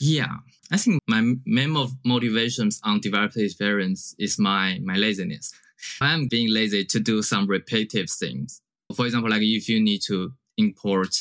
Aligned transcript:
Yeah, 0.00 0.36
I 0.72 0.76
think 0.76 1.00
my 1.08 1.34
main 1.46 1.76
motivations 2.04 2.80
on 2.82 3.00
developer 3.00 3.40
experience 3.40 4.14
is 4.18 4.38
my 4.38 4.80
my 4.82 4.96
laziness. 4.96 5.52
I'm 6.00 6.28
being 6.28 6.52
lazy 6.52 6.84
to 6.84 7.00
do 7.00 7.22
some 7.22 7.46
repetitive 7.46 8.10
things. 8.10 8.60
For 8.94 9.06
example, 9.06 9.30
like 9.30 9.42
if 9.42 9.68
you 9.68 9.82
need 9.82 10.00
to 10.06 10.32
import 10.56 11.14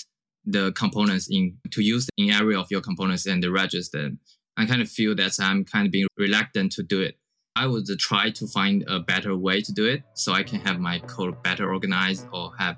the 0.46 0.72
components 0.74 1.28
in 1.30 1.58
to 1.72 1.82
use 1.82 2.10
in 2.18 2.32
area 2.32 2.60
of 2.60 2.72
your 2.72 2.82
components 2.82 3.26
and 3.26 3.44
register 3.46 4.04
them, 4.04 4.20
I 4.58 4.66
kind 4.66 4.82
of 4.82 4.90
feel 4.90 5.16
that 5.16 5.34
I'm 5.40 5.66
kind 5.66 5.86
of 5.86 5.92
being 5.92 6.08
reluctant 6.18 6.72
to 6.74 6.84
do 6.84 7.02
it. 7.02 7.18
I 7.56 7.68
would 7.68 7.86
try 8.00 8.32
to 8.32 8.48
find 8.48 8.84
a 8.88 9.00
better 9.00 9.38
way 9.38 9.62
to 9.62 9.72
do 9.72 9.86
it 9.86 10.04
so 10.16 10.34
I 10.34 10.42
can 10.42 10.60
have 10.62 10.80
my 10.80 10.98
code 11.00 11.42
better 11.44 11.72
organized 11.72 12.28
or 12.34 12.52
have 12.58 12.78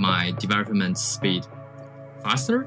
my 0.00 0.32
development 0.32 0.98
speed 0.98 1.46
faster. 2.24 2.66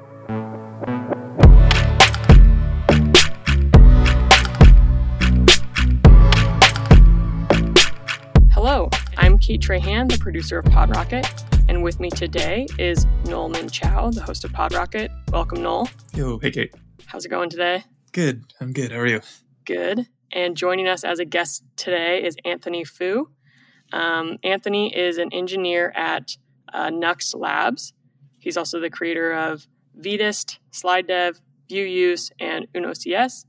Kate 9.49 9.59
Trahan, 9.59 10.11
the 10.11 10.17
producer 10.19 10.59
of 10.59 10.65
PodRocket, 10.65 11.25
and 11.67 11.81
with 11.81 11.99
me 11.99 12.11
today 12.11 12.67
is 12.77 13.07
Noel 13.25 13.49
Minchow, 13.49 14.13
the 14.13 14.21
host 14.21 14.45
of 14.45 14.51
PodRocket. 14.51 15.09
Welcome, 15.31 15.63
Noel. 15.63 15.89
Yo, 16.13 16.37
hey 16.37 16.51
Kate. 16.51 16.71
How's 17.07 17.25
it 17.25 17.29
going 17.29 17.49
today? 17.49 17.83
Good. 18.11 18.43
I'm 18.61 18.73
good. 18.73 18.91
How 18.91 18.99
are 18.99 19.07
you? 19.07 19.21
Good. 19.65 20.05
And 20.31 20.55
joining 20.55 20.87
us 20.87 21.03
as 21.03 21.17
a 21.17 21.25
guest 21.25 21.63
today 21.77 22.23
is 22.23 22.35
Anthony 22.45 22.83
Fu. 22.83 23.31
Um, 23.91 24.37
Anthony 24.43 24.95
is 24.95 25.17
an 25.17 25.33
engineer 25.33 25.91
at 25.95 26.37
uh, 26.71 26.91
Nuxt 26.91 27.35
Labs. 27.35 27.93
He's 28.37 28.55
also 28.55 28.79
the 28.79 28.91
creator 28.91 29.33
of 29.33 29.65
Vitest, 29.99 30.59
Slidev, 30.71 31.41
VueUse, 31.71 32.29
and 32.39 32.67
Uno 32.75 32.93
CS, 32.93 33.47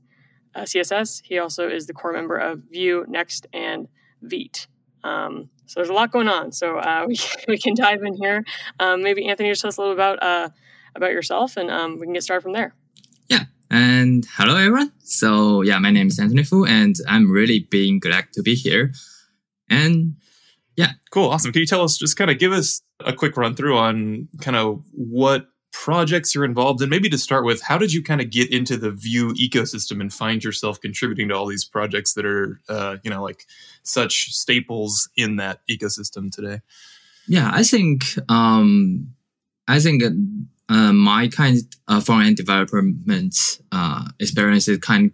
uh, 0.55 0.61
CSS. 0.61 1.21
He 1.23 1.37
also 1.37 1.69
is 1.69 1.85
the 1.85 1.93
core 1.93 2.11
member 2.11 2.37
of 2.37 2.63
Vue, 2.71 3.05
Nuxt, 3.07 3.45
and 3.53 3.87
Vite. 4.23 4.65
Um, 5.03 5.51
so 5.71 5.79
there's 5.79 5.89
a 5.89 5.93
lot 5.93 6.11
going 6.11 6.27
on. 6.27 6.51
So 6.51 6.79
uh, 6.79 7.05
we, 7.07 7.17
we 7.47 7.57
can 7.57 7.75
dive 7.75 8.03
in 8.03 8.13
here. 8.15 8.43
Um, 8.79 9.01
maybe 9.01 9.25
Anthony, 9.25 9.49
just 9.49 9.61
tell 9.61 9.69
us 9.69 9.77
a 9.77 9.81
little 9.81 9.93
about 9.93 10.21
uh, 10.21 10.49
about 10.95 11.11
yourself, 11.11 11.55
and 11.55 11.71
um, 11.71 11.97
we 11.97 12.05
can 12.05 12.13
get 12.13 12.23
started 12.23 12.41
from 12.41 12.51
there. 12.51 12.75
Yeah, 13.29 13.45
and 13.69 14.27
hello 14.33 14.57
everyone. 14.57 14.91
So 14.99 15.61
yeah, 15.61 15.79
my 15.79 15.89
name 15.89 16.07
is 16.07 16.19
Anthony 16.19 16.43
Fu, 16.43 16.65
and 16.65 16.95
I'm 17.07 17.31
really 17.31 17.67
being 17.71 17.99
glad 17.99 18.33
to 18.33 18.41
be 18.41 18.53
here. 18.53 18.91
And 19.69 20.15
yeah, 20.75 20.91
cool, 21.11 21.29
awesome. 21.29 21.53
Can 21.53 21.61
you 21.61 21.65
tell 21.65 21.83
us, 21.83 21.97
just 21.97 22.17
kind 22.17 22.29
of 22.29 22.37
give 22.37 22.51
us 22.51 22.81
a 22.99 23.13
quick 23.13 23.37
run 23.37 23.55
through 23.55 23.77
on 23.77 24.27
kind 24.41 24.57
of 24.57 24.83
what 24.91 25.45
projects 25.71 26.33
you're 26.35 26.45
involved 26.45 26.81
in? 26.81 26.89
Maybe 26.89 27.09
to 27.09 27.17
start 27.17 27.45
with, 27.45 27.61
how 27.61 27.77
did 27.77 27.93
you 27.93 28.03
kind 28.03 28.21
of 28.21 28.29
get 28.29 28.51
into 28.51 28.77
the 28.77 28.91
Vue 28.91 29.33
ecosystem 29.33 30.01
and 30.01 30.13
find 30.13 30.43
yourself 30.43 30.79
contributing 30.79 31.29
to 31.29 31.35
all 31.35 31.47
these 31.47 31.65
projects 31.65 32.13
that 32.13 32.25
are, 32.25 32.59
uh, 32.69 32.97
you 33.03 33.09
know, 33.09 33.23
like 33.23 33.45
such 33.83 34.33
staples 34.33 35.09
in 35.15 35.37
that 35.37 35.59
ecosystem 35.69 36.31
today? 36.31 36.61
Yeah, 37.27 37.49
I 37.53 37.63
think 37.63 38.03
um, 38.29 39.13
I 39.67 39.79
think 39.79 40.03
uh, 40.69 40.93
my 40.93 41.27
kind 41.27 41.57
of 41.87 42.05
front 42.05 42.25
end 42.25 42.37
development 42.37 43.35
uh, 43.71 44.05
experience 44.19 44.67
is 44.67 44.79
kind 44.79 45.11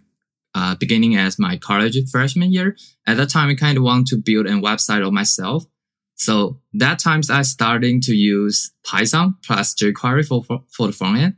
uh, 0.54 0.74
beginning 0.74 1.16
as 1.16 1.38
my 1.38 1.56
college 1.56 1.96
freshman 2.10 2.52
year. 2.52 2.76
At 3.06 3.16
that 3.18 3.30
time, 3.30 3.48
I 3.50 3.54
kind 3.54 3.76
of 3.76 3.84
want 3.84 4.06
to 4.08 4.16
build 4.16 4.46
a 4.46 4.52
website 4.52 5.06
of 5.06 5.12
myself. 5.12 5.64
So 6.18 6.60
that 6.74 6.98
times 6.98 7.30
I 7.30 7.42
starting 7.42 8.00
to 8.02 8.12
use 8.12 8.72
Python 8.84 9.36
plus 9.44 9.74
jQuery 9.74 10.26
for, 10.26 10.42
for, 10.42 10.60
for 10.70 10.88
the 10.88 10.92
front 10.92 11.18
end. 11.18 11.36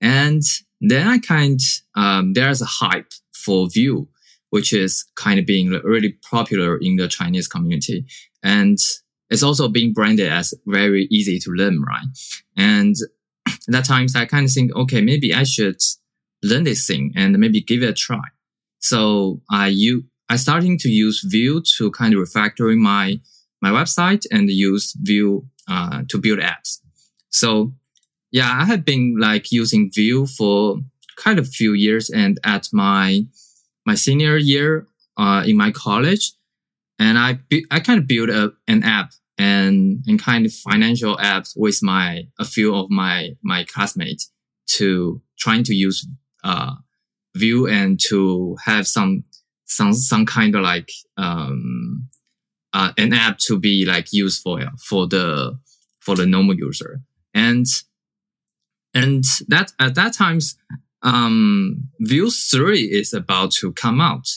And 0.00 0.42
then 0.80 1.08
I 1.08 1.18
kind, 1.18 1.60
um, 1.96 2.32
there's 2.32 2.62
a 2.62 2.66
hype 2.66 3.10
for 3.34 3.68
Vue, 3.68 4.08
which 4.50 4.72
is 4.72 5.04
kind 5.16 5.40
of 5.40 5.46
being 5.46 5.70
really 5.84 6.16
popular 6.30 6.78
in 6.80 6.96
the 6.96 7.08
Chinese 7.08 7.48
community. 7.48 8.04
And 8.44 8.78
it's 9.28 9.42
also 9.42 9.68
being 9.68 9.92
branded 9.92 10.30
as 10.30 10.54
very 10.66 11.08
easy 11.10 11.40
to 11.40 11.50
learn, 11.50 11.82
right? 11.82 12.06
And 12.56 12.94
that 13.68 13.84
times 13.84 14.14
I 14.14 14.26
kind 14.26 14.46
of 14.46 14.52
think, 14.52 14.74
okay, 14.76 15.00
maybe 15.00 15.34
I 15.34 15.42
should 15.42 15.80
learn 16.44 16.62
this 16.62 16.86
thing 16.86 17.12
and 17.16 17.38
maybe 17.38 17.60
give 17.60 17.82
it 17.82 17.88
a 17.88 17.92
try. 17.92 18.22
So 18.78 19.40
I 19.50 19.68
you 19.68 20.04
I 20.28 20.36
starting 20.36 20.78
to 20.78 20.88
use 20.88 21.22
Vue 21.28 21.60
to 21.76 21.90
kind 21.90 22.14
of 22.14 22.20
refactoring 22.20 22.78
my 22.78 23.20
my 23.62 23.70
website 23.70 24.26
and 24.30 24.50
use 24.50 24.92
Vue 25.00 25.46
uh, 25.68 26.02
to 26.08 26.18
build 26.18 26.40
apps. 26.40 26.80
So 27.30 27.72
yeah, 28.32 28.58
I 28.60 28.64
have 28.64 28.84
been 28.84 29.16
like 29.18 29.52
using 29.52 29.90
Vue 29.94 30.26
for 30.26 30.78
kind 31.16 31.38
of 31.38 31.48
few 31.48 31.72
years, 31.72 32.10
and 32.10 32.38
at 32.44 32.68
my 32.72 33.24
my 33.86 33.94
senior 33.94 34.36
year 34.36 34.86
uh, 35.16 35.44
in 35.46 35.56
my 35.56 35.70
college, 35.70 36.32
and 36.98 37.18
I 37.18 37.38
I 37.70 37.80
kind 37.80 38.00
of 38.00 38.06
built 38.06 38.30
a, 38.30 38.52
an 38.66 38.82
app 38.82 39.12
and 39.38 40.02
and 40.06 40.20
kind 40.20 40.46
of 40.46 40.52
financial 40.52 41.16
apps 41.16 41.52
with 41.56 41.82
my 41.82 42.24
a 42.38 42.44
few 42.44 42.74
of 42.74 42.90
my 42.90 43.30
my 43.42 43.64
classmates 43.64 44.30
to 44.66 45.20
trying 45.38 45.64
to 45.64 45.74
use 45.74 46.06
uh, 46.44 46.74
Vue 47.36 47.66
and 47.66 48.00
to 48.08 48.56
have 48.64 48.86
some 48.86 49.24
some 49.66 49.92
some 49.92 50.26
kind 50.26 50.54
of 50.54 50.62
like 50.62 50.90
um, 51.16 52.01
uh, 52.72 52.92
an 52.96 53.12
app 53.12 53.38
to 53.38 53.58
be 53.58 53.84
like 53.84 54.12
useful 54.12 54.60
for 54.78 55.06
the 55.06 55.58
for 56.00 56.14
the 56.16 56.26
normal 56.26 56.54
user 56.54 57.00
and 57.34 57.66
and 58.94 59.24
that 59.48 59.72
at 59.78 59.94
that 59.94 60.12
times 60.12 60.56
um, 61.02 61.88
Vue 61.98 62.30
3 62.30 62.80
is 62.80 63.12
about 63.12 63.50
to 63.52 63.72
come 63.72 64.00
out 64.00 64.28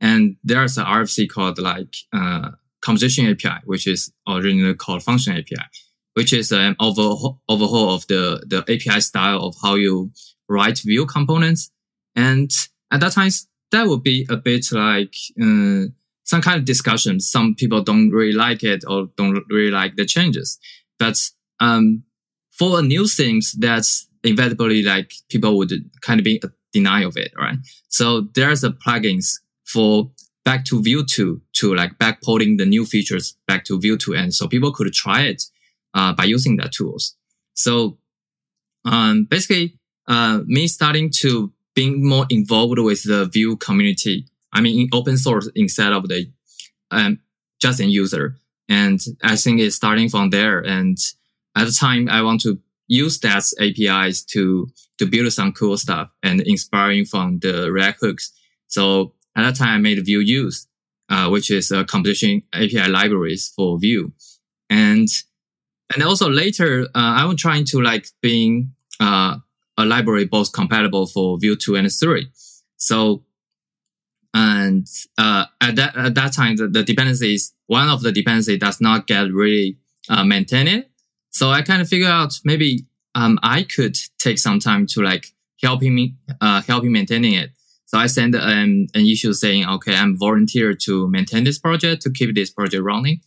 and 0.00 0.36
there's 0.44 0.78
an 0.78 0.84
RFC 0.84 1.28
called 1.28 1.58
like 1.58 1.94
uh, 2.12 2.50
composition 2.82 3.26
API, 3.26 3.60
which 3.64 3.86
is 3.86 4.12
originally 4.28 4.74
called 4.74 5.02
function 5.02 5.32
API, 5.36 5.64
which 6.12 6.32
is 6.32 6.52
an 6.52 6.76
overhaul, 6.78 7.40
overhaul 7.48 7.94
of 7.94 8.06
the, 8.08 8.44
the 8.46 8.58
API 8.62 9.00
style 9.00 9.40
of 9.40 9.54
how 9.62 9.74
you 9.74 10.10
write 10.48 10.80
Vue 10.84 11.06
components. 11.06 11.70
And 12.14 12.50
at 12.92 13.00
that 13.00 13.12
time, 13.12 13.30
that 13.72 13.86
would 13.86 14.02
be 14.02 14.26
a 14.28 14.36
bit 14.36 14.66
like, 14.72 15.14
uh, 15.42 15.86
some 16.24 16.42
kind 16.42 16.58
of 16.58 16.64
discussion. 16.64 17.20
Some 17.20 17.54
people 17.54 17.82
don't 17.82 18.10
really 18.10 18.32
like 18.32 18.62
it 18.62 18.84
or 18.86 19.08
don't 19.16 19.44
really 19.48 19.70
like 19.70 19.96
the 19.96 20.04
changes. 20.04 20.58
But, 20.98 21.18
um, 21.60 22.04
for 22.50 22.78
a 22.78 22.82
new 22.82 23.06
things 23.06 23.52
that's 23.52 24.08
inevitably 24.22 24.82
like 24.82 25.12
people 25.28 25.56
would 25.58 25.72
kind 26.00 26.20
of 26.20 26.24
be 26.24 26.40
a 26.42 26.48
denial 26.72 27.08
of 27.08 27.16
it, 27.16 27.32
right? 27.36 27.58
So 27.88 28.28
there's 28.34 28.64
a 28.64 28.70
plugins 28.70 29.40
for 29.64 30.10
back 30.44 30.64
to 30.66 30.82
Vue 30.82 31.04
2 31.04 31.40
to 31.54 31.74
like 31.74 31.98
backporting 31.98 32.58
the 32.58 32.66
new 32.66 32.84
features 32.84 33.36
back 33.46 33.64
to 33.64 33.78
Vue 33.80 33.96
2. 33.96 34.14
And 34.14 34.34
so 34.34 34.46
people 34.46 34.72
could 34.72 34.92
try 34.92 35.22
it 35.22 35.44
uh, 35.94 36.12
by 36.12 36.24
using 36.24 36.56
that 36.56 36.72
tools. 36.72 37.16
So 37.54 37.98
um, 38.84 39.26
basically, 39.30 39.78
uh, 40.06 40.40
me 40.44 40.66
starting 40.66 41.10
to 41.20 41.52
being 41.74 42.06
more 42.06 42.26
involved 42.28 42.78
with 42.78 43.04
the 43.04 43.26
Vue 43.26 43.56
community. 43.56 44.26
I 44.54 44.60
mean, 44.60 44.80
in 44.80 44.88
open 44.92 45.16
source 45.18 45.48
instead 45.54 45.92
of 45.92 46.08
the 46.08 46.30
um, 46.90 47.18
just 47.60 47.80
an 47.80 47.90
user. 47.90 48.36
And 48.68 49.00
I 49.22 49.36
think 49.36 49.60
it's 49.60 49.76
starting 49.76 50.08
from 50.08 50.30
there. 50.30 50.60
And 50.60 50.96
at 51.56 51.66
the 51.66 51.72
time, 51.72 52.08
I 52.08 52.22
want 52.22 52.40
to 52.42 52.58
use 52.86 53.18
that 53.20 53.44
APIs 53.60 54.24
to 54.24 54.68
to 54.98 55.06
build 55.06 55.32
some 55.32 55.52
cool 55.52 55.76
stuff 55.76 56.10
and 56.22 56.40
inspiring 56.42 57.04
from 57.04 57.38
the 57.40 57.70
React 57.70 58.00
hooks. 58.00 58.32
So 58.68 59.12
at 59.36 59.42
that 59.42 59.56
time, 59.56 59.74
I 59.74 59.78
made 59.78 59.98
VueUse, 59.98 60.66
uh, 61.08 61.28
which 61.28 61.50
is 61.50 61.70
a 61.70 61.84
composition 61.84 62.42
API 62.52 62.88
libraries 62.88 63.52
for 63.54 63.78
Vue. 63.78 64.12
And, 64.70 65.08
and 65.92 66.02
also 66.02 66.30
later, 66.30 66.84
uh, 66.94 67.14
I 67.20 67.24
was 67.24 67.40
trying 67.40 67.64
to 67.66 67.80
like 67.80 68.06
being, 68.22 68.72
uh, 69.00 69.38
a 69.76 69.84
library 69.84 70.26
both 70.26 70.52
compatible 70.52 71.06
for 71.06 71.36
Vue 71.38 71.56
2 71.56 71.74
and 71.74 71.92
3. 71.92 72.28
So, 72.76 73.24
and, 74.34 74.86
uh, 75.16 75.46
at 75.60 75.76
that, 75.76 75.96
at 75.96 76.14
that 76.16 76.32
time, 76.32 76.56
the, 76.56 76.68
the 76.68 76.82
dependencies, 76.82 77.54
one 77.68 77.88
of 77.88 78.02
the 78.02 78.12
dependency 78.12 78.58
does 78.58 78.80
not 78.80 79.06
get 79.06 79.32
really, 79.32 79.78
uh, 80.10 80.24
maintained. 80.24 80.84
So 81.30 81.50
I 81.50 81.62
kind 81.62 81.80
of 81.80 81.88
figure 81.88 82.08
out 82.08 82.38
maybe, 82.44 82.86
um, 83.14 83.38
I 83.42 83.62
could 83.62 83.96
take 84.18 84.38
some 84.38 84.58
time 84.58 84.86
to 84.88 85.02
like 85.02 85.26
helping 85.62 85.94
me, 85.94 86.16
uh, 86.40 86.60
helping 86.62 86.92
maintaining 86.92 87.34
it. 87.34 87.50
So 87.86 87.98
I 87.98 88.06
sent 88.08 88.34
an, 88.34 88.88
an 88.92 89.06
issue 89.06 89.32
saying, 89.32 89.66
okay, 89.66 89.94
I'm 89.94 90.18
volunteer 90.18 90.74
to 90.74 91.08
maintain 91.08 91.44
this 91.44 91.58
project, 91.58 92.02
to 92.02 92.10
keep 92.10 92.34
this 92.34 92.50
project 92.50 92.82
running. 92.82 93.20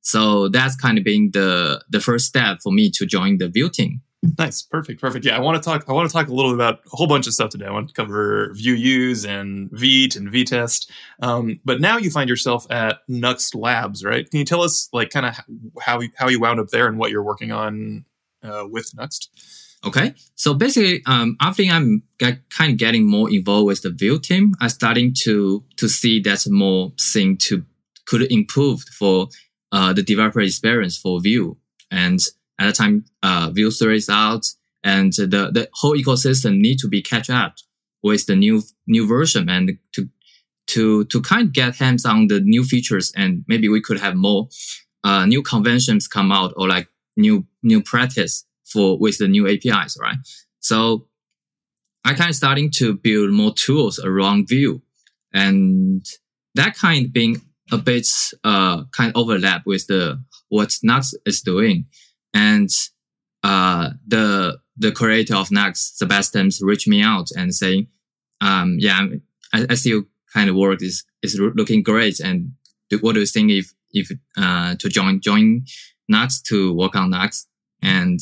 So 0.00 0.48
that's 0.48 0.76
kind 0.76 0.98
of 0.98 1.04
being 1.04 1.30
the, 1.32 1.82
the 1.90 2.00
first 2.00 2.26
step 2.26 2.58
for 2.62 2.72
me 2.72 2.90
to 2.92 3.06
join 3.06 3.38
the 3.38 3.48
Vue 3.48 3.68
team. 3.68 4.00
Nice, 4.38 4.62
perfect, 4.62 5.00
perfect. 5.00 5.26
Yeah, 5.26 5.36
I 5.36 5.40
want 5.40 5.62
to 5.62 5.68
talk. 5.68 5.84
I 5.86 5.92
want 5.92 6.08
to 6.08 6.12
talk 6.12 6.28
a 6.28 6.34
little 6.34 6.52
bit 6.52 6.54
about 6.54 6.80
a 6.86 6.96
whole 6.96 7.06
bunch 7.06 7.26
of 7.26 7.34
stuff 7.34 7.50
today. 7.50 7.66
I 7.66 7.70
want 7.72 7.88
to 7.88 7.94
cover 7.94 8.54
VueUse 8.54 9.28
and 9.28 9.70
Vite 9.70 10.16
and 10.16 10.32
Vitest. 10.32 10.90
Um, 11.20 11.60
but 11.64 11.80
now 11.80 11.98
you 11.98 12.10
find 12.10 12.30
yourself 12.30 12.66
at 12.70 13.00
Nuxt 13.08 13.54
Labs, 13.54 14.02
right? 14.02 14.28
Can 14.30 14.38
you 14.38 14.46
tell 14.46 14.62
us, 14.62 14.88
like, 14.92 15.10
kind 15.10 15.26
of 15.26 15.34
how 15.82 16.00
how 16.16 16.28
you 16.28 16.40
wound 16.40 16.58
up 16.58 16.68
there 16.68 16.86
and 16.86 16.96
what 16.98 17.10
you're 17.10 17.22
working 17.22 17.52
on 17.52 18.06
uh, 18.42 18.66
with 18.70 18.92
Nuxt? 18.96 19.28
Okay, 19.84 20.14
so 20.34 20.54
basically, 20.54 21.02
um, 21.04 21.36
after 21.42 21.62
I'm 21.64 22.02
get, 22.18 22.48
kind 22.48 22.72
of 22.72 22.78
getting 22.78 23.06
more 23.06 23.30
involved 23.30 23.66
with 23.66 23.82
the 23.82 23.90
Vue 23.90 24.18
team, 24.18 24.54
I'm 24.60 24.70
starting 24.70 25.14
to 25.24 25.62
to 25.76 25.88
see 25.88 26.20
that's 26.20 26.48
more 26.48 26.92
thing 26.98 27.36
to 27.38 27.64
could 28.06 28.22
improve 28.32 28.80
for 28.98 29.28
uh, 29.70 29.92
the 29.92 30.02
developer 30.02 30.40
experience 30.40 30.96
for 30.96 31.20
Vue. 31.20 31.58
And 31.90 32.20
at 32.58 32.66
the 32.66 32.72
time, 32.72 33.04
uh, 33.22 33.50
Vue 33.52 33.70
3 33.70 33.96
is 33.96 34.08
out, 34.08 34.46
and 34.82 35.12
the 35.12 35.50
the 35.52 35.68
whole 35.74 35.96
ecosystem 35.96 36.58
need 36.58 36.78
to 36.78 36.88
be 36.88 37.02
catch 37.02 37.30
up 37.30 37.56
with 38.02 38.26
the 38.26 38.36
new 38.36 38.62
new 38.86 39.06
version, 39.06 39.48
and 39.48 39.78
to 39.92 40.08
to 40.68 41.04
to 41.06 41.20
kind 41.22 41.48
of 41.48 41.52
get 41.52 41.76
hands 41.76 42.04
on 42.04 42.28
the 42.28 42.40
new 42.40 42.64
features, 42.64 43.12
and 43.16 43.44
maybe 43.48 43.68
we 43.68 43.80
could 43.80 44.00
have 44.00 44.14
more 44.14 44.48
uh, 45.02 45.26
new 45.26 45.42
conventions 45.42 46.08
come 46.08 46.32
out 46.32 46.52
or 46.56 46.68
like 46.68 46.88
new 47.16 47.46
new 47.62 47.82
practice 47.82 48.44
for 48.64 48.98
with 48.98 49.18
the 49.18 49.28
new 49.28 49.48
APIs, 49.48 49.96
right? 50.00 50.16
So 50.60 51.06
I 52.04 52.14
kind 52.14 52.30
of 52.30 52.36
starting 52.36 52.70
to 52.72 52.94
build 52.94 53.30
more 53.30 53.52
tools 53.52 53.98
around 53.98 54.48
Vue, 54.48 54.82
and 55.32 56.04
that 56.54 56.76
kind 56.76 57.06
of 57.06 57.12
being 57.12 57.42
a 57.72 57.78
bit 57.78 58.06
uh 58.44 58.84
kind 58.92 59.10
of 59.10 59.16
overlap 59.16 59.62
with 59.66 59.86
the 59.86 60.22
what 60.48 60.68
Nuxt 60.84 61.14
is 61.26 61.40
doing, 61.40 61.86
and 62.34 62.68
uh 63.42 63.90
the 64.06 64.58
the 64.76 64.92
creator 64.92 65.36
of 65.36 65.50
Nuxt, 65.50 65.96
Sebastian, 65.96 66.50
reached 66.60 66.88
me 66.88 67.00
out 67.02 67.28
and 67.36 67.54
saying, 67.54 67.86
um 68.40 68.76
yeah, 68.78 69.06
I, 69.52 69.66
I 69.70 69.74
see 69.74 70.02
kind 70.32 70.50
of 70.50 70.56
work 70.56 70.82
is 70.82 71.04
is 71.22 71.38
looking 71.38 71.82
great, 71.82 72.20
and 72.20 72.52
what 73.00 73.14
do 73.14 73.20
you 73.20 73.26
think 73.26 73.50
if 73.50 73.72
if 73.92 74.10
uh 74.36 74.74
to 74.76 74.88
join 74.88 75.20
join 75.20 75.64
Nuxt 76.12 76.42
to 76.44 76.74
work 76.74 76.96
on 76.96 77.10
Nuxt 77.10 77.46
and 77.82 78.20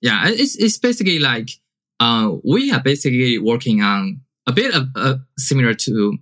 yeah, 0.00 0.22
it's 0.26 0.56
it's 0.56 0.78
basically 0.78 1.18
like 1.18 1.50
uh, 2.00 2.32
we 2.44 2.72
are 2.72 2.80
basically 2.80 3.38
working 3.38 3.82
on 3.82 4.20
a 4.46 4.52
bit 4.52 4.74
of 4.74 4.88
uh, 4.94 5.16
similar 5.38 5.74
to 5.74 6.18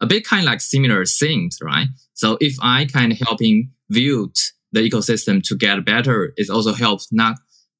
a 0.00 0.06
bit 0.06 0.26
kind 0.26 0.42
of 0.42 0.46
like 0.46 0.60
similar 0.60 1.04
things, 1.04 1.58
right? 1.62 1.88
So 2.14 2.38
if 2.40 2.56
I 2.62 2.86
kind 2.86 3.12
of 3.12 3.18
helping 3.18 3.70
Vue 3.90 4.30
the 4.72 4.80
ecosystem 4.80 5.42
to 5.44 5.56
get 5.56 5.84
better, 5.84 6.32
it 6.36 6.50
also 6.50 6.72
helps 6.72 7.08
not. 7.12 7.36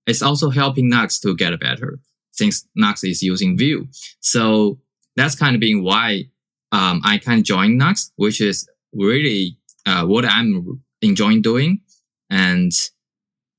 It's 0.06 0.22
also 0.22 0.50
helping 0.50 0.90
Nuxt 0.90 1.20
to 1.22 1.36
get 1.36 1.58
better 1.60 2.00
since 2.32 2.66
Nuxt 2.78 3.08
is 3.08 3.22
using 3.22 3.58
Vue. 3.58 3.88
So 4.20 4.80
that's 5.16 5.34
kind 5.34 5.54
of 5.54 5.60
being 5.60 5.82
why 5.82 6.24
um, 6.72 7.00
I 7.04 7.18
kind 7.18 7.40
of 7.40 7.44
joined 7.44 7.80
which 8.16 8.40
is 8.40 8.68
really 8.92 9.58
uh, 9.86 10.04
what 10.04 10.24
I'm 10.24 10.82
enjoying 11.02 11.42
doing. 11.42 11.80
And 12.30 12.72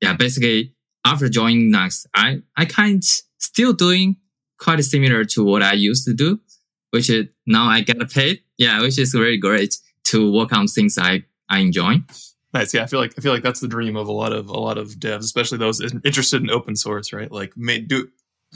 yeah, 0.02 0.14
basically 0.14 0.74
after 1.06 1.30
joining 1.30 1.72
Nuxt, 1.72 2.06
I, 2.16 2.42
I 2.56 2.66
kind 2.66 3.04
still 3.40 3.74
doing 3.74 4.18
quite 4.60 4.84
similar 4.84 5.26
to 5.26 5.44
what 5.44 5.64
I 5.64 5.74
used 5.74 6.06
to 6.06 6.14
do, 6.14 6.40
which 6.92 7.10
is 7.10 7.28
now 7.46 7.66
I 7.66 7.82
get 7.82 7.98
paid. 8.10 8.42
Yeah, 8.58 8.82
which 8.82 9.00
is 9.00 9.14
really 9.14 9.38
great 9.38 9.76
to 10.06 10.32
work 10.32 10.52
on 10.52 10.68
things 10.68 10.98
I, 10.98 11.24
I 11.50 11.60
enjoy. 11.60 12.02
Nice. 12.54 12.74
Yeah, 12.74 12.84
I 12.84 12.88
feel 12.88 13.00
like 13.00 13.14
I 13.18 13.22
feel 13.22 13.32
like 13.32 13.44
that's 13.44 13.60
the 13.60 13.68
dream 13.68 13.96
of 13.96 14.08
a 14.08 14.12
lot 14.12 14.34
of 14.34 14.50
a 14.50 14.60
lot 14.60 14.78
of 14.78 14.94
devs, 14.94 15.20
especially 15.20 15.60
those 15.60 15.82
interested 16.04 16.42
in 16.42 16.50
open 16.50 16.76
source, 16.76 17.14
right? 17.14 17.32
Like 17.32 17.56
may, 17.56 17.80
do 17.80 18.08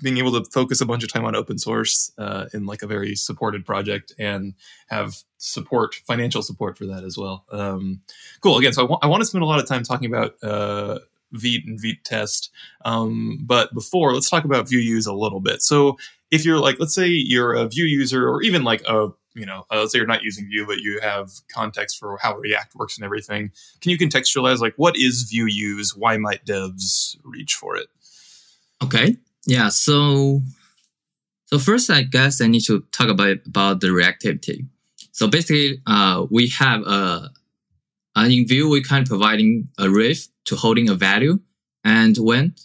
being 0.01 0.17
able 0.17 0.31
to 0.31 0.49
focus 0.51 0.81
a 0.81 0.85
bunch 0.85 1.03
of 1.03 1.13
time 1.13 1.25
on 1.25 1.35
open 1.35 1.59
source 1.59 2.11
uh, 2.17 2.45
in 2.53 2.65
like 2.65 2.81
a 2.81 2.87
very 2.87 3.15
supported 3.15 3.65
project 3.65 4.11
and 4.17 4.55
have 4.87 5.17
support, 5.37 5.95
financial 6.07 6.41
support 6.41 6.77
for 6.77 6.85
that 6.87 7.03
as 7.03 7.17
well. 7.17 7.45
Um, 7.51 8.01
cool. 8.41 8.57
Again, 8.57 8.73
so 8.73 8.81
I, 8.81 8.85
w- 8.85 8.99
I 9.03 9.07
want 9.07 9.21
to 9.21 9.27
spend 9.27 9.43
a 9.43 9.47
lot 9.47 9.59
of 9.59 9.67
time 9.67 9.83
talking 9.83 10.11
about 10.11 10.35
uh, 10.41 10.99
Vite 11.31 11.65
and 11.67 11.79
Vitest. 11.79 12.49
Um, 12.85 13.39
but 13.43 13.71
before, 13.73 14.13
let's 14.13 14.29
talk 14.29 14.45
about 14.45 14.65
VueUse 14.65 15.07
a 15.07 15.13
little 15.13 15.39
bit. 15.39 15.61
So 15.61 15.97
if 16.31 16.43
you're 16.43 16.59
like, 16.59 16.79
let's 16.79 16.95
say 16.95 17.07
you're 17.07 17.53
a 17.53 17.67
Vue 17.67 17.85
user, 17.85 18.27
or 18.27 18.41
even 18.41 18.63
like 18.63 18.81
a 18.87 19.09
you 19.35 19.45
know, 19.45 19.65
uh, 19.71 19.79
let's 19.79 19.91
say 19.91 19.97
you're 19.97 20.07
not 20.07 20.23
using 20.23 20.47
Vue, 20.47 20.65
but 20.65 20.79
you 20.79 20.99
have 21.01 21.31
context 21.51 21.97
for 21.97 22.17
how 22.21 22.37
React 22.37 22.75
works 22.75 22.97
and 22.97 23.05
everything. 23.05 23.51
Can 23.81 23.91
you 23.91 23.97
contextualize 23.97 24.59
like 24.59 24.73
what 24.75 24.95
is 24.95 25.31
VueUse? 25.31 25.97
Why 25.97 26.17
might 26.17 26.45
devs 26.45 27.17
reach 27.23 27.55
for 27.55 27.75
it? 27.75 27.87
Okay. 28.83 29.17
Yeah. 29.45 29.69
So, 29.69 30.41
so 31.45 31.59
first, 31.59 31.89
I 31.89 32.03
guess 32.03 32.41
I 32.41 32.47
need 32.47 32.65
to 32.65 32.81
talk 32.91 33.09
about 33.09 33.37
about 33.45 33.81
the 33.81 33.87
reactivity. 33.87 34.67
So 35.11 35.27
basically, 35.27 35.81
uh, 35.85 36.25
we 36.29 36.49
have 36.49 36.81
a 36.81 37.31
uh, 38.15 38.27
in 38.29 38.47
Vue, 38.47 38.69
we 38.69 38.81
kind 38.83 39.03
of 39.03 39.09
providing 39.09 39.69
a 39.77 39.89
ref 39.89 40.27
to 40.45 40.55
holding 40.55 40.89
a 40.89 40.95
value. 40.95 41.39
And 41.83 42.15
when 42.17 42.55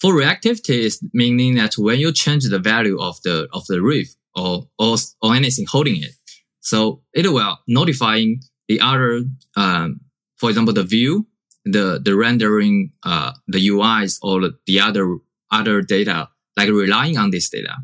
for 0.00 0.14
reactivity 0.14 0.78
is 0.80 1.02
meaning 1.12 1.54
that 1.56 1.76
when 1.76 1.98
you 1.98 2.12
change 2.12 2.48
the 2.48 2.58
value 2.58 3.00
of 3.00 3.20
the, 3.22 3.48
of 3.52 3.66
the 3.66 3.82
ref 3.82 4.08
or, 4.34 4.68
or, 4.78 4.96
or 5.22 5.34
anything 5.34 5.66
holding 5.68 6.02
it. 6.02 6.12
So 6.60 7.02
it 7.12 7.30
will 7.30 7.58
notifying 7.68 8.40
the 8.68 8.80
other, 8.80 9.22
um, 9.56 10.00
for 10.36 10.48
example, 10.48 10.74
the 10.74 10.84
view, 10.84 11.26
the, 11.64 12.00
the 12.02 12.16
rendering, 12.16 12.92
uh, 13.02 13.32
the 13.46 13.68
UIs 13.68 14.18
or 14.22 14.50
the 14.66 14.80
other, 14.80 15.16
other 15.50 15.82
data, 15.82 16.28
like 16.56 16.68
relying 16.68 17.18
on 17.18 17.30
this 17.30 17.50
data. 17.50 17.74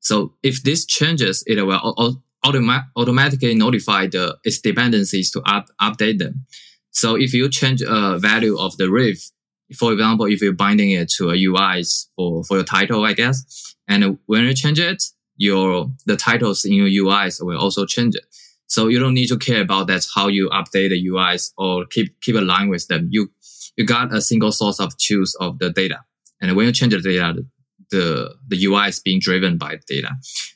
So 0.00 0.34
if 0.42 0.62
this 0.62 0.86
changes, 0.86 1.42
it 1.46 1.60
will 1.62 2.14
automa- 2.44 2.86
automatically 2.96 3.54
notify 3.54 4.06
the 4.06 4.38
its 4.44 4.60
dependencies 4.60 5.30
to 5.32 5.42
up, 5.42 5.66
update 5.80 6.18
them. 6.18 6.46
So 6.90 7.16
if 7.16 7.34
you 7.34 7.48
change 7.50 7.82
a 7.82 8.18
value 8.18 8.58
of 8.58 8.76
the 8.76 8.90
ref, 8.90 9.30
for 9.76 9.92
example, 9.92 10.26
if 10.26 10.40
you're 10.40 10.52
binding 10.52 10.90
it 10.90 11.10
to 11.18 11.30
a 11.30 11.34
UIs 11.34 12.06
for, 12.16 12.42
for 12.44 12.56
your 12.56 12.64
title, 12.64 13.04
I 13.04 13.12
guess, 13.12 13.74
and 13.86 14.18
when 14.26 14.44
you 14.44 14.54
change 14.54 14.80
it, 14.80 15.02
your, 15.38 15.90
the 16.04 16.16
titles 16.16 16.64
in 16.64 16.74
your 16.74 17.06
UIs 17.06 17.42
will 17.42 17.58
also 17.58 17.86
change 17.86 18.14
it. 18.14 18.26
So 18.66 18.88
you 18.88 18.98
don't 18.98 19.14
need 19.14 19.28
to 19.28 19.38
care 19.38 19.62
about 19.62 19.86
that, 19.86 20.06
how 20.14 20.28
you 20.28 20.50
update 20.50 20.90
the 20.90 21.08
UIs 21.08 21.52
or 21.56 21.86
keep, 21.86 22.20
keep 22.20 22.34
line 22.34 22.68
with 22.68 22.86
them. 22.88 23.08
You, 23.10 23.30
you 23.76 23.86
got 23.86 24.12
a 24.12 24.20
single 24.20 24.52
source 24.52 24.78
of 24.78 24.98
truth 24.98 25.32
of 25.40 25.58
the 25.58 25.70
data. 25.70 26.00
And 26.42 26.54
when 26.54 26.66
you 26.66 26.72
change 26.72 26.92
the 26.92 27.00
data, 27.00 27.44
the, 27.90 28.34
the 28.46 28.64
UI 28.66 28.88
is 28.88 29.00
being 29.00 29.20
driven 29.20 29.56
by 29.56 29.78
data. 29.86 30.10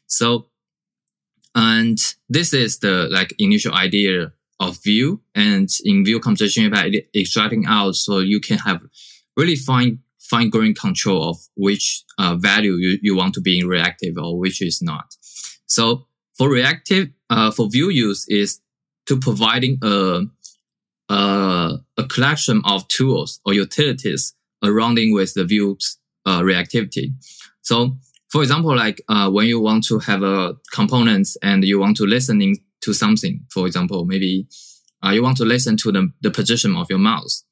So, 0.07 0.49
and 1.55 1.99
this 2.29 2.53
is 2.53 2.81
the 2.81 3.09
like 3.11 3.35
initial 3.39 3.75
idea 3.75 4.33
of 4.61 4.79
Vue 4.85 5.21
and 5.35 5.69
in 5.85 6.05
Vue 6.05 6.21
composition 6.21 6.73
API 6.73 7.09
extracting 7.15 7.65
out 7.67 7.95
so 7.95 8.19
you 8.19 8.41
can 8.41 8.59
have 8.59 8.81
really 9.37 9.57
fine 9.57 9.99
fine 10.33 10.51
grained 10.55 10.79
control 10.87 11.21
of 11.31 11.37
which 11.67 11.85
uh, 12.23 12.35
value 12.37 12.75
you, 12.85 12.99
you 13.07 13.15
want 13.21 13.33
to 13.35 13.41
be 13.49 13.55
in 13.61 13.67
reactive 13.77 14.15
or 14.17 14.31
which 14.43 14.59
is 14.63 14.77
not. 14.81 15.07
So 15.67 16.07
for 16.39 16.47
reactive, 16.49 17.07
uh, 17.35 17.51
for 17.57 17.65
VueUse 17.69 18.25
is 18.29 18.61
to 19.09 19.15
providing 19.19 19.79
a, 19.83 20.23
a, 21.09 21.79
a 22.03 22.05
collection 22.15 22.63
of 22.65 22.89
tools 22.89 23.41
or 23.45 23.53
utilities 23.53 24.35
surrounding 24.65 25.13
with 25.13 25.35
the 25.35 25.45
Vue's 25.45 25.99
uh, 26.25 26.41
reactivity. 26.41 27.13
So 27.61 27.99
for 28.33 28.41
example, 28.43 28.75
like 28.75 29.03
uh, 29.09 29.29
when 29.31 29.47
you 29.47 29.61
want 29.61 29.85
to 29.89 29.99
have 29.99 30.23
a 30.23 30.55
components 30.73 31.37
and 31.43 31.63
you 31.65 31.79
want 31.79 31.97
to 31.99 32.07
listening 32.07 32.57
to 32.83 32.93
something. 32.93 33.45
For 33.51 33.67
example, 33.67 34.05
maybe 34.05 34.47
uh, 35.05 35.11
you 35.11 35.23
want 35.23 35.37
to 35.39 35.45
listen 35.45 35.77
to 35.79 35.93
the, 35.93 36.13
the 36.21 36.31
position 36.31 36.77
of 36.77 36.87
your 36.91 36.99
mouse. 36.99 37.45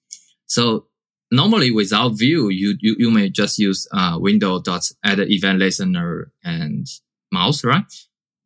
So 0.47 0.87
normally 1.31 1.71
without 1.71 2.11
Vue, 2.19 2.49
you, 2.51 2.77
you, 2.81 2.97
you 2.99 3.11
may 3.11 3.31
just 3.31 3.59
use 3.59 3.87
uh, 3.93 4.17
window 4.21 4.61
dot 4.61 4.91
add 5.05 5.21
event 5.21 5.59
listener 5.59 6.33
and 6.45 6.87
mouse, 7.33 7.65
right? 7.65 7.85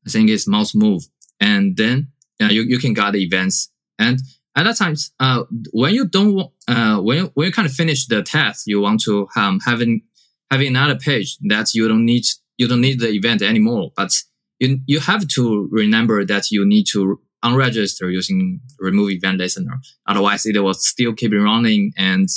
I 0.07 0.11
think 0.11 0.31
it's 0.31 0.47
mouse 0.47 0.75
move. 0.75 1.05
And 1.41 1.77
then 1.77 2.09
uh, 2.41 2.47
you, 2.47 2.63
you 2.63 2.79
can 2.79 2.93
get 2.93 3.13
the 3.13 3.23
events. 3.23 3.71
And 3.99 4.21
at 4.57 4.65
that 4.65 4.77
time, 4.77 4.97
uh, 5.19 5.45
when 5.73 5.95
you 5.95 6.07
don't, 6.07 6.51
uh, 6.69 6.99
when 6.99 7.27
when 7.35 7.47
you 7.47 7.53
kind 7.53 7.67
of 7.67 7.75
finish 7.75 8.07
the 8.07 8.23
test, 8.23 8.67
you 8.67 8.81
want 8.81 9.03
to 9.03 9.29
um, 9.37 9.61
having 9.65 10.03
having 10.51 10.69
another 10.69 10.97
page 10.97 11.39
that 11.49 11.75
you 11.75 11.89
don't 11.89 12.05
need 12.05 12.25
you 12.57 12.69
don't 12.69 12.81
need 12.81 13.01
the 13.01 13.09
event 13.09 13.43
anymore. 13.43 13.91
But 13.97 14.13
you, 14.61 14.81
you 14.87 15.01
have 15.01 15.27
to 15.29 15.69
remember 15.73 16.25
that 16.25 16.51
you 16.51 16.67
need 16.67 16.87
to 16.93 17.21
unregister 17.45 18.13
using 18.13 18.61
remove 18.79 19.11
event 19.11 19.39
listener. 19.39 19.81
Otherwise, 20.07 20.47
it 20.47 20.59
will 20.59 20.75
still 20.75 21.13
keep 21.15 21.33
running 21.33 21.93
and 21.97 22.29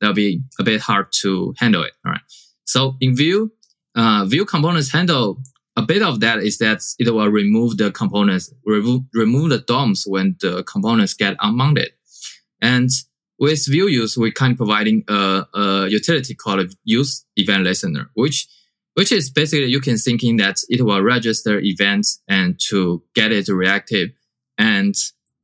that'll 0.00 0.14
be 0.14 0.42
a 0.58 0.62
bit 0.62 0.80
hard 0.80 1.06
to 1.20 1.54
handle 1.58 1.82
it. 1.82 1.92
All 2.04 2.12
right. 2.12 2.20
So 2.64 2.96
in 3.00 3.16
Vue, 3.16 3.52
uh, 3.94 4.24
Vue 4.26 4.44
components 4.44 4.92
handle 4.92 5.42
a 5.76 5.82
bit 5.82 6.02
of 6.02 6.20
that 6.20 6.40
is 6.40 6.58
that 6.58 6.82
it 6.98 7.10
will 7.10 7.28
remove 7.28 7.76
the 7.78 7.90
components, 7.90 8.52
remove, 8.64 9.02
remove 9.14 9.50
the 9.50 9.58
DOMs 9.58 10.04
when 10.06 10.36
the 10.40 10.62
components 10.64 11.14
get 11.14 11.36
unmounted. 11.40 11.90
And 12.60 12.90
with 13.38 13.60
VueUse, 13.66 14.18
we 14.18 14.30
kind 14.32 14.52
of 14.52 14.58
providing 14.58 15.02
a, 15.08 15.46
a 15.54 15.86
utility 15.88 16.34
called 16.34 16.74
use 16.84 17.24
event 17.36 17.64
listener, 17.64 18.10
which 18.14 18.46
which 18.94 19.12
is 19.12 19.30
basically 19.30 19.66
you 19.66 19.80
can 19.80 19.96
think 19.96 20.22
in 20.22 20.36
that 20.36 20.56
it 20.68 20.82
will 20.82 21.00
register 21.00 21.58
events 21.60 22.20
and 22.28 22.60
to 22.68 23.02
get 23.14 23.32
it 23.32 23.48
reactive. 23.48 24.10
And 24.58 24.94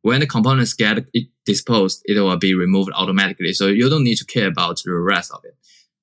when 0.07 0.21
the 0.21 0.27
components 0.27 0.73
get 0.73 1.05
disposed, 1.45 2.01
it 2.05 2.21
will 2.21 2.37
be 2.37 2.55
removed 2.55 2.93
automatically. 2.95 3.53
So 3.53 3.67
you 3.67 3.91
don't 3.91 4.05
need 4.05 4.19
to 4.19 4.25
care 4.25 4.47
about 4.47 4.81
the 4.85 4.93
rest 4.93 5.33
of 5.33 5.45
it. 5.45 5.57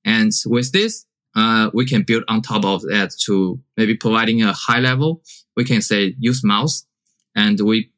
And 0.04 0.30
with 0.46 0.74
this, 0.74 1.06
uh, 1.38 1.70
we 1.74 1.86
can 1.86 2.04
build 2.04 2.26
on 2.28 2.42
top 2.42 2.66
of 2.66 2.82
that 2.82 3.12
to 3.26 3.62
maybe 3.78 3.96
providing 3.96 4.44
a 4.44 4.52
high 4.52 4.82
level. 4.82 5.24
We 5.56 5.64
can 5.64 5.82
say 5.82 6.16
use 6.20 6.44
mouse 6.44 6.86
and 7.34 7.58
we, 7.62 7.92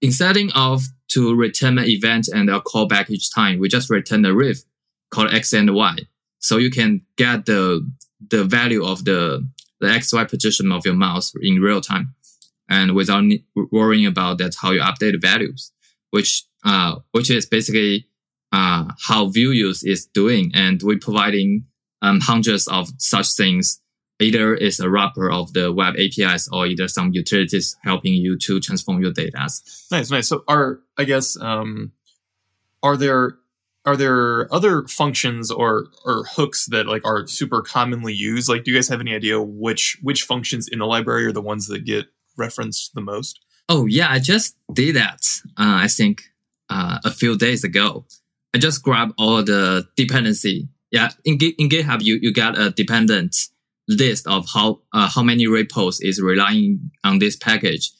instead 0.00 0.38
of 0.54 0.84
to 1.08 1.36
return 1.36 1.76
an 1.76 1.84
event 1.84 2.28
and 2.28 2.48
a 2.48 2.60
callback 2.60 3.10
each 3.10 3.30
time, 3.30 3.58
we 3.58 3.68
just 3.68 3.90
return 3.90 4.24
a 4.24 4.34
ref 4.34 4.56
called 5.10 5.34
X 5.34 5.52
and 5.52 5.74
Y. 5.74 5.96
So 6.38 6.56
you 6.56 6.70
can 6.70 7.02
get 7.18 7.44
the, 7.44 7.86
the 8.30 8.44
value 8.44 8.82
of 8.82 9.04
the, 9.04 9.46
the 9.80 9.88
XY 9.88 10.30
position 10.30 10.72
of 10.72 10.86
your 10.86 10.94
mouse 10.94 11.34
in 11.42 11.60
real 11.60 11.82
time 11.82 12.14
and 12.70 12.94
without 12.94 13.24
worrying 13.72 14.06
about 14.06 14.38
that 14.38 14.54
how 14.62 14.70
you 14.70 14.80
update 14.80 15.20
values, 15.20 15.72
which, 16.10 16.44
uh, 16.64 16.96
which 17.12 17.30
is 17.30 17.44
basically, 17.44 18.06
uh, 18.52 18.84
how 19.06 19.26
VueUse 19.26 19.84
is 19.84 20.06
doing. 20.06 20.52
And 20.54 20.80
we're 20.82 20.98
providing, 20.98 21.66
um, 22.00 22.20
hundreds 22.20 22.66
of 22.68 22.88
such 22.98 23.34
things. 23.34 23.80
Either 24.20 24.54
is 24.54 24.78
a 24.80 24.90
wrapper 24.90 25.30
of 25.30 25.54
the 25.54 25.72
web 25.72 25.94
APIs 25.96 26.46
or 26.52 26.66
either 26.66 26.88
some 26.88 27.10
utilities 27.12 27.76
helping 27.84 28.12
you 28.12 28.36
to 28.36 28.60
transform 28.60 29.00
your 29.00 29.12
data. 29.12 29.48
Nice, 29.90 30.10
nice. 30.10 30.28
So 30.28 30.44
are, 30.46 30.80
I 30.98 31.04
guess, 31.04 31.40
um, 31.40 31.92
are 32.82 32.96
there 32.96 33.38
are 33.86 33.96
there 33.96 34.52
other 34.52 34.86
functions 34.88 35.50
or 35.50 35.86
or 36.04 36.24
hooks 36.24 36.66
that 36.66 36.86
like 36.86 37.04
are 37.06 37.26
super 37.26 37.62
commonly 37.62 38.12
used 38.12 38.48
like 38.48 38.64
do 38.64 38.70
you 38.70 38.76
guys 38.76 38.88
have 38.88 39.00
any 39.00 39.14
idea 39.14 39.40
which 39.40 39.98
which 40.02 40.22
functions 40.24 40.68
in 40.68 40.80
the 40.80 40.86
library 40.86 41.24
are 41.24 41.32
the 41.32 41.40
ones 41.40 41.66
that 41.68 41.84
get 41.84 42.06
referenced 42.36 42.92
the 42.94 43.00
most? 43.00 43.40
Oh 43.68 43.86
yeah 43.86 44.10
i 44.10 44.18
just 44.18 44.56
did 44.72 44.96
that 44.96 45.20
uh, 45.56 45.78
i 45.84 45.88
think 45.88 46.22
uh, 46.70 46.98
a 47.04 47.10
few 47.10 47.36
days 47.36 47.64
ago. 47.64 48.06
I 48.54 48.58
just 48.58 48.82
grabbed 48.82 49.14
all 49.18 49.42
the 49.42 49.86
dependency. 49.96 50.68
Yeah 50.90 51.10
in, 51.24 51.38
in 51.58 51.68
github 51.68 52.02
you, 52.02 52.18
you 52.20 52.32
got 52.32 52.58
a 52.58 52.70
dependent 52.70 53.36
list 53.88 54.26
of 54.26 54.46
how 54.52 54.80
uh, 54.92 55.08
how 55.08 55.22
many 55.22 55.46
repos 55.46 56.00
is 56.00 56.20
relying 56.20 56.90
on 57.04 57.18
this 57.18 57.36
package. 57.36 57.90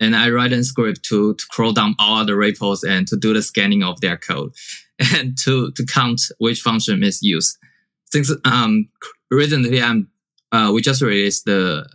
And 0.00 0.16
i 0.16 0.30
write 0.30 0.52
a 0.52 0.64
script 0.64 1.02
to, 1.04 1.34
to 1.34 1.44
crawl 1.50 1.72
down 1.72 1.94
all 1.98 2.24
the 2.24 2.34
repos 2.34 2.82
and 2.82 3.06
to 3.08 3.16
do 3.16 3.34
the 3.34 3.42
scanning 3.42 3.82
of 3.82 4.00
their 4.00 4.16
code 4.16 4.52
and 5.14 5.36
to, 5.44 5.70
to 5.72 5.84
count 5.86 6.22
which 6.38 6.60
function 6.60 7.02
is 7.02 7.22
used. 7.22 7.58
Since 8.06 8.32
um, 8.44 8.88
recently 9.30 9.82
I'm, 9.82 10.08
uh, 10.52 10.70
we 10.74 10.80
just 10.80 11.02
released 11.02 11.44
the 11.44 11.88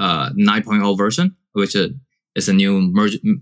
uh, 0.00 0.30
9.0 0.30 0.96
version, 0.96 1.36
which 1.52 1.76
is 1.76 2.48
a 2.48 2.52
new 2.52 2.92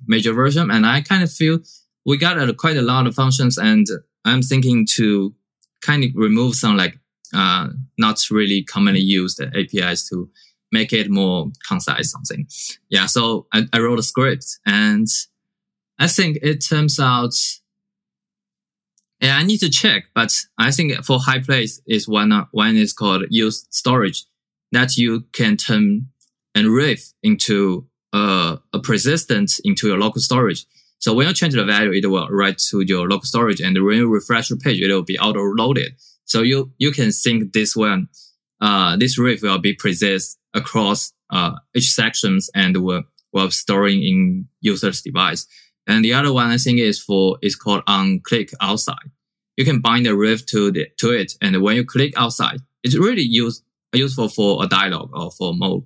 major 0.07 0.33
version. 0.33 0.71
And 0.71 0.85
I 0.85 1.01
kind 1.01 1.23
of 1.23 1.33
feel 1.33 1.61
we 2.05 2.19
got 2.19 2.57
quite 2.57 2.77
a 2.77 2.83
lot 2.83 3.07
of 3.07 3.15
functions 3.15 3.57
and 3.59 3.87
I'm 4.25 4.43
thinking 4.43 4.87
to 4.97 5.35
kind 5.81 6.03
of 6.03 6.11
remove 6.15 6.57
some 6.57 6.77
like 6.77 6.99
uh, 7.33 7.69
not 7.97 8.21
really 8.31 8.65
commonly 8.65 9.01
used 9.01 9.41
APIs 9.41 10.09
to 10.09 10.29
make 10.73 10.93
it 10.93 11.11
more 11.11 11.51
concise 11.67 12.11
something. 12.11 12.49
Yeah. 12.89 13.07
So 13.07 13.47
I, 13.53 13.67
I 13.73 13.79
wrote 13.79 14.01
a 14.01 14.03
script 14.03 14.59
and 14.67 15.07
I 15.99 16.09
think 16.09 16.39
it 16.43 16.65
turns 16.67 16.99
out 16.99 17.35
yeah, 19.21 19.37
I 19.37 19.43
need 19.43 19.59
to 19.59 19.71
check, 19.71 20.05
but 20.15 20.33
I 20.59 20.71
think 20.71 20.93
for 21.05 21.19
high 21.19 21.41
place 21.41 21.81
is 21.89 22.07
one, 22.07 22.47
one 22.53 22.77
is 22.77 22.93
called 22.93 23.25
use 23.31 23.67
storage 23.71 24.25
that 24.71 24.97
you 24.97 25.25
can 25.33 25.57
turn 25.57 26.09
and 26.59 26.75
ref 26.75 27.13
into 27.23 27.87
a, 28.13 28.59
a 28.73 28.81
persistent 28.81 29.53
into 29.65 29.87
your 29.87 29.99
local 29.99 30.21
storage. 30.21 30.67
So 30.99 31.15
when 31.15 31.29
you 31.29 31.35
change 31.35 31.55
the 31.55 31.65
value, 31.65 31.93
it 31.93 32.11
will 32.11 32.29
write 32.29 32.59
to 32.71 32.81
your 32.81 33.09
local 33.09 33.27
storage 33.27 33.61
and 33.61 33.83
when 33.85 33.99
you 33.99 34.09
refresh 34.09 34.51
your 34.51 34.59
page, 34.59 34.81
it 34.81 34.93
will 34.93 35.05
be 35.05 35.19
auto 35.19 35.41
loaded. 35.41 35.93
So 36.25 36.43
you, 36.43 36.73
you 36.79 36.91
can 36.91 37.13
think 37.13 37.53
this 37.53 37.77
one, 37.77 38.09
uh, 38.61 38.97
this 38.97 39.19
ref 39.19 39.43
will 39.43 39.59
be 39.59 39.75
persist 39.75 40.39
across, 40.53 41.13
uh, 41.31 41.53
each 41.75 41.91
sections 41.91 42.51
and 42.55 42.77
will, 42.79 43.05
will 43.33 43.51
storing 43.51 44.03
in 44.03 44.49
user's 44.61 45.01
device. 45.01 45.47
And 45.87 46.05
the 46.05 46.15
other 46.15 46.33
one 46.33 46.49
I 46.51 46.59
think 46.59 46.81
is 46.81 47.01
for, 47.01 47.39
is 47.41 47.55
called 47.55 47.85
on 47.87 48.21
click 48.21 48.51
outside. 48.61 49.11
You 49.57 49.65
can 49.65 49.81
bind 49.81 50.07
the 50.07 50.17
ref 50.17 50.45
to 50.47 50.73
the, 50.73 50.87
to 50.99 51.13
it. 51.13 51.35
And 51.41 51.63
when 51.63 51.77
you 51.77 51.85
click 51.85 52.13
outside, 52.17 52.61
it's 52.83 52.97
really 52.97 53.23
use, 53.23 53.63
useful 53.93 54.29
for 54.29 54.65
a 54.65 54.67
dialog 54.67 55.11
or 55.15 55.31
for 55.31 55.55
mode. 55.55 55.85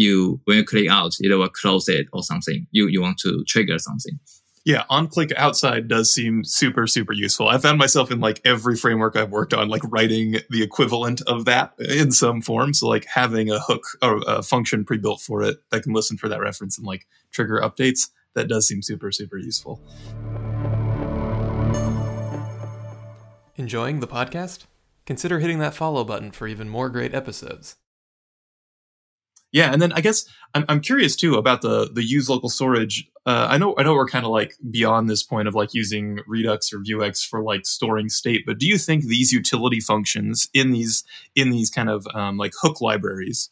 You, 0.00 0.40
when 0.44 0.56
you 0.56 0.64
click 0.64 0.88
out, 0.88 1.12
it 1.20 1.34
will 1.34 1.46
close 1.50 1.86
it 1.86 2.06
or 2.14 2.22
something. 2.22 2.66
You, 2.70 2.86
you 2.86 3.02
want 3.02 3.18
to 3.18 3.44
trigger 3.46 3.78
something. 3.78 4.18
Yeah, 4.64 4.84
on 4.88 5.08
click 5.08 5.30
outside 5.36 5.88
does 5.88 6.10
seem 6.10 6.42
super, 6.42 6.86
super 6.86 7.12
useful. 7.12 7.48
I 7.48 7.58
found 7.58 7.76
myself 7.76 8.10
in 8.10 8.18
like 8.18 8.40
every 8.46 8.76
framework 8.76 9.14
I've 9.14 9.30
worked 9.30 9.52
on, 9.52 9.68
like 9.68 9.82
writing 9.84 10.36
the 10.48 10.62
equivalent 10.62 11.20
of 11.26 11.44
that 11.44 11.74
in 11.78 12.12
some 12.12 12.40
form. 12.40 12.72
So 12.72 12.88
like 12.88 13.04
having 13.12 13.50
a 13.50 13.58
hook 13.58 13.82
or 14.00 14.22
a 14.26 14.42
function 14.42 14.86
pre-built 14.86 15.20
for 15.20 15.42
it 15.42 15.58
that 15.70 15.82
can 15.82 15.92
listen 15.92 16.16
for 16.16 16.30
that 16.30 16.40
reference 16.40 16.78
and 16.78 16.86
like 16.86 17.06
trigger 17.30 17.60
updates 17.62 18.08
that 18.34 18.48
does 18.48 18.66
seem 18.66 18.80
super, 18.80 19.12
super 19.12 19.36
useful. 19.36 19.82
Enjoying 23.56 24.00
the 24.00 24.08
podcast? 24.08 24.64
Consider 25.04 25.40
hitting 25.40 25.58
that 25.58 25.74
follow 25.74 26.04
button 26.04 26.30
for 26.30 26.48
even 26.48 26.70
more 26.70 26.88
great 26.88 27.14
episodes. 27.14 27.76
Yeah, 29.52 29.72
and 29.72 29.82
then 29.82 29.92
I 29.92 30.00
guess 30.00 30.26
I'm, 30.54 30.64
I'm 30.68 30.80
curious 30.80 31.16
too 31.16 31.34
about 31.34 31.60
the 31.62 31.90
the 31.92 32.04
use 32.04 32.28
local 32.28 32.48
storage. 32.48 33.10
Uh, 33.26 33.48
I 33.50 33.58
know 33.58 33.74
I 33.76 33.82
know 33.82 33.94
we're 33.94 34.06
kind 34.06 34.24
of 34.24 34.30
like 34.30 34.54
beyond 34.70 35.10
this 35.10 35.22
point 35.22 35.48
of 35.48 35.54
like 35.54 35.74
using 35.74 36.20
Redux 36.26 36.72
or 36.72 36.78
Vuex 36.78 37.26
for 37.26 37.42
like 37.42 37.66
storing 37.66 38.08
state, 38.08 38.44
but 38.46 38.58
do 38.58 38.66
you 38.66 38.78
think 38.78 39.04
these 39.04 39.32
utility 39.32 39.80
functions 39.80 40.48
in 40.54 40.70
these 40.70 41.04
in 41.34 41.50
these 41.50 41.68
kind 41.70 41.90
of 41.90 42.06
um, 42.14 42.36
like 42.36 42.52
hook 42.60 42.80
libraries 42.80 43.50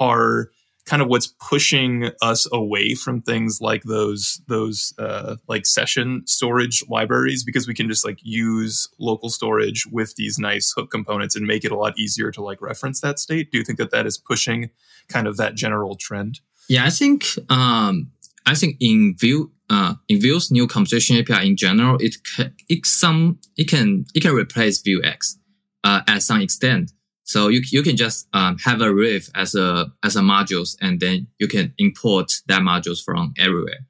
are 0.00 0.50
kind 0.86 1.02
of 1.02 1.08
what's 1.08 1.26
pushing 1.26 2.10
us 2.22 2.48
away 2.52 2.94
from 2.94 3.20
things 3.20 3.60
like 3.60 3.82
those 3.82 4.40
those 4.48 4.94
uh, 4.98 5.36
like 5.48 5.66
session 5.66 6.22
storage 6.26 6.82
libraries 6.88 7.44
because 7.44 7.66
we 7.66 7.74
can 7.74 7.88
just 7.88 8.04
like 8.04 8.18
use 8.22 8.88
local 8.98 9.28
storage 9.28 9.86
with 9.90 10.14
these 10.16 10.38
nice 10.38 10.72
hook 10.74 10.90
components 10.90 11.36
and 11.36 11.46
make 11.46 11.64
it 11.64 11.72
a 11.72 11.76
lot 11.76 11.98
easier 11.98 12.30
to 12.30 12.42
like 12.42 12.62
reference 12.62 13.00
that 13.00 13.18
state 13.18 13.50
do 13.50 13.58
you 13.58 13.64
think 13.64 13.78
that 13.78 13.90
that 13.90 14.06
is 14.06 14.16
pushing 14.16 14.70
kind 15.08 15.26
of 15.26 15.36
that 15.36 15.54
general 15.54 15.96
trend 15.96 16.40
yeah 16.68 16.84
i 16.84 16.90
think 16.90 17.26
um 17.50 18.10
i 18.46 18.54
think 18.54 18.76
in 18.80 19.14
Vue 19.18 19.50
uh, 19.68 19.94
in 20.08 20.20
Vue's 20.20 20.50
new 20.50 20.66
composition 20.66 21.16
API 21.16 21.48
in 21.48 21.56
general, 21.56 21.96
it 22.00 22.16
can, 22.22 22.54
it 22.68 22.86
some 22.86 23.40
it 23.56 23.68
can 23.68 24.04
it 24.14 24.20
can 24.20 24.32
replace 24.32 24.80
Vuex 24.80 25.36
uh, 25.82 26.02
at 26.06 26.22
some 26.22 26.40
extent. 26.40 26.92
So 27.26 27.48
you, 27.48 27.60
you 27.72 27.82
can 27.82 27.96
just 27.96 28.28
um, 28.32 28.56
have 28.64 28.80
a 28.80 28.94
ref 28.94 29.28
as 29.34 29.54
a 29.56 29.86
as 30.04 30.14
a 30.14 30.20
modules, 30.20 30.76
and 30.80 31.00
then 31.00 31.26
you 31.38 31.48
can 31.48 31.74
import 31.76 32.32
that 32.46 32.62
modules 32.62 33.04
from 33.04 33.34
everywhere, 33.36 33.80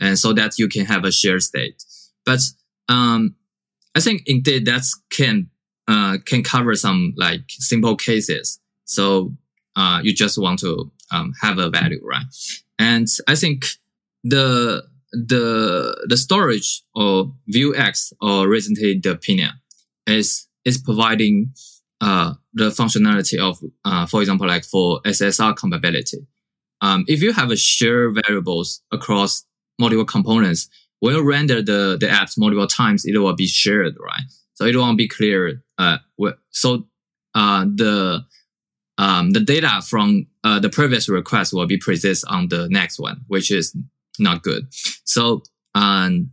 and 0.00 0.18
so 0.18 0.32
that 0.32 0.58
you 0.58 0.68
can 0.68 0.84
have 0.84 1.04
a 1.04 1.12
shared 1.12 1.44
state. 1.44 1.82
But 2.26 2.40
um, 2.88 3.36
I 3.94 4.00
think 4.00 4.22
indeed 4.26 4.66
that 4.66 4.84
can 5.10 5.48
uh, 5.86 6.18
can 6.26 6.42
cover 6.42 6.74
some 6.74 7.14
like 7.16 7.42
simple 7.48 7.96
cases. 7.96 8.58
So 8.84 9.32
uh, 9.76 10.00
you 10.02 10.12
just 10.12 10.36
want 10.36 10.58
to 10.60 10.90
um, 11.12 11.34
have 11.40 11.58
a 11.58 11.70
value, 11.70 12.00
right? 12.02 12.24
And 12.80 13.06
I 13.28 13.36
think 13.36 13.64
the 14.24 14.82
the 15.12 16.04
the 16.08 16.16
storage 16.16 16.82
or 16.96 17.32
Vuex 17.48 18.12
or 18.20 18.48
recently 18.48 18.98
the 18.98 19.14
Pinia 19.14 19.52
is 20.06 20.48
is 20.64 20.78
providing 20.78 21.52
uh, 22.00 22.34
the 22.54 22.70
functionality 22.70 23.38
of, 23.38 23.58
uh, 23.84 24.06
for 24.06 24.20
example, 24.20 24.46
like 24.46 24.64
for 24.64 25.00
SSR 25.02 25.56
compatibility. 25.56 26.26
Um, 26.80 27.04
if 27.06 27.22
you 27.22 27.32
have 27.32 27.50
a 27.50 27.56
shared 27.56 28.18
variables 28.26 28.82
across 28.92 29.44
multiple 29.78 30.04
components, 30.04 30.68
when 31.00 31.14
you 31.14 31.24
render 31.24 31.62
the, 31.62 31.96
the 31.98 32.06
apps 32.06 32.36
multiple 32.36 32.66
times, 32.66 33.04
it 33.04 33.16
will 33.16 33.34
be 33.34 33.46
shared, 33.46 33.94
right? 34.00 34.22
So 34.54 34.66
it 34.66 34.76
won't 34.76 34.98
be 34.98 35.08
clear. 35.08 35.62
Uh, 35.78 35.98
so, 36.50 36.86
uh, 37.34 37.64
the, 37.64 38.24
um, 38.98 39.30
the 39.30 39.40
data 39.40 39.80
from, 39.82 40.26
uh, 40.44 40.58
the 40.58 40.68
previous 40.68 41.08
request 41.08 41.52
will 41.52 41.66
be 41.66 41.78
persist 41.78 42.24
on 42.28 42.48
the 42.48 42.68
next 42.68 42.98
one, 42.98 43.22
which 43.28 43.50
is 43.50 43.74
not 44.18 44.42
good. 44.42 44.66
So, 45.04 45.42
um, 45.74 46.32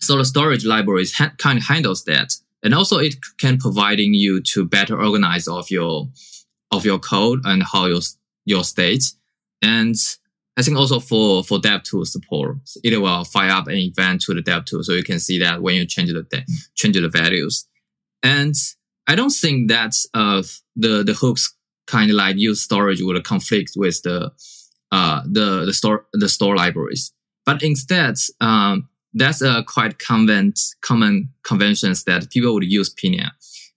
so 0.00 0.18
the 0.18 0.24
storage 0.24 0.64
libraries 0.64 1.14
ha- 1.14 1.32
kind 1.38 1.58
of 1.58 1.64
handles 1.64 2.04
that. 2.04 2.34
And 2.64 2.74
also 2.74 2.98
it 2.98 3.14
can 3.38 3.58
providing 3.58 4.14
you 4.14 4.40
to 4.40 4.64
better 4.64 5.00
organize 5.00 5.46
of 5.46 5.70
your, 5.70 6.08
of 6.72 6.84
your 6.84 6.98
code 6.98 7.40
and 7.44 7.62
how 7.62 7.86
your, 7.86 8.00
your 8.46 8.64
state. 8.64 9.04
And 9.60 9.94
I 10.56 10.62
think 10.62 10.78
also 10.78 10.98
for, 10.98 11.44
for 11.44 11.58
DevTools 11.58 12.06
support, 12.06 12.56
it 12.82 12.96
will 12.96 13.24
fire 13.24 13.50
up 13.50 13.68
an 13.68 13.76
event 13.76 14.22
to 14.22 14.34
the 14.34 14.40
DevTool. 14.40 14.84
So 14.84 14.92
you 14.92 15.04
can 15.04 15.20
see 15.20 15.38
that 15.40 15.60
when 15.62 15.74
you 15.74 15.86
change 15.86 16.10
the, 16.10 16.24
change 16.74 16.96
the 16.96 17.08
values. 17.08 17.68
And 18.22 18.54
I 19.06 19.14
don't 19.14 19.30
think 19.30 19.68
that, 19.68 19.94
uh, 20.14 20.42
the, 20.74 21.02
the 21.04 21.12
hooks 21.12 21.54
kind 21.86 22.10
of 22.10 22.16
like 22.16 22.36
use 22.38 22.62
storage 22.62 23.02
would 23.02 23.22
conflict 23.24 23.72
with 23.76 24.00
the, 24.02 24.32
uh, 24.90 25.22
the, 25.26 25.66
the 25.66 25.72
store, 25.74 26.06
the 26.14 26.30
store 26.30 26.56
libraries. 26.56 27.12
But 27.44 27.62
instead, 27.62 28.14
um, 28.40 28.88
that's 29.14 29.40
a 29.42 29.64
quite 29.66 29.98
convent, 29.98 30.60
common 30.82 31.30
conventions 31.44 32.04
that 32.04 32.30
people 32.30 32.52
would 32.54 32.64
use 32.64 32.92
Pinia, 32.92 33.30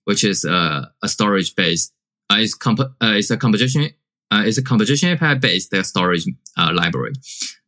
which 0.06 0.24
is 0.24 0.44
a, 0.44 0.91
a 1.03 1.08
storage 1.08 1.56
based 1.56 1.94
uh, 2.32 2.38
is 2.38 2.56
comp- 2.56 2.79
uh, 2.79 3.13
is 3.15 3.32
a 3.32 3.38
composition 3.38 3.89
uh, 4.32 4.44
is 4.46 4.58
a 4.58 4.63
composition 4.63 5.10
API 5.10 5.39
based 5.39 5.74
storage 5.86 6.25
uh, 6.58 6.72
library, 6.74 7.13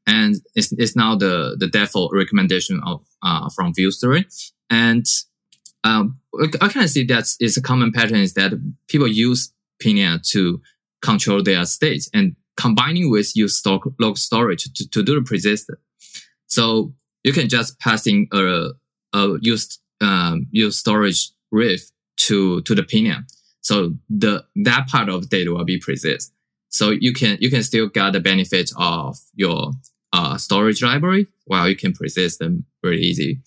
and 0.06 0.36
it's, 0.56 0.72
it's 0.74 0.96
now 0.96 1.16
the 1.16 1.56
the 1.58 1.68
default 1.68 2.12
recommendation 2.14 2.82
of 2.86 3.06
uh, 3.24 3.50
from 3.56 3.74
Vue 3.74 3.92
story. 3.92 4.26
And 4.70 5.06
um, 5.84 6.20
I 6.62 6.68
kind 6.68 6.84
of 6.84 6.90
see 6.90 7.06
that 7.06 7.36
it's 7.40 7.58
a 7.58 7.62
common 7.62 7.92
pattern 7.92 8.18
is 8.18 8.34
that 8.34 8.52
people 8.88 9.08
use 9.08 9.54
Pinia 9.82 10.22
to 10.32 10.62
control 11.02 11.42
their 11.42 11.64
state 11.66 12.10
and 12.14 12.36
combining 12.58 13.10
with 13.10 13.36
use 13.36 13.56
stock 13.56 13.84
log 14.00 14.18
storage 14.18 14.66
to, 14.76 14.90
to 14.90 15.02
do 15.02 15.16
the 15.16 15.22
persistent. 15.22 15.80
So 16.48 16.94
you 17.24 17.34
can 17.34 17.50
just 17.50 17.80
pass 17.80 18.08
in 18.08 18.28
a, 18.32 18.70
a 19.14 19.38
use 19.42 19.80
um, 20.02 20.48
use 20.52 20.78
storage 20.78 21.32
ref 21.52 21.82
to 22.18 22.62
to 22.62 22.76
the 22.76 22.84
Pinia. 22.84 23.24
So 23.62 23.94
the 24.10 24.46
that 24.64 24.88
part 24.88 25.10
of 25.10 25.30
data 25.30 25.52
will 25.52 25.66
be 25.66 25.80
persist. 25.80 26.34
So 26.70 26.92
you 26.92 27.14
can 27.14 27.38
you 27.40 27.50
can 27.50 27.64
still 27.64 27.88
get 27.88 28.14
the 28.14 28.20
benefit 28.20 28.72
of 28.78 29.18
your 29.34 29.72
uh, 30.14 30.38
storage 30.38 30.82
library 30.82 31.28
while 31.46 31.68
you 31.68 31.76
can 31.76 31.94
persist 31.94 32.40
them 32.40 32.66
really 32.84 33.02
easy. 33.02 33.42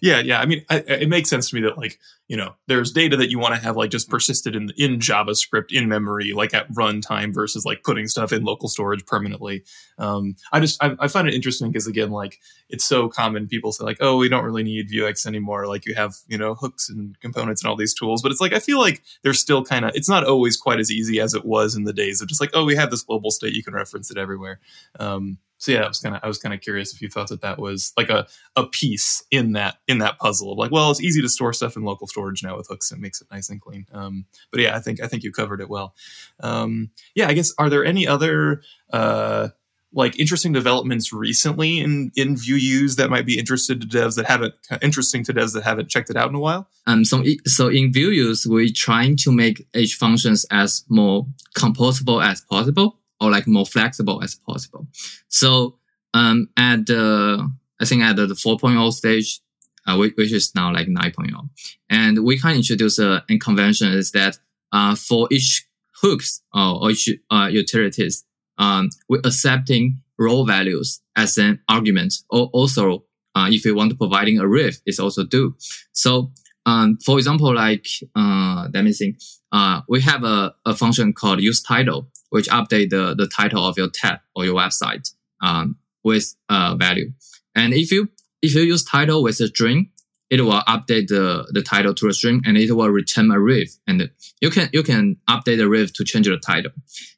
Yeah, 0.00 0.20
yeah. 0.20 0.40
I 0.40 0.46
mean, 0.46 0.64
I, 0.70 0.78
it 0.78 1.08
makes 1.08 1.28
sense 1.28 1.50
to 1.50 1.56
me 1.56 1.62
that 1.62 1.78
like 1.78 1.98
you 2.28 2.36
know, 2.36 2.54
there's 2.66 2.92
data 2.92 3.16
that 3.16 3.30
you 3.30 3.38
want 3.38 3.54
to 3.54 3.60
have 3.60 3.76
like 3.76 3.90
just 3.90 4.10
persisted 4.10 4.54
in 4.54 4.70
in 4.76 4.98
JavaScript 4.98 5.72
in 5.72 5.88
memory, 5.88 6.32
like 6.34 6.52
at 6.52 6.70
runtime, 6.72 7.32
versus 7.32 7.64
like 7.64 7.82
putting 7.82 8.06
stuff 8.06 8.32
in 8.32 8.44
local 8.44 8.68
storage 8.68 9.04
permanently. 9.06 9.64
Um, 9.96 10.36
I 10.52 10.60
just 10.60 10.82
I, 10.82 10.94
I 11.00 11.08
find 11.08 11.26
it 11.26 11.34
interesting 11.34 11.70
because 11.70 11.86
again, 11.86 12.10
like 12.10 12.38
it's 12.68 12.84
so 12.84 13.08
common. 13.08 13.48
People 13.48 13.72
say 13.72 13.84
like, 13.84 13.96
oh, 14.00 14.18
we 14.18 14.28
don't 14.28 14.44
really 14.44 14.62
need 14.62 14.90
Vuex 14.90 15.26
anymore. 15.26 15.66
Like 15.66 15.86
you 15.86 15.94
have 15.94 16.16
you 16.28 16.36
know 16.36 16.54
hooks 16.54 16.90
and 16.90 17.18
components 17.20 17.62
and 17.62 17.70
all 17.70 17.76
these 17.76 17.94
tools, 17.94 18.20
but 18.20 18.30
it's 18.30 18.40
like 18.42 18.52
I 18.52 18.60
feel 18.60 18.78
like 18.78 19.02
there's 19.22 19.40
still 19.40 19.64
kind 19.64 19.86
of 19.86 19.92
it's 19.94 20.08
not 20.08 20.24
always 20.26 20.56
quite 20.56 20.80
as 20.80 20.90
easy 20.90 21.20
as 21.20 21.32
it 21.32 21.46
was 21.46 21.74
in 21.74 21.84
the 21.84 21.94
days 21.94 22.20
of 22.20 22.28
just 22.28 22.40
like, 22.42 22.50
oh, 22.52 22.64
we 22.64 22.76
have 22.76 22.90
this 22.90 23.02
global 23.02 23.30
state, 23.30 23.54
you 23.54 23.62
can 23.62 23.74
reference 23.74 24.10
it 24.10 24.18
everywhere. 24.18 24.60
Um, 25.00 25.38
so 25.58 25.72
yeah, 25.72 25.82
I 25.82 25.88
was 25.88 25.98
kind 25.98 26.14
of 26.14 26.20
I 26.22 26.28
was 26.28 26.38
kind 26.38 26.54
of 26.54 26.60
curious 26.60 26.94
if 26.94 27.02
you 27.02 27.08
thought 27.08 27.28
that 27.28 27.40
that 27.42 27.58
was 27.58 27.92
like 27.96 28.08
a 28.08 28.26
a 28.56 28.66
piece 28.66 29.24
in 29.30 29.52
that 29.52 29.78
in 29.88 29.98
that 29.98 30.18
puzzle 30.18 30.52
of 30.52 30.58
like, 30.58 30.70
well, 30.70 30.90
it's 30.90 31.02
easy 31.02 31.20
to 31.20 31.28
store 31.28 31.52
stuff 31.52 31.76
in 31.76 31.82
local 31.82 32.06
storage 32.06 32.42
now 32.42 32.56
with 32.56 32.68
hooks. 32.68 32.92
It 32.92 32.98
makes 32.98 33.20
it 33.20 33.26
nice 33.30 33.50
and 33.50 33.60
clean. 33.60 33.86
Um, 33.92 34.26
but 34.52 34.60
yeah, 34.60 34.76
I 34.76 34.80
think 34.80 35.02
I 35.02 35.08
think 35.08 35.24
you 35.24 35.32
covered 35.32 35.60
it 35.60 35.68
well. 35.68 35.94
Um, 36.40 36.90
yeah, 37.14 37.28
I 37.28 37.34
guess 37.34 37.52
are 37.58 37.68
there 37.68 37.84
any 37.84 38.06
other 38.06 38.62
uh, 38.92 39.48
like 39.92 40.16
interesting 40.18 40.52
developments 40.52 41.12
recently 41.12 41.80
in 41.80 42.12
in 42.14 42.36
Vue 42.36 42.88
that 42.90 43.10
might 43.10 43.26
be 43.26 43.36
interested 43.36 43.80
to 43.80 43.86
devs 43.86 44.14
that 44.14 44.26
haven't 44.26 44.54
interesting 44.80 45.24
to 45.24 45.34
devs 45.34 45.54
that 45.54 45.64
haven't 45.64 45.88
checked 45.88 46.08
it 46.08 46.16
out 46.16 46.28
in 46.28 46.36
a 46.36 46.40
while? 46.40 46.68
Um, 46.86 47.04
so 47.04 47.24
so 47.46 47.66
in 47.66 47.92
Vue 47.92 48.34
we're 48.46 48.68
trying 48.72 49.16
to 49.16 49.32
make 49.32 49.66
H 49.74 49.96
functions 49.96 50.46
as 50.52 50.84
more 50.88 51.26
composable 51.56 52.24
as 52.24 52.42
possible 52.42 52.98
or 53.20 53.30
like 53.30 53.46
more 53.46 53.66
flexible 53.66 54.22
as 54.22 54.34
possible. 54.34 54.86
So 55.28 55.78
um, 56.14 56.48
at 56.56 56.86
the 56.86 57.50
I 57.80 57.84
think 57.84 58.02
at 58.02 58.16
the 58.16 58.26
4.0 58.26 58.92
stage, 58.92 59.40
uh, 59.86 59.96
which 59.96 60.32
is 60.32 60.54
now 60.54 60.72
like 60.72 60.88
9.0, 60.88 61.48
and 61.88 62.24
we 62.24 62.38
can 62.38 62.56
introduce 62.56 62.98
a, 62.98 63.24
a 63.28 63.38
convention 63.38 63.92
is 63.92 64.12
that 64.12 64.38
uh, 64.72 64.94
for 64.94 65.28
each 65.30 65.66
hooks 66.02 66.42
or, 66.52 66.82
or 66.82 66.90
each 66.90 67.10
uh, 67.30 67.48
utilities, 67.50 68.24
um, 68.58 68.90
we're 69.08 69.20
accepting 69.24 70.00
raw 70.18 70.42
values 70.42 71.00
as 71.16 71.38
an 71.38 71.60
argument. 71.68 72.14
Or 72.30 72.50
also, 72.52 73.04
uh, 73.36 73.48
if 73.48 73.64
you 73.64 73.74
want 73.74 73.90
to 73.90 73.96
providing 73.96 74.40
a 74.40 74.48
ref, 74.48 74.76
it's 74.84 74.98
also 74.98 75.24
do. 75.24 75.56
So 75.92 76.32
um, 76.68 76.98
for 76.98 77.16
example, 77.16 77.54
like 77.54 77.86
uh, 78.14 78.68
let 78.72 78.84
me 78.84 78.92
think. 78.92 79.18
Uh, 79.50 79.80
we 79.88 80.02
have 80.02 80.24
a, 80.24 80.54
a 80.66 80.74
function 80.74 81.14
called 81.14 81.40
use 81.40 81.62
title, 81.62 82.06
which 82.30 82.48
update 82.48 82.90
the, 82.90 83.14
the 83.16 83.26
title 83.26 83.64
of 83.64 83.78
your 83.78 83.88
tab 83.88 84.20
or 84.34 84.44
your 84.44 84.54
website 84.54 85.12
um, 85.42 85.76
with 86.04 86.34
uh, 86.48 86.74
value. 86.76 87.12
And 87.54 87.74
if 87.74 87.90
you 87.90 88.08
if 88.40 88.54
you 88.54 88.62
use 88.62 88.84
title 88.84 89.22
with 89.22 89.40
a 89.40 89.48
string, 89.48 89.90
it 90.30 90.42
will 90.42 90.60
update 90.68 91.08
the, 91.08 91.48
the 91.52 91.62
title 91.62 91.94
to 91.94 92.08
a 92.08 92.12
string 92.12 92.42
and 92.44 92.56
it 92.56 92.70
will 92.72 92.88
return 92.88 93.30
a 93.30 93.40
ref. 93.40 93.68
And 93.86 94.10
you 94.40 94.50
can 94.50 94.68
you 94.72 94.82
can 94.82 95.16
update 95.28 95.56
the 95.58 95.68
ref 95.68 95.92
to 95.94 96.04
change 96.04 96.26
the 96.26 96.38
title. 96.38 96.72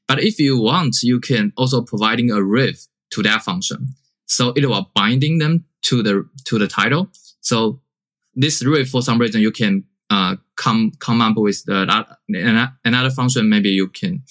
But 0.07 0.23
if 0.23 0.39
you 0.39 0.61
want, 0.61 1.03
you 1.03 1.21
can 1.21 1.53
also 1.57 1.83
providing 1.83 2.31
a 2.31 2.43
ref 2.43 2.87
to 3.11 3.23
that 3.23 3.43
function. 3.43 3.95
So 4.27 4.53
it 4.57 4.67
will 4.67 4.91
binding 4.95 5.39
them 5.39 5.65
to 5.83 6.03
the 6.03 6.29
to 6.47 6.59
the 6.59 6.69
title. 6.69 7.11
So 7.41 7.81
this 8.35 8.65
ref 8.65 8.89
for 8.89 9.03
some 9.03 9.19
reason 9.19 9.41
you 9.41 9.51
can 9.51 9.85
uh, 10.11 10.37
come 10.57 10.93
come 10.99 11.21
up 11.23 11.37
with 11.37 11.65
the, 11.65 12.07
another 12.85 13.11
function. 13.11 13.49
Maybe 13.49 13.71
you 13.71 13.89
can 13.89 14.23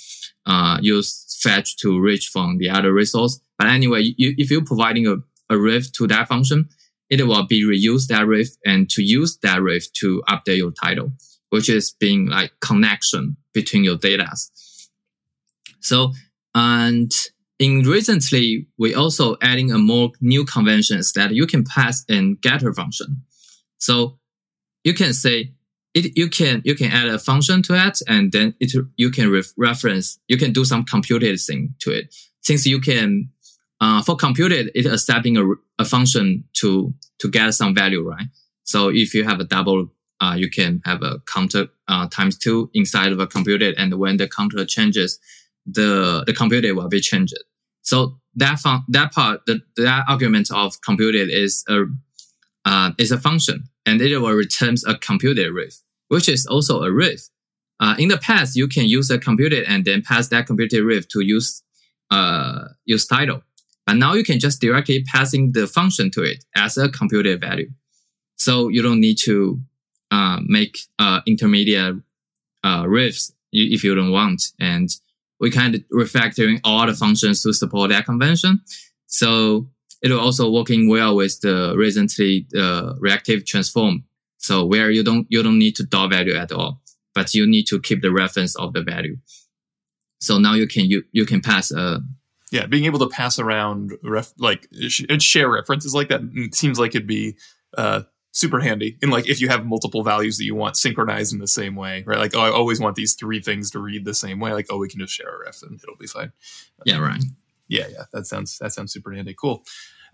uh, 0.45 0.77
use 0.81 1.39
fetch 1.41 1.77
to 1.77 1.99
reach 1.99 2.27
from 2.27 2.57
the 2.57 2.69
other 2.69 2.93
resource. 2.93 3.39
But 3.57 3.67
anyway, 3.67 4.13
you, 4.17 4.35
if 4.37 4.51
you're 4.51 4.63
providing 4.63 5.07
a, 5.07 5.15
a 5.49 5.57
ref 5.57 5.91
to 5.93 6.07
that 6.07 6.27
function, 6.27 6.69
it 7.09 7.25
will 7.25 7.47
be 7.47 7.63
reuse 7.63 8.07
that 8.07 8.27
ref 8.27 8.47
and 8.65 8.89
to 8.91 9.01
use 9.01 9.37
that 9.41 9.61
ref 9.61 9.83
to 9.93 10.21
update 10.29 10.57
your 10.57 10.71
title, 10.71 11.13
which 11.49 11.69
is 11.69 11.91
being 11.99 12.27
like 12.27 12.51
connection 12.61 13.37
between 13.53 13.83
your 13.83 13.97
data. 13.97 14.29
So, 15.79 16.11
and 16.53 17.11
in 17.57 17.83
recently, 17.83 18.67
we 18.77 18.93
also 18.93 19.37
adding 19.41 19.71
a 19.71 19.77
more 19.77 20.11
new 20.21 20.45
conventions 20.45 21.13
that 21.13 21.33
you 21.33 21.47
can 21.47 21.63
pass 21.63 22.05
in 22.07 22.37
getter 22.41 22.73
function. 22.73 23.23
So 23.77 24.19
you 24.83 24.93
can 24.93 25.13
say, 25.13 25.53
it, 26.05 26.17
you 26.17 26.29
can 26.29 26.61
you 26.65 26.75
can 26.75 26.91
add 26.91 27.07
a 27.07 27.19
function 27.19 27.61
to 27.63 27.73
it, 27.87 27.99
and 28.07 28.31
then 28.31 28.55
it 28.59 28.73
you 28.97 29.11
can 29.11 29.31
ref, 29.31 29.47
reference 29.57 30.19
you 30.27 30.37
can 30.37 30.51
do 30.53 30.65
some 30.65 30.83
computed 30.83 31.39
thing 31.39 31.75
to 31.79 31.91
it. 31.91 32.15
Since 32.41 32.65
you 32.65 32.79
can 32.79 33.29
uh, 33.81 34.01
for 34.01 34.15
computed, 34.15 34.71
it 34.75 34.85
accepting 34.85 35.37
a, 35.37 35.43
a 35.77 35.85
function 35.85 36.43
to 36.53 36.93
to 37.19 37.29
get 37.29 37.53
some 37.53 37.73
value, 37.73 38.07
right? 38.07 38.27
So 38.63 38.89
if 38.89 39.13
you 39.13 39.23
have 39.23 39.39
a 39.39 39.45
double, 39.45 39.87
uh, 40.21 40.35
you 40.37 40.49
can 40.49 40.81
have 40.85 41.01
a 41.01 41.19
counter 41.33 41.67
uh, 41.87 42.07
times 42.07 42.37
two 42.37 42.69
inside 42.73 43.11
of 43.11 43.19
a 43.19 43.27
computed, 43.27 43.75
and 43.77 43.93
when 43.95 44.17
the 44.17 44.27
counter 44.27 44.65
changes, 44.65 45.19
the 45.65 46.23
the 46.25 46.33
computed 46.33 46.75
will 46.75 46.89
be 46.89 47.01
changed. 47.01 47.35
So 47.81 48.19
that 48.35 48.59
fun- 48.59 48.83
that 48.89 49.11
part, 49.13 49.41
the, 49.47 49.61
that 49.77 50.05
argument 50.07 50.49
of 50.51 50.81
computed 50.81 51.29
is 51.29 51.63
a 51.67 51.85
uh, 52.65 52.91
is 52.97 53.11
a 53.11 53.17
function 53.17 53.63
and 53.85 54.01
it 54.01 54.17
will 54.17 54.33
return 54.33 54.75
a 54.85 54.95
computed 54.95 55.51
ref, 55.53 55.81
which 56.09 56.29
is 56.29 56.45
also 56.45 56.83
a 56.83 56.91
ref. 56.91 57.29
Uh, 57.79 57.95
in 57.97 58.09
the 58.09 58.17
past, 58.17 58.55
you 58.55 58.67
can 58.67 58.85
use 58.85 59.09
a 59.09 59.17
computed 59.17 59.65
and 59.67 59.85
then 59.85 60.01
pass 60.01 60.27
that 60.27 60.45
computed 60.45 60.83
ref 60.83 61.07
to 61.07 61.21
use 61.21 61.63
uh, 62.11 62.65
use 62.85 63.07
title. 63.07 63.41
But 63.85 63.93
now 63.93 64.13
you 64.13 64.23
can 64.23 64.39
just 64.39 64.61
directly 64.61 65.03
passing 65.03 65.53
the 65.53 65.65
function 65.65 66.11
to 66.11 66.23
it 66.23 66.43
as 66.55 66.77
a 66.77 66.89
computed 66.89 67.41
value. 67.41 67.69
So 68.35 68.67
you 68.67 68.81
don't 68.81 68.99
need 68.99 69.17
to 69.23 69.59
uh, 70.11 70.39
make 70.43 70.79
uh, 70.97 71.21
intermediate 71.25 71.95
uh, 72.63 72.83
refs 72.83 73.31
if 73.51 73.83
you 73.83 73.95
don't 73.95 74.11
want. 74.11 74.51
And 74.59 74.89
we 75.39 75.51
kind 75.51 75.75
of 75.75 75.81
refactoring 75.93 76.59
all 76.63 76.85
the 76.85 76.93
functions 76.93 77.41
to 77.43 77.53
support 77.53 77.89
that 77.91 78.05
convention. 78.05 78.61
So 79.07 79.67
it 80.01 80.11
will 80.11 80.19
also 80.19 80.49
working 80.49 80.89
well 80.89 81.15
with 81.15 81.41
the 81.41 81.73
recently 81.77 82.47
uh, 82.57 82.93
reactive 82.99 83.45
transform. 83.45 84.03
So 84.39 84.65
where 84.65 84.89
you 84.89 85.03
don't 85.03 85.27
you 85.29 85.43
don't 85.43 85.59
need 85.59 85.75
to 85.75 85.83
dot 85.83 86.11
value 86.11 86.33
at 86.33 86.51
all, 86.51 86.81
but 87.13 87.33
you 87.33 87.45
need 87.45 87.65
to 87.67 87.79
keep 87.79 88.01
the 88.01 88.11
reference 88.11 88.55
of 88.55 88.73
the 88.73 88.81
value. 88.81 89.17
So 90.19 90.39
now 90.39 90.53
you 90.53 90.67
can 90.67 90.85
you 90.85 91.03
you 91.11 91.25
can 91.25 91.41
pass 91.41 91.71
a 91.71 92.01
yeah, 92.51 92.65
being 92.65 92.85
able 92.85 92.99
to 92.99 93.09
pass 93.09 93.37
around 93.37 93.93
ref, 94.03 94.33
like 94.39 94.67
share 95.19 95.49
references 95.49 95.93
like 95.93 96.07
that 96.07 96.21
seems 96.53 96.79
like 96.79 96.95
it'd 96.95 97.05
be 97.05 97.37
uh, 97.77 98.01
super 98.31 98.59
handy. 98.59 98.97
And 99.03 99.11
like 99.11 99.29
if 99.29 99.39
you 99.39 99.49
have 99.49 99.65
multiple 99.65 100.03
values 100.03 100.37
that 100.37 100.45
you 100.45 100.55
want 100.55 100.75
synchronized 100.75 101.31
in 101.31 101.39
the 101.39 101.47
same 101.47 101.75
way, 101.75 102.03
right? 102.07 102.17
Like 102.17 102.35
oh, 102.35 102.41
I 102.41 102.49
always 102.49 102.79
want 102.79 102.95
these 102.95 103.13
three 103.13 103.41
things 103.41 103.69
to 103.71 103.79
read 103.79 104.05
the 104.05 104.15
same 104.15 104.39
way. 104.39 104.53
Like 104.53 104.67
oh, 104.69 104.77
we 104.77 104.89
can 104.89 104.99
just 104.99 105.13
share 105.13 105.29
a 105.29 105.39
ref 105.45 105.61
and 105.61 105.79
it'll 105.83 105.95
be 105.95 106.07
fine. 106.07 106.31
Yeah, 106.85 106.99
right. 106.99 107.23
Yeah, 107.67 107.87
yeah, 107.91 108.03
that 108.13 108.25
sounds 108.25 108.57
that 108.59 108.73
sounds 108.73 108.93
super 108.93 109.11
handy. 109.11 109.35
Cool. 109.39 109.63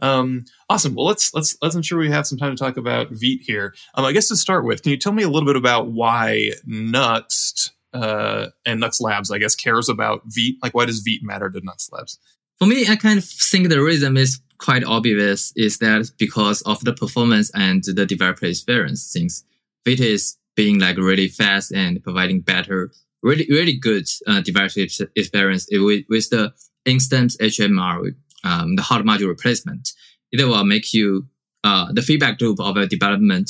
Um, 0.02 0.46
awesome. 0.70 0.96
Well, 0.96 1.06
let's 1.06 1.34
let's 1.34 1.58
let's 1.62 1.76
ensure 1.76 2.00
we 2.00 2.10
have 2.10 2.28
some 2.28 2.38
time 2.38 2.56
to 2.56 2.62
talk 2.62 2.78
about 2.78 3.10
Vite 3.12 3.42
here. 3.42 3.74
Um, 3.96 4.06
I 4.06 4.12
guess 4.12 4.28
to 4.30 4.36
start 4.36 4.66
with, 4.66 4.84
can 4.84 4.92
you 4.92 4.98
tell 4.98 5.14
me 5.14 5.24
a 5.24 5.30
little 5.30 5.48
bit 5.48 5.56
about 5.56 5.88
why 5.88 6.52
Nuxt 6.68 7.72
uh, 7.94 8.48
and 8.66 8.82
Nuxt 8.82 9.02
Labs, 9.02 9.32
I 9.32 9.38
guess, 9.38 9.56
cares 9.56 9.90
about 9.90 10.22
Vite? 10.26 10.56
Like, 10.62 10.74
why 10.74 10.86
does 10.86 11.00
Vite 11.00 11.24
matter 11.24 11.50
to 11.50 11.62
Nuxt 11.62 11.92
Labs? 11.92 12.20
For 12.60 12.68
me, 12.68 12.88
I 12.88 12.96
kind 12.96 13.18
of 13.18 13.26
think 13.26 13.70
the 13.70 13.82
reason 13.82 14.18
is 14.18 14.40
quite 14.58 14.84
obvious. 14.84 15.52
Is 15.56 15.80
that 15.80 16.12
because 16.18 16.62
of 16.64 16.84
the 16.84 16.94
performance 16.94 17.52
and 17.54 17.84
the 17.84 18.06
developer 18.06 18.46
experience? 18.46 19.04
Since 19.04 19.44
Vite 19.86 20.00
is 20.00 20.38
being 20.56 20.80
like 20.80 20.98
really 20.98 21.28
fast 21.28 21.72
and 21.74 22.02
providing 22.02 22.42
better, 22.42 22.92
really 23.22 23.48
really 23.50 23.76
good 23.78 24.08
uh, 24.28 24.42
developer 24.42 24.80
experience 25.16 25.68
with, 25.72 26.06
with 26.10 26.30
the 26.30 26.54
instant 26.86 27.36
HMR, 27.42 28.16
um, 28.46 28.76
the 28.76 28.82
hot 28.82 29.04
module 29.04 29.28
replacement, 29.28 29.92
it 30.32 30.44
will 30.46 30.64
make 30.64 30.94
you 30.94 31.28
uh, 31.64 31.92
the 31.92 32.02
feedback 32.02 32.40
loop 32.40 32.60
of 32.60 32.78
a 32.78 32.88
development 32.88 33.50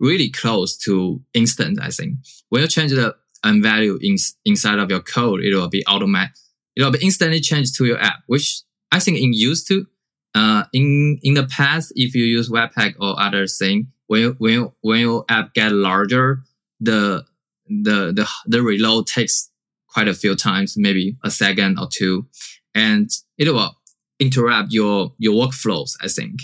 really 0.00 0.30
close 0.30 0.76
to 0.76 1.22
instant. 1.32 1.78
I 1.80 1.90
think 1.90 2.16
when 2.48 2.62
you 2.62 2.68
change 2.68 2.90
the 2.90 3.14
and 3.44 3.62
value 3.62 3.98
in, 4.00 4.16
inside 4.44 4.78
of 4.78 4.90
your 4.90 5.00
code, 5.00 5.40
it 5.40 5.54
will 5.54 5.68
be 5.68 5.84
automatic. 5.86 6.36
It 6.76 6.82
will 6.82 6.92
be 6.92 7.04
instantly 7.04 7.40
changed 7.40 7.76
to 7.76 7.84
your 7.84 8.00
app, 8.00 8.20
which 8.26 8.62
I 8.90 8.98
think 9.00 9.18
in 9.18 9.32
used 9.32 9.66
to, 9.68 9.86
uh, 10.34 10.64
in, 10.72 11.18
in 11.22 11.34
the 11.34 11.46
past, 11.46 11.92
if 11.96 12.14
you 12.14 12.24
use 12.24 12.48
Webpack 12.48 12.94
or 13.00 13.20
other 13.20 13.46
thing, 13.46 13.88
when, 14.06 14.36
when, 14.38 14.70
when 14.80 15.00
your 15.00 15.24
app 15.28 15.54
get 15.54 15.72
larger, 15.72 16.42
the, 16.80 17.24
the, 17.66 18.12
the, 18.14 18.28
the 18.46 18.62
reload 18.62 19.06
takes 19.06 19.50
quite 19.88 20.08
a 20.08 20.14
few 20.14 20.34
times, 20.34 20.74
maybe 20.76 21.16
a 21.24 21.30
second 21.30 21.78
or 21.78 21.88
two, 21.90 22.26
and 22.74 23.10
it 23.38 23.52
will 23.52 23.76
interrupt 24.22 24.72
your, 24.72 25.12
your 25.18 25.34
workflows, 25.34 25.96
I 26.00 26.08
think. 26.08 26.42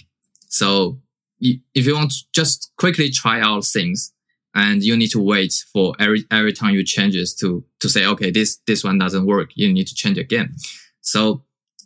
So 0.48 1.00
if 1.40 1.86
you 1.86 1.94
want 1.94 2.10
to 2.10 2.18
just 2.32 2.72
quickly 2.76 3.10
try 3.10 3.40
out 3.40 3.64
things 3.64 4.12
and 4.54 4.82
you 4.82 4.96
need 4.96 5.10
to 5.10 5.22
wait 5.22 5.64
for 5.72 5.94
every, 6.00 6.24
every 6.30 6.52
time 6.52 6.74
you 6.74 6.84
changes 6.84 7.34
to, 7.36 7.64
to 7.80 7.88
say, 7.88 8.04
okay, 8.06 8.30
this, 8.30 8.58
this 8.66 8.82
one 8.82 8.98
doesn't 8.98 9.26
work. 9.26 9.50
You 9.54 9.72
need 9.72 9.86
to 9.86 9.94
change 9.94 10.18
again. 10.18 10.54
So, 11.00 11.44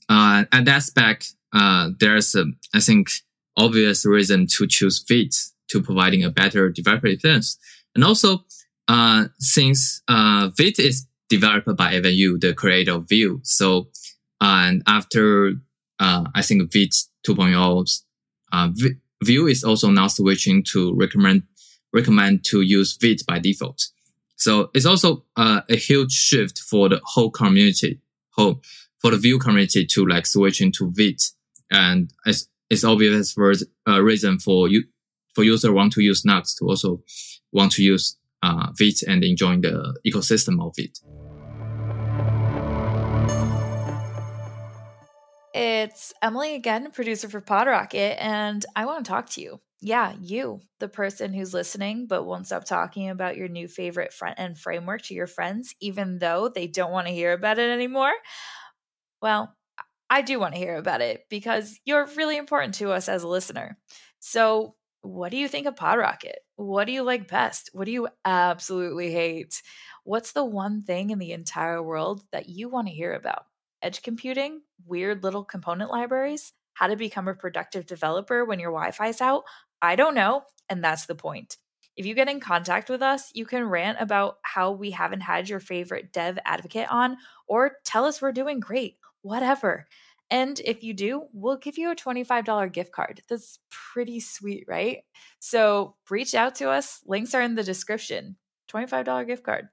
uh, 0.09 0.45
at 0.53 0.65
that 0.65 0.83
spec, 0.83 1.25
uh, 1.53 1.91
there's 2.01 2.35
a, 2.35 2.45
I 2.75 2.81
think, 2.81 3.09
obvious 3.57 4.07
reason 4.07 4.47
to 4.47 4.67
choose 4.67 5.05
Vite 5.09 5.37
to 5.69 5.83
providing 5.83 6.25
a 6.25 6.31
better 6.31 6.71
developer 6.71 7.09
experience. 7.09 7.59
And 7.95 8.05
also, 8.05 8.45
uh, 8.89 9.27
since, 9.39 10.03
uh, 10.09 10.51
Vite 10.57 10.79
is 10.79 11.07
developed 11.29 11.77
by 11.77 11.95
Evan 11.95 12.13
the 12.41 12.55
creator 12.57 12.93
of 12.93 13.09
Vue. 13.09 13.41
So, 13.43 13.89
and 14.41 14.83
after, 14.87 15.55
uh, 16.03 16.25
I 16.35 16.43
think 16.43 16.73
Vite 16.73 16.97
2.0, 17.25 18.03
uh, 18.53 18.69
Vue 19.23 19.47
is 19.47 19.63
also 19.63 19.89
now 19.89 20.09
switching 20.09 20.65
to 20.65 20.93
recommend 20.97 21.45
recommend 21.93 22.45
to 22.45 22.63
use 22.63 22.97
Vite 23.01 23.23
by 23.27 23.39
default. 23.39 23.87
So 24.37 24.71
it's 24.75 24.87
also 24.87 25.25
uh, 25.37 25.61
a 25.69 25.77
huge 25.77 26.13
shift 26.13 26.59
for 26.59 26.89
the 26.89 27.01
whole 27.05 27.31
community, 27.31 28.01
whole 28.31 28.61
for 28.99 29.13
the 29.13 29.17
Vue 29.17 29.39
community 29.39 29.87
to 29.87 30.05
like 30.05 30.27
switch 30.27 30.61
into 30.61 30.91
Vite, 30.91 31.31
and 31.71 32.13
it's 32.27 32.49
it's 32.69 32.83
obvious 32.83 33.33
for 33.33 33.53
a 33.53 33.57
uh, 33.87 34.01
reason 34.01 34.41
for 34.41 34.69
you 34.69 34.83
for 35.35 35.45
user 35.45 35.73
want 35.73 35.93
to 35.93 36.03
use 36.03 36.25
Nuxt 36.25 36.59
to 36.59 36.65
also 36.67 37.01
want 37.53 37.71
to 37.73 37.83
use 37.83 38.17
uh, 38.43 38.73
Vite 38.77 39.03
and 39.07 39.23
enjoying 39.23 39.61
the 39.61 39.97
ecosystem 40.05 40.61
of 40.61 40.75
Vite. 40.77 40.99
It's 45.65 46.13
Emily 46.21 46.57
again, 46.57 46.91
producer 46.91 47.29
for 47.29 47.41
PodRocket, 47.41 48.17
and 48.19 48.67
I 48.75 48.85
want 48.85 49.05
to 49.05 49.09
talk 49.09 49.31
to 49.31 49.41
you. 49.41 49.61
Yeah, 49.81 50.15
you, 50.21 50.61
the 50.81 50.89
person 50.89 51.33
who's 51.33 51.55
listening 51.55 52.07
but 52.09 52.25
won't 52.25 52.47
stop 52.47 52.65
talking 52.65 53.11
about 53.11 53.37
your 53.37 53.47
new 53.47 53.69
favorite 53.69 54.13
front 54.13 54.41
end 54.41 54.59
framework 54.59 55.03
to 55.03 55.15
your 55.15 55.29
friends, 55.29 55.75
even 55.81 56.19
though 56.19 56.49
they 56.49 56.67
don't 56.67 56.91
want 56.91 57.07
to 57.07 57.13
hear 57.13 57.33
about 57.33 57.61
it 57.61 57.71
anymore. 57.71 58.13
Well, 59.21 59.55
I 60.11 60.23
do 60.23 60.41
want 60.41 60.55
to 60.55 60.61
hear 60.61 60.77
about 60.77 61.01
it 61.01 61.27
because 61.31 61.79
you're 61.85 62.07
really 62.17 62.37
important 62.37 62.75
to 62.77 62.93
us 62.93 63.09
as 63.09 63.23
a 63.23 63.29
listener. 63.29 63.79
So, 64.21 64.77
what 65.03 65.31
do 65.31 65.37
you 65.37 65.49
think 65.49 65.67
of 65.67 65.75
PodRocket? 65.77 66.37
What 66.57 66.87
do 66.87 66.93
you 66.93 67.03
like 67.03 67.29
best? 67.29 67.71
What 67.73 67.87
do 67.87 67.93
you 67.93 68.09
absolutely 68.25 69.13
hate? 69.13 69.63
What's 70.05 70.33
the 70.33 70.45
one 70.45 70.83
thing 70.83 71.11
in 71.11 71.19
the 71.19 71.33
entire 71.33 71.83
world 71.83 72.23
that 72.33 72.49
you 72.49 72.69
want 72.69 72.89
to 72.89 72.95
hear 72.95 73.13
about? 73.15 73.47
Edge 73.83 74.03
computing, 74.03 74.63
weird 74.87 75.23
little 75.23 75.45
component 75.45 75.91
libraries, 75.91 76.53
how 76.75 76.87
to 76.87 76.97
become 76.97 77.29
a 77.29 77.35
productive 77.35 77.87
developer 77.87 78.45
when 78.45 78.61
your 78.61 78.71
Wi 78.71 78.91
Fi's 78.93 79.21
out? 79.21 79.45
I 79.81 79.97
don't 79.97 80.15
know. 80.15 80.45
And 80.69 80.83
that's 80.83 81.07
the 81.07 81.15
point. 81.15 81.57
If 81.97 82.07
you 82.07 82.15
get 82.15 82.29
in 82.29 82.41
contact 82.41 82.89
with 82.89 83.03
us, 83.03 83.31
you 83.35 83.45
can 83.45 83.65
rant 83.65 83.99
about 84.01 84.39
how 84.43 84.73
we 84.73 84.93
haven't 84.93 85.21
had 85.21 85.49
your 85.49 85.61
favorite 85.61 86.13
dev 86.13 86.39
advocate 86.47 86.91
on, 86.91 87.19
or 87.47 87.73
tell 87.85 88.07
us 88.07 88.23
we're 88.23 88.33
doing 88.33 88.61
great, 88.61 88.97
whatever. 89.21 89.87
And 90.31 90.59
if 90.65 90.83
you 90.83 90.95
do, 90.95 91.25
we'll 91.35 91.59
give 91.59 91.77
you 91.77 91.91
a 91.91 91.95
$25 91.95 92.73
gift 92.73 92.93
card. 92.93 93.21
That's 93.29 93.59
pretty 93.71 94.21
sweet, 94.21 94.65
right? 94.67 95.01
So 95.41 95.97
reach 96.09 96.35
out 96.35 96.55
to 96.57 96.71
us. 96.71 97.01
Links 97.05 97.35
are 97.35 97.43
in 97.43 97.55
the 97.55 97.63
description. 97.63 98.37
$25 98.73 99.27
gift 99.27 99.43
card. 99.43 99.69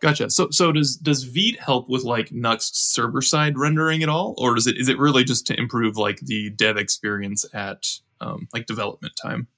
Gotcha. 0.00 0.30
So 0.30 0.48
so 0.50 0.72
does 0.72 0.96
does 0.96 1.24
Vite 1.24 1.58
help 1.60 1.88
with 1.88 2.04
like 2.04 2.28
Nuxt 2.28 2.74
server 2.74 3.20
side 3.20 3.58
rendering 3.58 4.02
at 4.02 4.08
all, 4.08 4.34
or 4.38 4.54
does 4.54 4.66
it 4.66 4.78
is 4.78 4.88
it 4.88 4.98
really 4.98 5.24
just 5.24 5.46
to 5.48 5.58
improve 5.58 5.96
like 5.96 6.20
the 6.20 6.50
dev 6.50 6.76
experience 6.76 7.44
at 7.52 7.84
um, 8.20 8.48
like 8.52 8.66
development 8.66 9.14
time? 9.20 9.48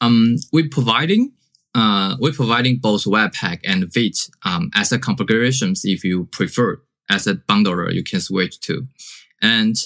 Um, 0.00 0.36
we're 0.52 0.68
providing 0.70 1.32
uh 1.74 2.16
we're 2.18 2.32
providing 2.32 2.78
both 2.78 3.04
Webpack 3.04 3.60
and 3.64 3.92
Vite 3.92 4.28
um 4.44 4.70
as 4.74 4.90
a 4.90 4.98
configurations 4.98 5.82
if 5.84 6.02
you 6.02 6.26
prefer 6.32 6.80
as 7.08 7.26
a 7.26 7.34
bundler 7.34 7.92
you 7.92 8.02
can 8.02 8.20
switch 8.20 8.58
to, 8.60 8.86
and 9.42 9.76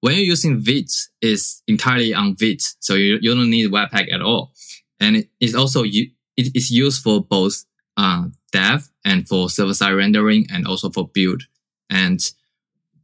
when 0.00 0.14
you're 0.14 0.24
using 0.24 0.60
Vite, 0.60 0.92
it's 1.20 1.62
entirely 1.66 2.14
on 2.14 2.36
Vite, 2.38 2.62
so 2.80 2.94
you, 2.94 3.18
you 3.20 3.34
don't 3.34 3.50
need 3.50 3.72
Webpack 3.72 4.12
at 4.12 4.22
all, 4.22 4.52
and 5.00 5.16
it 5.16 5.30
is 5.40 5.54
also 5.54 5.82
it 5.84 6.10
is 6.36 6.70
used 6.70 7.02
for 7.02 7.24
both 7.24 7.64
uh, 7.96 8.26
dev 8.52 8.88
and 9.06 9.26
for 9.26 9.48
server 9.48 9.72
side 9.72 9.92
rendering 9.92 10.46
and 10.52 10.66
also 10.66 10.90
for 10.90 11.08
build. 11.08 11.44
And 11.88 12.20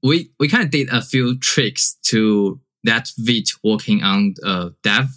we, 0.02 0.32
we 0.38 0.48
kind 0.48 0.64
of 0.64 0.70
did 0.70 0.92
a 0.92 1.00
few 1.00 1.38
tricks 1.38 1.96
to 2.06 2.60
that 2.84 3.08
Vite 3.16 3.50
working 3.62 4.02
on 4.02 4.34
uh, 4.44 4.70
dev 4.82 5.08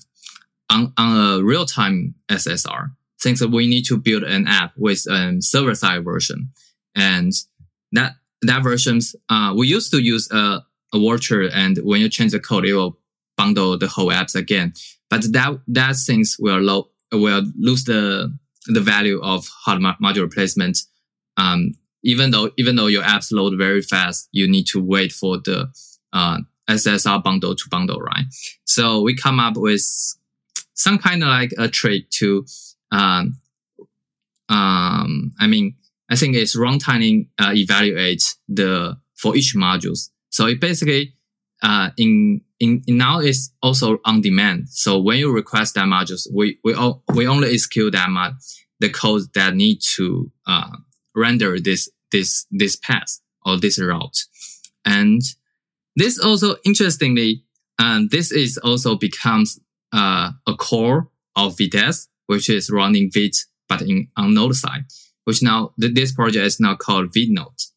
on, 0.70 0.94
on 0.98 1.40
a 1.40 1.44
real 1.44 1.66
time 1.66 2.14
SSR. 2.30 2.92
Since 3.18 3.44
we 3.44 3.68
need 3.68 3.86
to 3.86 3.98
build 3.98 4.24
an 4.24 4.48
app 4.48 4.74
with 4.78 5.08
a 5.10 5.38
server 5.40 5.74
side 5.74 6.06
version 6.06 6.50
and 6.96 7.34
that, 7.92 8.14
that 8.44 8.62
versions, 8.62 9.16
uh, 9.30 9.54
we 9.58 9.68
used 9.68 9.90
to 9.92 9.98
use 9.98 10.30
a, 10.32 10.64
a 10.94 11.00
watcher 11.00 11.50
and 11.50 11.78
when 11.78 12.02
you 12.02 12.10
change 12.10 12.34
the 12.34 12.40
code, 12.40 12.66
it 12.66 12.76
will 12.76 13.00
bundle 13.36 13.78
the 13.80 13.88
whole 13.88 14.10
apps 14.10 14.36
again. 14.36 14.74
But 15.10 15.24
that, 15.34 15.60
that 15.70 15.96
things 15.96 16.38
will, 16.38 16.60
lo- 16.60 16.90
will 17.12 17.44
lose 17.58 17.86
the 17.86 18.38
the 18.68 18.82
value 18.82 19.20
of 19.22 19.48
hot 19.48 19.80
module 20.02 20.22
replacement. 20.22 20.80
Um, 21.38 21.74
even 22.04 22.32
though 22.32 22.52
even 22.58 22.76
though 22.76 22.88
your 22.88 23.04
apps 23.04 23.32
load 23.32 23.58
very 23.58 23.82
fast, 23.82 24.30
you 24.32 24.48
need 24.48 24.68
to 24.68 24.82
wait 24.82 25.12
for 25.12 25.38
the 25.38 25.72
uh, 26.14 26.40
SSR 26.70 27.24
bundle 27.24 27.56
to 27.56 27.70
bundle, 27.70 28.00
right? 28.00 28.26
So 28.66 29.02
we 29.02 29.16
come 29.16 29.40
up 29.40 29.58
with 29.58 29.86
some 30.74 30.98
kind 30.98 31.24
of 31.24 31.30
like 31.30 31.52
a 31.58 31.68
trick 31.68 32.10
to, 32.12 32.46
um, 32.92 33.40
um, 34.50 35.32
I 35.40 35.48
mean, 35.48 35.76
I 36.10 36.16
think 36.16 36.36
it's 36.36 36.56
runtime 36.56 37.28
uh, 37.40 37.54
evaluate 37.54 38.36
the 38.48 38.98
for 39.16 39.36
each 39.36 39.56
modules. 39.56 40.10
So 40.30 40.46
it 40.46 40.60
basically 40.60 41.14
uh, 41.64 41.90
in, 41.98 42.42
in, 42.66 42.84
in 42.88 42.98
now 42.98 43.20
it's 43.20 43.52
also 43.62 43.88
on 44.06 44.22
demand. 44.22 44.70
So 44.70 45.00
when 45.00 45.18
you 45.20 45.32
request 45.32 45.76
that 45.76 45.86
modules, 45.86 46.28
we, 46.34 46.60
we, 46.64 46.74
all, 46.74 47.04
we 47.14 47.28
only 47.28 47.54
execute 47.54 47.94
that 47.94 48.10
mod, 48.10 48.34
the 48.80 48.90
code 48.90 49.24
that 49.34 49.56
need 49.56 49.80
to, 49.96 50.32
uh, 50.48 50.76
render 51.16 51.60
this, 51.60 51.90
this, 52.12 52.46
this 52.52 52.76
path 52.76 53.12
or 53.46 53.58
this 53.58 53.80
route. 53.80 54.20
And 54.84 55.22
this 55.96 56.20
also 56.20 56.56
interestingly, 56.66 57.44
um, 57.80 58.10
this 58.12 58.32
is 58.32 58.58
also 58.58 58.96
becomes, 58.96 59.60
uh, 59.94 60.32
a 60.46 60.54
core 60.56 61.10
of 61.36 61.56
Vitest, 61.58 62.08
which 62.28 62.50
is 62.50 62.70
running 62.70 63.10
Vite, 63.14 63.38
but 63.70 63.82
in 63.82 64.08
on 64.18 64.34
node 64.34 64.56
side, 64.56 64.86
which 65.26 65.42
now 65.42 65.74
this 65.78 66.12
project 66.14 66.46
is 66.46 66.60
now 66.60 66.76
called 66.76 67.14
ViteNode. 67.14 67.72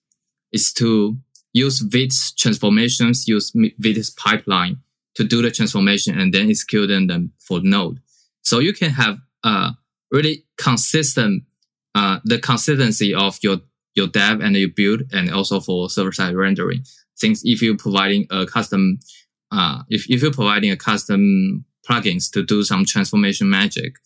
It's 0.52 0.72
to 0.74 1.18
use 1.52 1.80
Vite's 1.80 2.32
transformations, 2.34 3.26
use 3.26 3.52
Vite's 3.78 4.10
pipeline 4.10 4.78
to 5.14 5.24
do 5.24 5.42
the 5.42 5.50
transformation 5.50 6.18
and 6.18 6.32
then 6.32 6.48
execute 6.48 6.88
them 6.88 7.32
for 7.40 7.60
node. 7.62 8.00
So 8.42 8.60
you 8.60 8.72
can 8.72 8.90
have 8.90 9.18
a 9.44 9.72
really 10.10 10.44
consistent, 10.56 11.42
uh, 11.94 12.20
the 12.24 12.38
consistency 12.38 13.14
of 13.14 13.38
your, 13.42 13.58
your 13.94 14.06
dev 14.06 14.40
and 14.40 14.56
your 14.56 14.68
build 14.68 15.02
and 15.12 15.30
also 15.32 15.60
for 15.60 15.90
server 15.90 16.12
side 16.12 16.34
rendering. 16.34 16.84
Since 17.14 17.42
if 17.44 17.60
you're 17.62 17.76
providing 17.76 18.26
a 18.30 18.46
custom, 18.46 19.00
uh, 19.50 19.82
if, 19.88 20.08
if 20.08 20.22
you're 20.22 20.32
providing 20.32 20.70
a 20.70 20.76
custom 20.76 21.64
plugins 21.88 22.30
to 22.32 22.44
do 22.44 22.62
some 22.62 22.84
transformation 22.84 23.50
magic, 23.50 23.96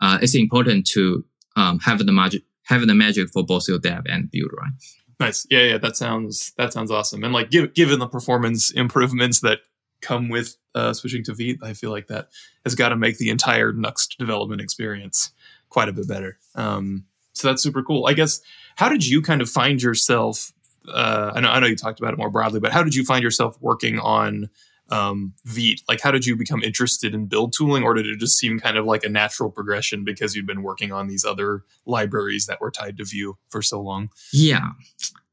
uh, 0.00 0.18
it's 0.20 0.34
important 0.34 0.86
to, 0.88 1.24
um, 1.54 1.78
have 1.80 2.04
the 2.04 2.12
magic, 2.12 2.42
have 2.64 2.86
the 2.86 2.94
magic 2.94 3.30
for 3.30 3.44
both 3.44 3.68
your 3.68 3.78
dev 3.78 4.02
and 4.06 4.30
build, 4.30 4.50
right? 4.58 4.72
Nice. 5.18 5.46
Yeah, 5.50 5.62
yeah, 5.62 5.78
that 5.78 5.96
sounds 5.96 6.52
that 6.58 6.72
sounds 6.72 6.90
awesome. 6.90 7.24
And 7.24 7.32
like 7.32 7.50
give, 7.50 7.74
given 7.74 7.98
the 7.98 8.06
performance 8.06 8.70
improvements 8.70 9.40
that 9.40 9.60
come 10.02 10.28
with 10.28 10.56
uh, 10.74 10.92
switching 10.92 11.24
to 11.24 11.34
Vite, 11.34 11.58
I 11.62 11.72
feel 11.72 11.90
like 11.90 12.08
that 12.08 12.28
has 12.64 12.74
got 12.74 12.90
to 12.90 12.96
make 12.96 13.16
the 13.18 13.30
entire 13.30 13.72
Nuxt 13.72 14.16
development 14.18 14.60
experience 14.60 15.32
quite 15.70 15.88
a 15.88 15.92
bit 15.92 16.06
better. 16.06 16.38
Um, 16.54 17.06
so 17.32 17.48
that's 17.48 17.62
super 17.62 17.82
cool. 17.82 18.06
I 18.06 18.12
guess 18.12 18.40
how 18.76 18.88
did 18.88 19.06
you 19.06 19.22
kind 19.22 19.40
of 19.40 19.48
find 19.48 19.82
yourself 19.82 20.52
uh, 20.92 21.32
I 21.34 21.40
know 21.40 21.48
I 21.48 21.60
know 21.60 21.66
you 21.66 21.76
talked 21.76 21.98
about 21.98 22.12
it 22.12 22.18
more 22.18 22.30
broadly, 22.30 22.60
but 22.60 22.72
how 22.72 22.82
did 22.82 22.94
you 22.94 23.04
find 23.04 23.22
yourself 23.22 23.56
working 23.60 23.98
on 23.98 24.48
um, 24.90 25.34
Vite? 25.44 25.82
Like, 25.88 26.00
how 26.00 26.10
did 26.10 26.26
you 26.26 26.36
become 26.36 26.62
interested 26.62 27.14
in 27.14 27.26
build 27.26 27.52
tooling, 27.56 27.82
or 27.82 27.94
did 27.94 28.06
it 28.06 28.18
just 28.18 28.38
seem 28.38 28.60
kind 28.60 28.76
of 28.76 28.84
like 28.84 29.04
a 29.04 29.08
natural 29.08 29.50
progression 29.50 30.04
because 30.04 30.34
you'd 30.34 30.46
been 30.46 30.62
working 30.62 30.92
on 30.92 31.08
these 31.08 31.24
other 31.24 31.64
libraries 31.84 32.46
that 32.46 32.60
were 32.60 32.70
tied 32.70 32.96
to 32.98 33.04
Vue 33.04 33.36
for 33.48 33.62
so 33.62 33.80
long? 33.80 34.10
Yeah, 34.32 34.70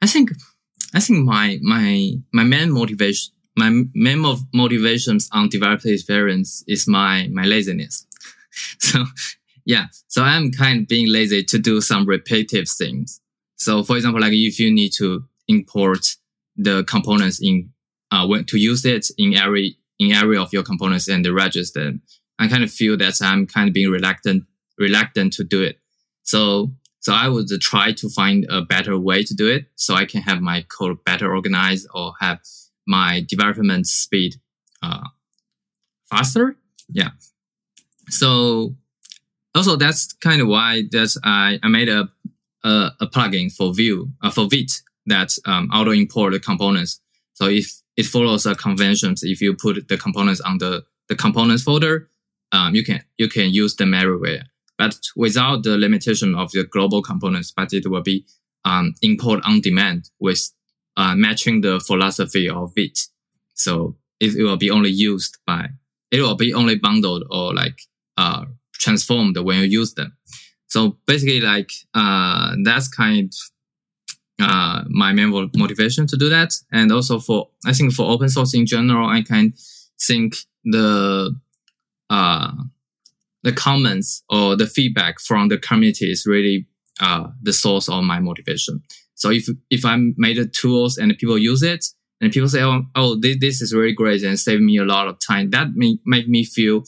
I 0.02 0.08
think 0.08 0.32
I 0.94 1.00
think 1.00 1.26
my 1.26 1.60
my 1.62 2.14
my 2.32 2.44
main 2.44 2.72
motivation 2.72 3.34
my 3.56 3.84
main 3.94 4.24
motivations 4.54 5.30
on 5.32 5.50
developer 5.50 5.90
experience 5.90 6.64
is 6.68 6.88
my 6.88 7.28
my 7.32 7.44
laziness. 7.44 8.06
so 8.80 9.06
yeah, 9.66 9.86
so 10.08 10.24
I'm 10.24 10.52
kind 10.52 10.82
of 10.82 10.88
being 10.88 11.12
lazy 11.12 11.44
to 11.44 11.60
do 11.60 11.82
some 11.82 12.06
repetitive 12.06 12.68
things. 12.68 13.22
So 13.56 13.84
for 13.84 13.96
example, 13.96 14.22
like 14.22 14.34
if 14.34 14.60
you 14.60 14.74
need 14.74 14.92
to 14.98 15.24
import 15.48 16.06
the 16.56 16.84
components 16.84 17.40
in 17.42 17.70
uh 18.14 18.26
when 18.30 18.46
to 18.46 18.58
use 18.58 18.84
it 18.86 19.06
in 19.18 19.30
every 19.46 19.68
in 20.00 20.12
every 20.12 20.38
of 20.38 20.54
your 20.54 20.64
components 20.64 21.08
and 21.08 21.24
the 21.26 21.34
register, 21.34 21.94
I 22.40 22.48
kind 22.48 22.64
of 22.64 22.72
feel 22.72 22.96
that 22.98 23.16
I'm 23.22 23.48
kind 23.48 23.68
of 23.68 23.74
being 23.74 23.92
reluctant 23.92 24.44
reluctant 24.78 25.34
to 25.34 25.44
do 25.44 25.62
it. 25.70 25.76
So 26.24 26.72
so 27.00 27.14
I 27.14 27.28
would 27.28 27.50
try 27.60 27.92
to 27.92 28.08
find 28.10 28.46
a 28.50 28.62
better 28.62 28.98
way 28.98 29.24
to 29.24 29.34
do 29.34 29.48
it 29.56 29.66
so 29.76 29.94
I 29.94 30.06
can 30.06 30.22
have 30.22 30.40
my 30.42 30.66
code 30.78 31.04
better 31.04 31.36
organized 31.36 31.88
or 31.94 32.14
have 32.22 32.40
my 32.88 33.26
development 33.28 33.88
speed 33.88 34.36
uh, 34.82 35.08
faster. 36.10 36.56
Yeah. 36.90 37.12
So 38.10 38.76
also 39.54 39.76
that's 39.76 40.14
kind 40.14 40.42
of 40.42 40.48
why 40.48 40.84
that 40.92 41.12
I, 41.24 41.60
I 41.62 41.68
made 41.68 41.90
a, 41.90 42.10
a, 42.64 42.92
a 43.02 43.08
plugin 43.08 43.52
for 43.52 43.74
Vue 43.74 44.10
uh, 44.22 44.32
for 44.32 44.48
Vite 44.50 44.82
that 45.08 45.38
um, 45.46 45.70
auto 45.74 45.92
import 45.92 46.32
the 46.32 46.40
components. 46.40 47.02
So 47.34 47.48
if 47.48 47.83
it 47.96 48.06
follows 48.06 48.44
the 48.44 48.56
conventions, 48.56 49.24
if 49.24 49.42
you 49.42 49.56
put 49.56 49.88
the 49.88 49.98
components 49.98 50.42
on 50.42 50.58
the, 50.58 50.84
the 51.10 51.16
components 51.16 51.64
folder, 51.64 52.10
um, 52.52 52.76
you 52.76 52.84
can 52.84 53.02
you 53.18 53.28
can 53.28 53.52
use 53.52 53.76
them 53.76 53.94
everywhere, 53.94 54.44
but 54.78 54.96
without 55.16 55.64
the 55.64 55.78
limitation 55.78 56.36
of 56.36 56.52
the 56.52 56.64
global 56.64 57.02
components. 57.02 57.52
But 57.56 57.74
it 57.74 57.88
will 57.88 58.04
be 58.04 58.26
um, 58.66 58.94
import 59.02 59.42
on 59.46 59.62
demand 59.62 60.10
with 60.20 60.52
uh, 60.98 61.16
matching 61.16 61.62
the 61.62 61.80
philosophy 61.80 62.50
of 62.50 62.72
it. 62.76 63.00
So 63.54 63.98
it, 64.20 64.36
it 64.36 64.44
will 64.44 64.58
be 64.58 64.72
only 64.72 64.90
used 64.90 65.38
by, 65.46 65.70
it 66.12 66.22
will 66.22 66.36
be 66.36 66.54
only 66.54 66.76
bundled 66.76 67.24
or 67.30 67.54
like, 67.54 67.80
uh, 68.18 68.46
transformed 68.74 69.38
when 69.38 69.60
you 69.60 69.66
use 69.66 69.94
them. 69.96 70.16
So 70.68 70.98
basically 71.06 71.42
like, 71.42 71.72
uh, 71.94 72.56
that's 72.64 72.88
kind 72.88 73.28
of, 73.28 73.53
uh, 74.42 74.84
my 74.88 75.14
main 75.14 75.30
motivation 75.56 76.08
to 76.08 76.18
do 76.18 76.30
that. 76.30 76.54
And 76.72 76.92
also 76.92 77.20
for, 77.20 77.50
I 77.66 77.74
think 77.74 77.94
for 77.94 78.10
open 78.10 78.30
source 78.30 78.54
in 78.54 78.66
general, 78.66 79.08
I 79.08 79.22
can 79.22 79.54
think 80.02 80.36
the, 80.64 81.36
uh, 82.10 82.52
the 83.44 83.52
comments 83.52 84.24
or 84.30 84.56
the 84.56 84.68
feedback 84.68 85.20
from 85.20 85.50
the 85.50 85.58
community 85.58 86.12
is 86.12 86.26
really, 86.26 86.68
uh, 87.00 87.28
the 87.42 87.54
source 87.54 87.90
of 87.90 88.04
my 88.04 88.20
motivation. 88.20 88.84
So 89.16 89.30
if 89.30 89.48
if 89.70 89.86
I 89.86 89.98
made 90.18 90.38
the 90.38 90.48
tools 90.48 90.98
and 90.98 91.18
people 91.18 91.38
use 91.38 91.64
it 91.64 91.86
and 92.20 92.32
people 92.32 92.50
say, 92.50 92.62
oh, 92.62 92.84
oh 92.96 93.16
this, 93.16 93.38
this 93.40 93.62
is 93.62 93.74
really 93.74 93.94
great 93.94 94.24
and 94.24 94.40
save 94.40 94.60
me 94.60 94.78
a 94.78 94.84
lot 94.84 95.08
of 95.08 95.18
time, 95.26 95.52
that 95.52 95.70
may 95.76 95.98
make 96.06 96.28
me 96.28 96.44
feel 96.44 96.84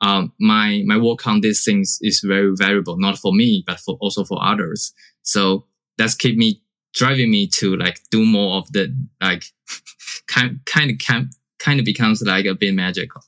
um, 0.00 0.32
my 0.40 0.82
my 0.86 0.96
work 0.96 1.26
on 1.26 1.42
these 1.42 1.64
things 1.64 1.98
is 2.00 2.20
very 2.26 2.52
valuable, 2.56 2.98
not 2.98 3.18
for 3.18 3.32
me, 3.32 3.62
but 3.66 3.78
for 3.78 3.96
also 4.00 4.24
for 4.24 4.42
others. 4.42 4.92
So 5.22 5.66
that's 5.98 6.14
keep 6.14 6.36
me 6.36 6.62
driving 6.96 7.30
me 7.30 7.46
to 7.46 7.76
like 7.76 8.00
do 8.10 8.24
more 8.24 8.56
of 8.56 8.72
the 8.72 8.92
like 9.20 9.44
kind 10.26 10.60
kind 10.66 10.90
of 10.90 10.98
kind 10.98 11.28
kind 11.58 11.78
of 11.78 11.84
becomes 11.84 12.22
like 12.22 12.46
a 12.46 12.54
bit 12.54 12.74
magical. 12.74 13.22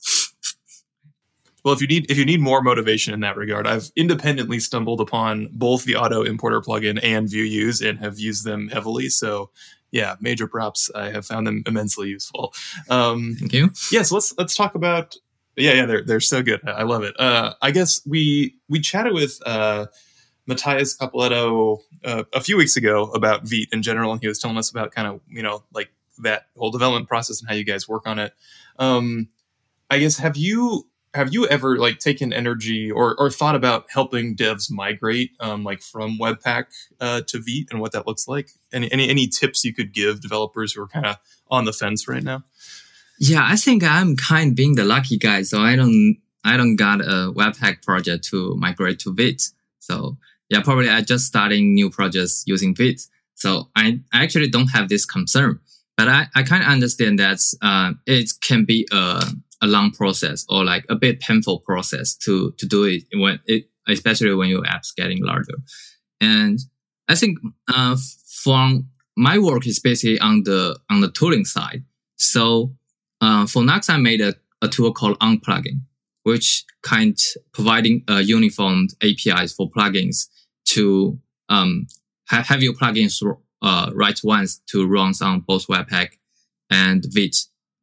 Well, 1.63 1.73
if 1.73 1.81
you 1.81 1.87
need 1.87 2.09
if 2.09 2.17
you 2.17 2.25
need 2.25 2.41
more 2.41 2.61
motivation 2.61 3.13
in 3.13 3.19
that 3.21 3.37
regard, 3.37 3.67
I've 3.67 3.91
independently 3.95 4.59
stumbled 4.59 5.01
upon 5.01 5.49
both 5.51 5.85
the 5.85 5.95
auto 5.95 6.23
importer 6.23 6.61
plugin 6.61 6.99
and 7.03 7.29
view 7.29 7.45
VueUse 7.45 7.87
and 7.87 7.99
have 7.99 8.19
used 8.19 8.43
them 8.43 8.69
heavily. 8.69 9.09
So 9.09 9.51
yeah, 9.91 10.15
major 10.19 10.47
props. 10.47 10.89
I 10.95 11.11
have 11.11 11.25
found 11.25 11.47
them 11.47 11.63
immensely 11.65 12.09
useful. 12.09 12.53
Um, 12.89 13.35
Thank 13.39 13.53
you. 13.53 13.71
Yeah, 13.91 14.03
so 14.03 14.15
let's 14.15 14.33
let's 14.37 14.55
talk 14.55 14.75
about 14.75 15.15
yeah 15.55 15.73
yeah 15.73 15.85
they're 15.85 16.03
they're 16.03 16.19
so 16.19 16.41
good. 16.41 16.61
I 16.67 16.83
love 16.83 17.03
it. 17.03 17.19
Uh, 17.19 17.53
I 17.61 17.71
guess 17.71 18.01
we 18.05 18.55
we 18.69 18.79
chatted 18.79 19.13
with 19.13 19.39
uh, 19.45 19.87
Matias 20.49 20.97
Capeletto 20.97 21.79
uh, 22.03 22.23
a 22.33 22.41
few 22.41 22.57
weeks 22.57 22.75
ago 22.75 23.03
about 23.11 23.47
Vite 23.47 23.69
in 23.71 23.81
general, 23.83 24.11
and 24.11 24.19
he 24.19 24.27
was 24.27 24.39
telling 24.39 24.57
us 24.57 24.69
about 24.69 24.91
kind 24.91 25.07
of 25.07 25.21
you 25.29 25.43
know 25.43 25.63
like 25.71 25.89
that 26.23 26.47
whole 26.57 26.71
development 26.71 27.07
process 27.07 27.39
and 27.39 27.47
how 27.47 27.55
you 27.55 27.63
guys 27.63 27.87
work 27.87 28.05
on 28.07 28.19
it. 28.19 28.33
Um, 28.77 29.29
I 29.89 29.99
guess 29.99 30.17
have 30.17 30.35
you 30.35 30.87
have 31.13 31.33
you 31.33 31.47
ever 31.47 31.77
like 31.77 31.99
taken 31.99 32.33
energy 32.33 32.91
or, 32.91 33.15
or 33.19 33.29
thought 33.29 33.55
about 33.55 33.85
helping 33.89 34.35
devs 34.35 34.69
migrate 34.69 35.31
um, 35.39 35.63
like 35.63 35.81
from 35.81 36.17
webpack 36.19 36.65
uh, 36.99 37.21
to 37.27 37.39
Vite 37.39 37.67
and 37.71 37.79
what 37.79 37.91
that 37.93 38.05
looks 38.05 38.27
like? 38.27 38.49
Any, 38.73 38.91
any 38.91 39.07
any 39.07 39.27
tips 39.27 39.63
you 39.63 39.73
could 39.73 39.93
give 39.93 40.19
developers 40.19 40.73
who 40.73 40.81
are 40.81 40.87
kind 40.87 41.05
of 41.05 41.17
on 41.49 41.65
the 41.65 41.73
fence 41.73 42.07
right 42.07 42.23
now? 42.23 42.43
Yeah 43.19 43.41
i 43.43 43.57
think 43.57 43.83
i'm 43.83 44.15
kind 44.15 44.51
of 44.51 44.55
being 44.55 44.75
the 44.75 44.85
lucky 44.85 45.17
guy 45.17 45.41
so 45.41 45.59
i 45.59 45.75
don't 45.75 46.17
i 46.45 46.55
don't 46.55 46.77
got 46.77 47.01
a 47.01 47.33
webpack 47.35 47.83
project 47.83 48.23
to 48.29 48.55
migrate 48.55 48.99
to 48.99 49.13
Vite 49.13 49.49
so 49.79 50.17
yeah 50.49 50.61
probably 50.61 50.89
i 50.89 51.01
just 51.01 51.25
starting 51.25 51.73
new 51.73 51.89
projects 51.89 52.43
using 52.45 52.75
Vite 52.75 53.01
so 53.35 53.69
i, 53.75 53.99
I 54.13 54.23
actually 54.23 54.49
don't 54.49 54.67
have 54.67 54.89
this 54.89 55.05
concern 55.05 55.59
but 55.97 56.07
i, 56.07 56.27
I 56.35 56.43
kind 56.43 56.63
of 56.63 56.69
understand 56.69 57.19
that 57.19 57.39
uh, 57.61 57.93
it 58.05 58.31
can 58.41 58.65
be 58.65 58.87
a 58.91 59.23
a 59.61 59.67
long 59.67 59.91
process 59.91 60.45
or 60.49 60.63
like 60.63 60.85
a 60.89 60.95
bit 60.95 61.19
painful 61.19 61.59
process 61.59 62.15
to 62.15 62.53
to 62.57 62.65
do 62.65 62.83
it 62.85 63.03
when 63.13 63.39
it 63.45 63.65
especially 63.87 64.33
when 64.33 64.49
your 64.49 64.65
app's 64.65 64.91
getting 64.91 65.23
larger. 65.23 65.55
And 66.21 66.59
I 67.07 67.15
think 67.15 67.39
uh, 67.67 67.97
from 68.43 68.89
my 69.17 69.37
work 69.37 69.65
is 69.67 69.79
basically 69.79 70.19
on 70.19 70.43
the 70.43 70.79
on 70.89 71.01
the 71.01 71.11
tooling 71.11 71.45
side. 71.45 71.83
So 72.15 72.75
uh, 73.21 73.47
for 73.47 73.63
Nuxt, 73.63 73.89
I 73.89 73.97
made 73.97 74.21
a, 74.21 74.35
a 74.61 74.67
tool 74.67 74.93
called 74.93 75.19
Unplugin, 75.19 75.81
which 76.23 76.63
kind 76.83 77.13
of 77.13 77.41
providing 77.53 78.03
a 78.07 78.21
uniform 78.21 78.87
APIs 79.01 79.53
for 79.53 79.69
plugins 79.69 80.27
to 80.73 81.19
um, 81.49 81.87
ha- 82.29 82.43
have 82.43 82.61
your 82.63 82.73
plugins 82.73 83.21
uh, 83.61 83.91
write 83.93 84.21
once 84.23 84.61
to 84.67 84.87
run 84.87 85.13
on 85.21 85.41
both 85.41 85.67
Webpack 85.67 86.09
and 86.69 87.05
Vite 87.09 87.37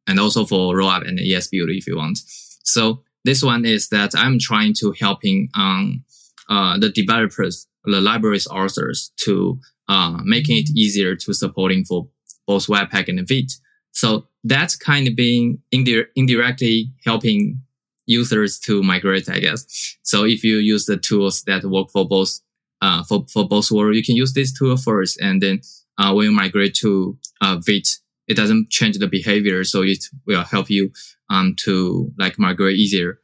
and 0.07 0.19
also 0.19 0.45
for 0.45 0.75
rollup 0.75 1.07
and 1.07 1.19
ESBuilder 1.19 1.77
if 1.77 1.87
you 1.87 1.97
want. 1.97 2.19
So 2.63 3.03
this 3.25 3.43
one 3.43 3.65
is 3.65 3.89
that 3.89 4.11
I'm 4.15 4.39
trying 4.39 4.73
to 4.79 4.93
helping 4.99 5.49
um, 5.55 6.03
uh, 6.49 6.77
the 6.79 6.89
developers, 6.89 7.67
the 7.83 8.01
libraries 8.01 8.47
authors 8.47 9.11
to 9.17 9.59
uh, 9.89 10.19
making 10.23 10.57
it 10.57 10.69
easier 10.75 11.15
to 11.15 11.33
supporting 11.33 11.83
for 11.83 12.07
both 12.45 12.67
Webpack 12.67 13.09
and 13.09 13.27
Vite. 13.27 13.53
So 13.91 14.27
that's 14.43 14.75
kind 14.75 15.07
of 15.07 15.15
being 15.15 15.59
indi- 15.71 16.05
indirectly 16.15 16.93
helping 17.03 17.61
users 18.05 18.59
to 18.59 18.81
migrate, 18.81 19.29
I 19.29 19.39
guess. 19.39 19.97
So 20.03 20.23
if 20.23 20.43
you 20.43 20.57
use 20.57 20.85
the 20.85 20.97
tools 20.97 21.43
that 21.43 21.65
work 21.65 21.89
for 21.91 22.07
both, 22.07 22.39
uh, 22.81 23.03
for, 23.03 23.25
for 23.31 23.47
both 23.47 23.71
worlds, 23.71 23.97
you 23.97 24.03
can 24.03 24.15
use 24.15 24.33
this 24.33 24.51
tool 24.51 24.77
first. 24.77 25.19
And 25.19 25.41
then, 25.41 25.61
uh, 25.97 26.13
when 26.13 26.25
you 26.25 26.31
migrate 26.31 26.75
to, 26.75 27.17
uh, 27.41 27.57
Vite, 27.65 27.97
it 28.27 28.35
doesn't 28.35 28.69
change 28.69 28.97
the 28.97 29.07
behavior. 29.07 29.63
So 29.63 29.83
it 29.83 30.05
will 30.25 30.43
help 30.43 30.69
you 30.69 30.91
um, 31.29 31.55
to 31.59 32.11
like 32.17 32.37
migrate 32.37 32.77
easier. 32.77 33.19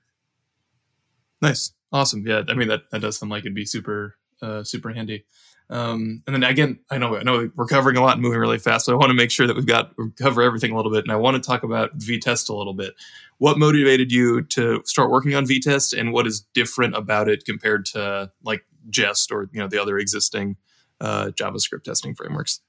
Nice. 1.42 1.74
Awesome. 1.92 2.26
Yeah. 2.26 2.42
I 2.48 2.54
mean, 2.54 2.70
that, 2.70 2.90
that 2.92 3.02
does 3.02 3.18
sound 3.18 3.30
like 3.30 3.42
it'd 3.42 3.54
be 3.54 3.66
super, 3.66 4.16
uh, 4.42 4.64
super 4.64 4.92
handy. 4.92 5.26
Um, 5.70 6.22
and 6.28 6.36
then 6.36 6.44
again, 6.44 6.80
I 6.92 6.98
know, 6.98 7.16
I 7.16 7.24
know 7.24 7.50
we're 7.56 7.66
covering 7.66 7.98
a 7.98 8.02
lot 8.02 8.14
and 8.14 8.22
moving 8.22 8.40
really 8.40 8.60
fast, 8.60 8.86
so 8.86 8.94
I 8.94 8.96
want 8.96 9.10
to 9.10 9.16
make 9.16 9.32
sure 9.32 9.48
that 9.48 9.56
we've 9.56 9.66
got 9.66 9.92
we 9.98 10.12
cover 10.12 10.42
everything 10.42 10.72
a 10.72 10.76
little 10.76 10.92
bit. 10.92 11.04
And 11.04 11.12
I 11.12 11.16
want 11.16 11.42
to 11.42 11.42
talk 11.42 11.64
about 11.64 11.98
Vitest 11.98 12.50
a 12.50 12.54
little 12.54 12.74
bit. 12.74 12.94
What 13.38 13.58
motivated 13.58 14.12
you 14.12 14.44
to 14.44 14.82
start 14.86 15.10
working 15.10 15.36
on 15.36 15.46
Vitest 15.46 15.98
and 15.98 16.14
what 16.14 16.28
is 16.28 16.42
different 16.54 16.96
about 16.96 17.30
it 17.30 17.46
compared 17.46 17.86
to 17.88 18.32
like 18.44 18.66
Jest 18.90 19.32
or, 19.32 19.50
you 19.52 19.60
know, 19.60 19.68
the 19.68 19.82
other 19.82 19.98
existing, 19.98 20.58
uh, 21.02 21.32
JavaScript 21.40 21.84
testing 21.84 22.16
frameworks? 22.16 22.62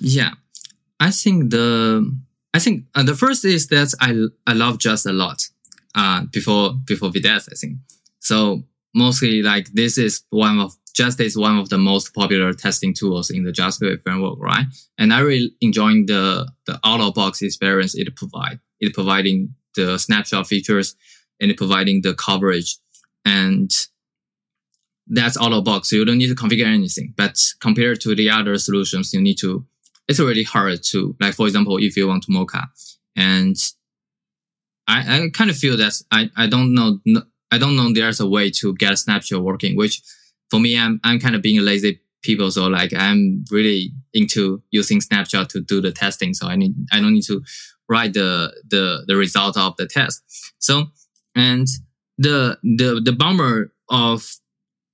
Yeah. 0.00 0.30
I 1.00 1.10
think 1.10 1.50
the 1.50 2.16
I 2.54 2.58
think 2.58 2.84
uh, 2.94 3.02
the 3.02 3.14
first 3.14 3.44
is 3.44 3.68
that 3.68 3.92
I 4.00 4.28
I 4.50 4.54
love 4.54 4.78
Jest 4.78 5.06
a 5.06 5.12
lot. 5.12 5.42
Uh, 5.94 6.24
before 6.32 6.74
before 6.86 7.10
Vitest, 7.10 7.48
I 7.52 7.56
think 7.56 7.78
so. 8.20 8.62
Mostly 8.94 9.42
like 9.42 9.72
this 9.72 9.98
is 9.98 10.22
one 10.30 10.58
of 10.58 10.74
Jest 10.94 11.20
is 11.20 11.36
one 11.36 11.58
of 11.58 11.68
the 11.68 11.76
most 11.76 12.14
popular 12.14 12.54
testing 12.54 12.94
tools 12.94 13.28
in 13.28 13.44
the 13.44 13.52
JavaScript 13.52 14.02
framework, 14.02 14.38
right? 14.38 14.64
And 14.96 15.12
I 15.12 15.20
really 15.20 15.54
enjoying 15.60 16.06
the 16.06 16.50
the 16.66 16.80
out 16.82 17.00
of 17.00 17.14
box 17.14 17.42
experience 17.42 17.94
it 17.94 18.14
provide. 18.16 18.58
It 18.80 18.94
providing 18.94 19.54
the 19.74 19.98
snapshot 19.98 20.46
features 20.46 20.96
and 21.40 21.54
providing 21.56 22.00
the 22.00 22.14
coverage 22.14 22.78
and 23.24 23.70
that's 25.08 25.40
out 25.40 25.52
of 25.52 25.64
box. 25.64 25.90
So 25.90 25.96
you 25.96 26.04
don't 26.04 26.18
need 26.18 26.28
to 26.28 26.34
configure 26.34 26.66
anything. 26.66 27.14
But 27.16 27.36
compared 27.60 28.00
to 28.02 28.14
the 28.14 28.30
other 28.30 28.56
solutions, 28.58 29.12
you 29.12 29.20
need 29.20 29.38
to 29.38 29.64
it's 30.08 30.20
really 30.20 30.44
hard 30.44 30.82
to 30.84 31.16
like, 31.20 31.34
for 31.34 31.46
example, 31.46 31.78
if 31.78 31.96
you 31.96 32.06
want 32.06 32.24
to 32.24 32.32
Mocha 32.32 32.68
and 33.16 33.56
I, 34.88 35.16
I 35.16 35.28
kind 35.30 35.50
of 35.50 35.56
feel 35.56 35.76
that 35.76 36.00
I, 36.12 36.30
I 36.36 36.46
don't 36.46 36.74
know 36.74 37.00
I 37.50 37.58
don't 37.58 37.76
know 37.76 37.92
there's 37.92 38.20
a 38.20 38.26
way 38.26 38.50
to 38.50 38.74
get 38.74 38.92
a 38.92 38.96
snapshot 38.96 39.42
working, 39.42 39.76
which 39.76 40.02
for 40.50 40.60
me 40.60 40.78
I'm 40.78 41.00
I'm 41.04 41.18
kind 41.18 41.34
of 41.34 41.42
being 41.42 41.60
lazy 41.60 42.00
people. 42.22 42.50
So 42.50 42.66
like 42.66 42.92
I'm 42.94 43.44
really 43.50 43.92
into 44.12 44.62
using 44.70 45.00
snapshot 45.00 45.50
to 45.50 45.60
do 45.60 45.80
the 45.80 45.92
testing. 45.92 46.34
So 46.34 46.48
I 46.48 46.56
need 46.56 46.74
I 46.92 47.00
don't 47.00 47.14
need 47.14 47.26
to 47.26 47.42
write 47.88 48.14
the 48.14 48.54
the 48.68 49.04
the 49.06 49.16
result 49.16 49.56
of 49.56 49.76
the 49.76 49.86
test. 49.86 50.22
So 50.58 50.86
and 51.34 51.66
the 52.18 52.58
the 52.62 53.00
the 53.04 53.12
bummer 53.12 53.72
of 53.88 54.36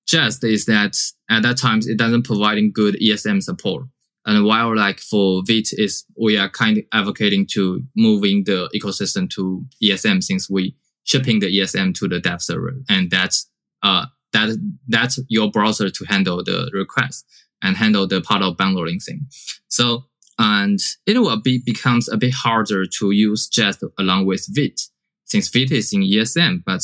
Jest 0.07 0.45
is 0.45 0.67
that 0.67 0.97
at 1.31 1.43
that 1.43 1.57
time 1.57 1.81
it 1.83 1.99
doesn't 1.99 2.25
providing 2.25 2.73
good 2.73 2.97
ESM 3.01 3.43
support. 3.43 3.85
And 4.25 4.45
while 4.45 4.77
like 4.77 5.01
for 5.01 5.43
Vit 5.47 5.69
is 5.73 6.05
we 6.21 6.37
are 6.37 6.49
kind 6.49 6.79
of 6.79 6.85
advocating 6.93 7.47
to 7.53 7.83
moving 7.97 8.45
the 8.45 8.71
ecosystem 8.75 9.29
to 9.31 9.65
ESM 9.83 10.23
since 10.23 10.49
we 10.49 10.77
shipping 11.05 11.41
the 11.41 11.47
ESM 11.59 11.95
to 11.95 12.09
the 12.09 12.21
dev 12.21 12.43
server. 12.43 12.75
And 12.88 13.11
that's 13.11 13.49
uh 13.83 14.07
that 14.33 14.59
that's 14.88 15.19
your 15.29 15.51
browser 15.51 15.91
to 15.91 16.05
handle 16.05 16.43
the 16.45 16.71
request 16.73 17.27
and 17.62 17.77
handle 17.77 18.07
the 18.07 18.21
part 18.21 18.43
of 18.43 18.57
downloading 18.57 19.01
thing. 19.01 19.27
So 19.69 20.05
and 20.38 20.81
it 21.07 21.19
will 21.19 21.41
be 21.41 21.62
becomes 21.65 22.09
a 22.09 22.17
bit 22.17 22.35
harder 22.35 22.87
to 22.87 23.11
use 23.11 23.49
Jest 23.49 23.85
along 23.99 24.27
with 24.27 24.47
Vite 24.55 24.81
since 25.25 25.49
Vite 25.49 25.73
is 25.73 25.93
in 25.93 26.03
ESM, 26.03 26.62
but 26.65 26.83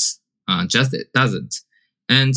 uh, 0.49 0.67
Jest 0.67 0.95
it 0.95 1.13
doesn't. 1.13 1.61
And 2.09 2.35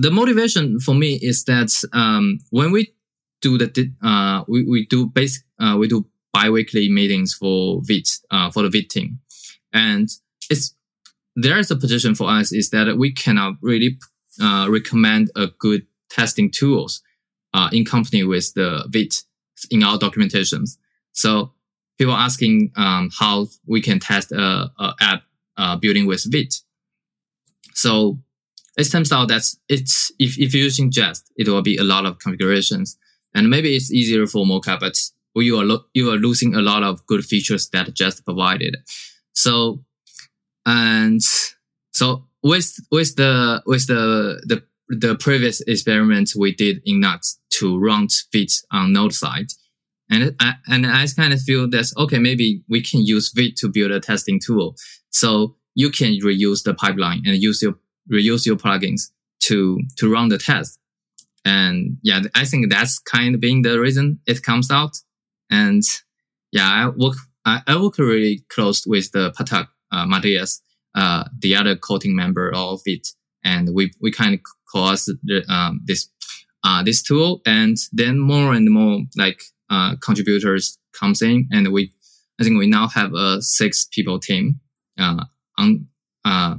the 0.00 0.10
motivation 0.10 0.78
for 0.78 0.94
me 0.94 1.18
is 1.20 1.44
that 1.44 1.70
um, 1.92 2.38
when 2.50 2.70
we 2.70 2.94
do 3.40 3.58
the 3.58 3.92
uh, 4.02 4.44
we, 4.48 4.64
we 4.64 4.86
do 4.86 5.06
basic 5.06 5.42
uh, 5.58 5.76
we 5.78 5.88
do 5.88 6.06
biweekly 6.32 6.88
meetings 6.88 7.34
for 7.34 7.80
Vite 7.82 8.10
uh, 8.30 8.50
for 8.50 8.62
the 8.62 8.70
Vite 8.70 8.90
team, 8.90 9.18
and 9.72 10.08
it's 10.50 10.74
there 11.34 11.58
is 11.58 11.70
a 11.70 11.76
position 11.76 12.14
for 12.14 12.30
us 12.30 12.52
is 12.52 12.70
that 12.70 12.96
we 12.96 13.12
cannot 13.12 13.54
really 13.60 13.98
uh, 14.40 14.66
recommend 14.70 15.30
a 15.36 15.48
good 15.58 15.86
testing 16.10 16.50
tools 16.50 17.02
uh, 17.54 17.68
in 17.72 17.84
company 17.84 18.24
with 18.24 18.54
the 18.54 18.84
Vite 18.88 19.22
in 19.70 19.82
our 19.82 19.98
documentations. 19.98 20.78
So 21.12 21.52
people 21.98 22.14
asking 22.14 22.72
um, 22.76 23.10
how 23.18 23.48
we 23.66 23.80
can 23.80 23.98
test 23.98 24.30
a, 24.32 24.70
a 24.78 24.94
app 25.00 25.22
uh, 25.56 25.76
building 25.76 26.06
with 26.06 26.24
Vite. 26.30 26.54
So 27.74 28.20
it 28.78 28.90
turns 28.90 29.12
out 29.12 29.28
that 29.28 29.42
it's 29.68 30.12
if, 30.18 30.38
if 30.38 30.54
you're 30.54 30.64
using 30.64 30.90
Jest, 30.90 31.30
it 31.36 31.48
will 31.48 31.62
be 31.62 31.76
a 31.76 31.82
lot 31.82 32.06
of 32.06 32.18
configurations, 32.20 32.96
and 33.34 33.50
maybe 33.50 33.74
it's 33.74 33.92
easier 33.92 34.26
for 34.26 34.46
Mocha, 34.46 34.78
but 34.80 34.96
you 35.34 35.58
are 35.58 35.64
lo- 35.64 35.84
you 35.94 36.10
are 36.10 36.16
losing 36.16 36.54
a 36.54 36.62
lot 36.62 36.82
of 36.82 37.04
good 37.06 37.24
features 37.24 37.68
that 37.70 37.94
Jest 37.94 38.24
provided. 38.24 38.76
So 39.32 39.84
and 40.64 41.20
so 41.92 42.24
with 42.42 42.78
with 42.90 43.16
the 43.16 43.62
with 43.66 43.86
the 43.88 44.42
the 44.46 44.62
the 44.88 45.16
previous 45.16 45.60
experiment 45.62 46.32
we 46.38 46.54
did 46.54 46.80
in 46.84 47.02
Nuxt 47.02 47.38
to 47.50 47.78
run 47.78 48.08
Vite 48.32 48.62
on 48.72 48.92
Node 48.92 49.12
side, 49.12 49.48
and 50.10 50.34
I, 50.40 50.54
and 50.68 50.86
I 50.86 51.06
kind 51.14 51.32
of 51.32 51.42
feel 51.42 51.68
that 51.70 51.92
okay 51.96 52.18
maybe 52.18 52.62
we 52.68 52.80
can 52.80 53.04
use 53.04 53.32
Vite 53.34 53.56
to 53.56 53.68
build 53.68 53.90
a 53.90 54.00
testing 54.00 54.40
tool. 54.40 54.76
So 55.10 55.56
you 55.74 55.90
can 55.90 56.18
reuse 56.20 56.62
the 56.64 56.74
pipeline 56.74 57.22
and 57.26 57.42
use 57.42 57.62
your 57.62 57.74
reuse 58.12 58.46
your 58.46 58.56
plugins 58.56 59.10
to 59.40 59.80
to 59.96 60.10
run 60.10 60.28
the 60.28 60.38
test. 60.38 60.78
And 61.44 61.98
yeah, 62.02 62.22
I 62.34 62.44
think 62.44 62.70
that's 62.70 62.98
kind 62.98 63.34
of 63.34 63.40
being 63.40 63.62
the 63.62 63.80
reason 63.80 64.20
it 64.26 64.42
comes 64.42 64.70
out. 64.70 64.96
And 65.50 65.82
yeah, 66.52 66.68
I 66.68 66.88
work 66.88 67.16
I, 67.44 67.62
I 67.66 67.80
work 67.80 67.98
really 67.98 68.44
close 68.48 68.86
with 68.86 69.12
the 69.12 69.32
Patak 69.32 69.68
uh, 69.92 70.06
uh, 70.94 71.24
the 71.38 71.54
other 71.54 71.76
co-team 71.76 72.14
member 72.14 72.52
of 72.54 72.80
it, 72.84 73.08
and 73.44 73.74
we 73.74 73.92
we 74.00 74.10
kind 74.10 74.34
of 74.34 74.40
call 74.70 74.88
us 74.88 75.06
the, 75.06 75.44
um, 75.48 75.80
this 75.84 76.08
uh, 76.64 76.82
this 76.82 77.02
tool, 77.02 77.40
and 77.46 77.76
then 77.92 78.18
more 78.18 78.52
and 78.52 78.68
more 78.70 79.00
like 79.16 79.40
uh, 79.70 79.96
contributors 80.02 80.78
comes 80.92 81.22
in, 81.22 81.48
and 81.52 81.72
we 81.72 81.92
I 82.40 82.44
think 82.44 82.58
we 82.58 82.66
now 82.66 82.88
have 82.88 83.14
a 83.14 83.40
six 83.40 83.86
people 83.90 84.18
team 84.18 84.60
uh, 84.98 85.24
on 85.56 85.86
uh, 86.24 86.56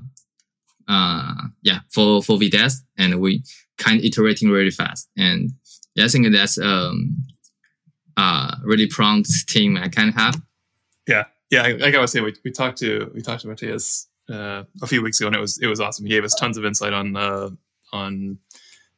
uh, 0.90 1.36
yeah, 1.62 1.80
for, 1.90 2.22
for 2.22 2.38
Vitest 2.38 2.84
and 2.98 3.22
we 3.22 3.44
kind 3.78 4.00
of 4.00 4.06
iterating 4.06 4.50
really 4.50 4.72
fast. 4.72 5.08
And 5.16 5.52
I 5.98 6.08
think 6.08 6.32
that's, 6.34 6.60
um, 6.60 7.26
uh, 8.18 8.56
really 8.64 8.88
prompt 8.88 9.30
team 9.48 9.78
I 9.78 9.88
can 9.88 10.12
have. 10.12 10.42
Yeah. 11.08 11.26
Yeah. 11.52 11.68
Like 11.80 11.96
I 11.96 12.00
was 12.00 12.12
saying, 12.12 12.26
we, 12.26 12.34
we 12.44 12.52
talked 12.52 12.80
to, 12.80 13.12
we 13.14 13.22
talked 13.22 13.42
to 13.44 13.48
Matias, 13.48 14.08
uh, 14.30 14.64
a 14.82 14.88
few 14.88 15.02
weeks 15.02 15.20
ago 15.20 15.28
and 15.28 15.36
it 15.36 15.40
was, 15.40 15.60
it 15.62 15.68
was 15.68 15.80
awesome. 15.80 16.06
He 16.06 16.12
gave 16.12 16.24
us 16.24 16.36
tons 16.36 16.58
of 16.58 16.66
insight 16.66 16.94
on, 16.94 17.16
uh, 17.16 17.50
on 17.94 18.40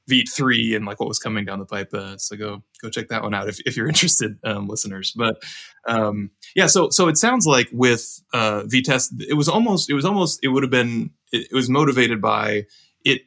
Vite 0.10 0.30
three 0.30 0.76
and 0.76 0.86
like 0.86 1.00
what 1.00 1.08
was 1.08 1.20
coming 1.20 1.46
down 1.46 1.60
the 1.60 1.66
pipe. 1.66 1.94
Uh, 1.94 2.18
so 2.18 2.36
go 2.36 2.64
go 2.82 2.90
check 2.90 3.08
that 3.10 3.22
one 3.22 3.34
out 3.34 3.48
if, 3.48 3.60
if 3.66 3.78
you're 3.78 3.88
interested, 3.96 4.38
um, 4.44 4.68
listeners. 4.68 5.14
But 5.16 5.42
um, 5.88 6.32
yeah, 6.56 6.68
so 6.68 6.90
so 6.90 7.08
it 7.08 7.18
sounds 7.18 7.46
like 7.46 7.70
with 7.72 8.22
uh, 8.34 8.64
Vitest, 8.64 9.14
it 9.22 9.36
was 9.36 9.48
almost 9.48 9.90
it 9.90 9.94
was 9.94 10.06
almost 10.06 10.40
it 10.44 10.50
would 10.50 10.64
have 10.64 10.72
been 10.72 11.12
it, 11.32 11.48
it 11.52 11.56
was 11.56 11.70
motivated 11.70 12.22
by 12.22 12.66
it 13.04 13.22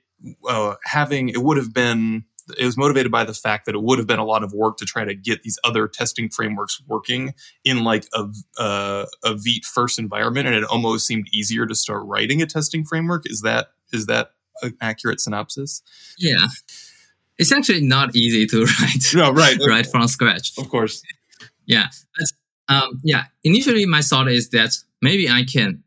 uh, 0.48 0.74
having 0.84 1.28
it 1.28 1.42
would 1.42 1.56
have 1.56 1.72
been 1.72 2.24
it 2.58 2.66
was 2.66 2.76
motivated 2.76 3.10
by 3.10 3.24
the 3.24 3.32
fact 3.32 3.64
that 3.66 3.74
it 3.74 3.82
would 3.82 3.98
have 3.98 4.06
been 4.06 4.18
a 4.18 4.24
lot 4.24 4.42
of 4.42 4.52
work 4.52 4.76
to 4.76 4.84
try 4.84 5.04
to 5.04 5.14
get 5.14 5.42
these 5.42 5.58
other 5.64 5.88
testing 5.88 6.28
frameworks 6.28 6.80
working 6.86 7.32
in 7.64 7.84
like 7.84 8.06
a 8.14 8.26
uh, 8.58 9.06
a 9.24 9.34
Vite 9.34 9.64
first 9.64 9.98
environment, 9.98 10.46
and 10.46 10.54
it 10.54 10.64
almost 10.64 11.06
seemed 11.06 11.26
easier 11.32 11.66
to 11.66 11.74
start 11.74 12.04
writing 12.04 12.42
a 12.42 12.46
testing 12.46 12.84
framework. 12.84 13.22
Is 13.26 13.40
that 13.42 13.68
is 13.92 14.06
that 14.06 14.30
an 14.62 14.76
accurate 14.80 15.20
synopsis? 15.20 15.82
Yeah. 16.18 16.46
It's 17.38 17.52
actually 17.52 17.82
not 17.82 18.14
easy 18.14 18.46
to 18.46 18.64
write. 18.80 19.14
No, 19.14 19.32
right. 19.32 19.58
write 19.68 19.86
from 19.86 20.06
scratch. 20.08 20.56
Of 20.58 20.68
course. 20.68 21.02
Yeah. 21.66 21.88
Um, 22.68 23.00
yeah. 23.04 23.24
Initially, 23.42 23.86
my 23.86 24.02
thought 24.02 24.28
is 24.28 24.50
that 24.50 24.76
maybe 25.02 25.28
I 25.28 25.44
can, 25.44 25.82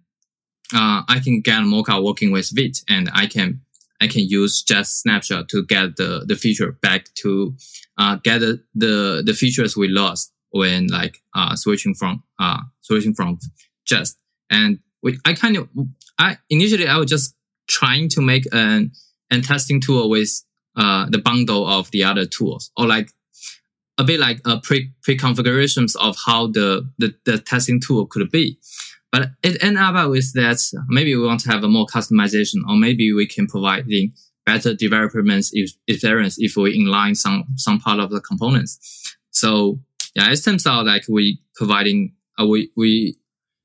uh, 0.73 1.03
I 1.07 1.19
can 1.23 1.41
get 1.41 1.61
Mocha 1.61 2.01
working 2.01 2.31
with 2.31 2.51
Vite 2.55 2.79
and 2.89 3.09
I 3.13 3.27
can, 3.27 3.61
I 4.01 4.07
can 4.07 4.27
use 4.27 4.61
Jest 4.63 5.01
snapshot 5.01 5.49
to 5.49 5.65
get 5.65 5.95
the, 5.95 6.23
the 6.25 6.35
feature 6.35 6.73
back 6.73 7.13
to, 7.15 7.55
uh, 7.97 8.17
get 8.23 8.39
the, 8.39 8.61
the, 8.75 9.23
the 9.25 9.33
features 9.33 9.77
we 9.77 9.87
lost 9.87 10.31
when 10.51 10.87
like, 10.87 11.21
uh, 11.33 11.55
switching 11.55 11.93
from, 11.93 12.23
uh, 12.39 12.59
switching 12.81 13.13
from 13.13 13.39
Jest. 13.85 14.17
And 14.49 14.79
we, 15.01 15.19
I 15.25 15.33
kind 15.33 15.57
of, 15.57 15.69
I, 16.19 16.37
initially 16.49 16.87
I 16.87 16.97
was 16.97 17.09
just 17.09 17.35
trying 17.67 18.09
to 18.09 18.21
make 18.21 18.45
an, 18.51 18.91
an 19.31 19.41
testing 19.41 19.81
tool 19.81 20.09
with 20.09 20.43
uh, 20.75 21.07
the 21.09 21.17
bundle 21.17 21.67
of 21.67 21.89
the 21.91 22.03
other 22.03 22.25
tools 22.25 22.71
or 22.77 22.85
like 22.85 23.09
a 23.97 24.03
bit 24.03 24.19
like 24.19 24.39
a 24.45 24.59
pre 24.59 24.91
pre 25.01 25.17
configurations 25.17 25.95
of 25.95 26.15
how 26.25 26.47
the, 26.47 26.87
the, 26.97 27.15
the 27.25 27.37
testing 27.39 27.79
tool 27.79 28.05
could 28.05 28.29
be. 28.29 28.59
But 29.17 29.31
it 29.41 29.63
ended 29.63 29.81
up 29.81 30.11
with 30.11 30.31
that 30.33 30.59
maybe 30.89 31.15
we 31.15 31.25
want 31.25 31.39
to 31.39 31.49
have 31.49 31.63
a 31.63 31.67
more 31.67 31.87
customization 31.87 32.57
or 32.69 32.75
maybe 32.75 33.11
we 33.13 33.25
can 33.25 33.47
provide 33.47 33.87
the 33.87 34.11
better 34.45 34.75
development 34.75 35.47
experience 35.87 36.35
if 36.37 36.55
we 36.55 36.77
inline 36.77 37.17
some, 37.17 37.45
some 37.55 37.79
part 37.79 37.99
of 37.99 38.11
the 38.11 38.21
components. 38.21 38.77
So 39.31 39.79
yeah, 40.13 40.31
it 40.31 40.43
turns 40.43 40.67
out 40.67 40.85
like 40.85 41.05
we 41.09 41.41
providing, 41.55 42.13
uh, 42.39 42.45
we, 42.45 42.69
we, 42.77 43.17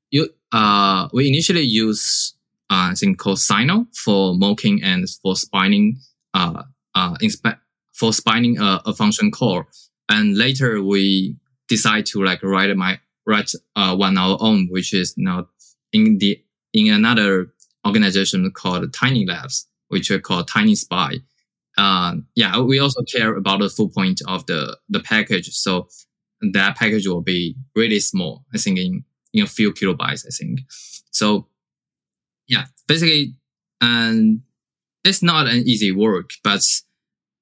you, 0.09 0.29
uh, 0.51 1.07
we 1.13 1.27
initially 1.27 1.61
use 1.61 2.33
uh, 2.71 2.95
thing 2.95 3.15
called 3.15 3.37
Sinon 3.37 3.85
for 3.93 4.33
mocking 4.35 4.81
and 4.81 5.07
for 5.21 5.35
spining, 5.35 5.99
uh, 6.33 6.63
uh, 6.95 7.13
inspe- 7.21 7.59
for 7.91 8.11
spining 8.11 8.57
a, 8.57 8.81
a, 8.87 8.93
function 8.93 9.29
call. 9.29 9.65
And 10.09 10.35
later 10.35 10.81
we 10.81 11.35
decide 11.67 12.07
to 12.07 12.23
like 12.23 12.41
write 12.41 12.75
my 12.75 12.99
write 13.25 13.51
uh, 13.75 13.95
one 13.95 14.17
our 14.17 14.37
own, 14.39 14.67
which 14.69 14.93
is 14.93 15.13
now 15.17 15.47
in 15.91 16.17
the 16.17 16.41
in 16.73 16.91
another 16.91 17.47
organization 17.85 18.49
called 18.51 18.91
Tinylibs, 18.91 19.65
which 19.89 20.09
we 20.09 20.19
call 20.19 20.43
tinyspy. 20.43 21.21
Uh, 21.77 22.15
yeah, 22.35 22.59
we 22.59 22.79
also 22.79 23.01
care 23.03 23.35
about 23.35 23.59
the 23.59 23.69
full 23.69 23.89
point 23.89 24.21
of 24.27 24.45
the 24.45 24.77
the 24.89 24.99
package, 24.99 25.49
so 25.53 25.87
that 26.53 26.77
package 26.77 27.07
will 27.07 27.21
be 27.21 27.55
really 27.75 27.99
small. 27.99 28.45
I 28.53 28.57
think 28.57 28.79
in 28.79 29.03
in 29.33 29.43
a 29.43 29.47
few 29.47 29.73
kilobytes. 29.73 30.25
I 30.25 30.29
think 30.29 30.61
so 31.11 31.47
yeah, 32.47 32.65
basically, 32.87 33.35
and 33.81 34.41
it's 35.03 35.23
not 35.23 35.47
an 35.47 35.63
easy 35.67 35.91
work, 35.91 36.31
but 36.43 36.61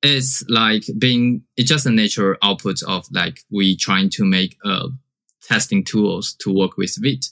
it's 0.03 0.43
like 0.47 0.83
being, 0.97 1.43
it's 1.57 1.69
just 1.69 1.85
a 1.85 1.91
natural 1.91 2.35
output 2.41 2.81
of 2.83 3.07
like 3.11 3.41
we 3.51 3.75
trying 3.75 4.09
to 4.11 4.25
make 4.25 4.57
uh, 4.63 4.87
testing 5.41 5.83
tools 5.83 6.33
to 6.39 6.53
work 6.53 6.77
with 6.77 6.95
Vite. 7.01 7.27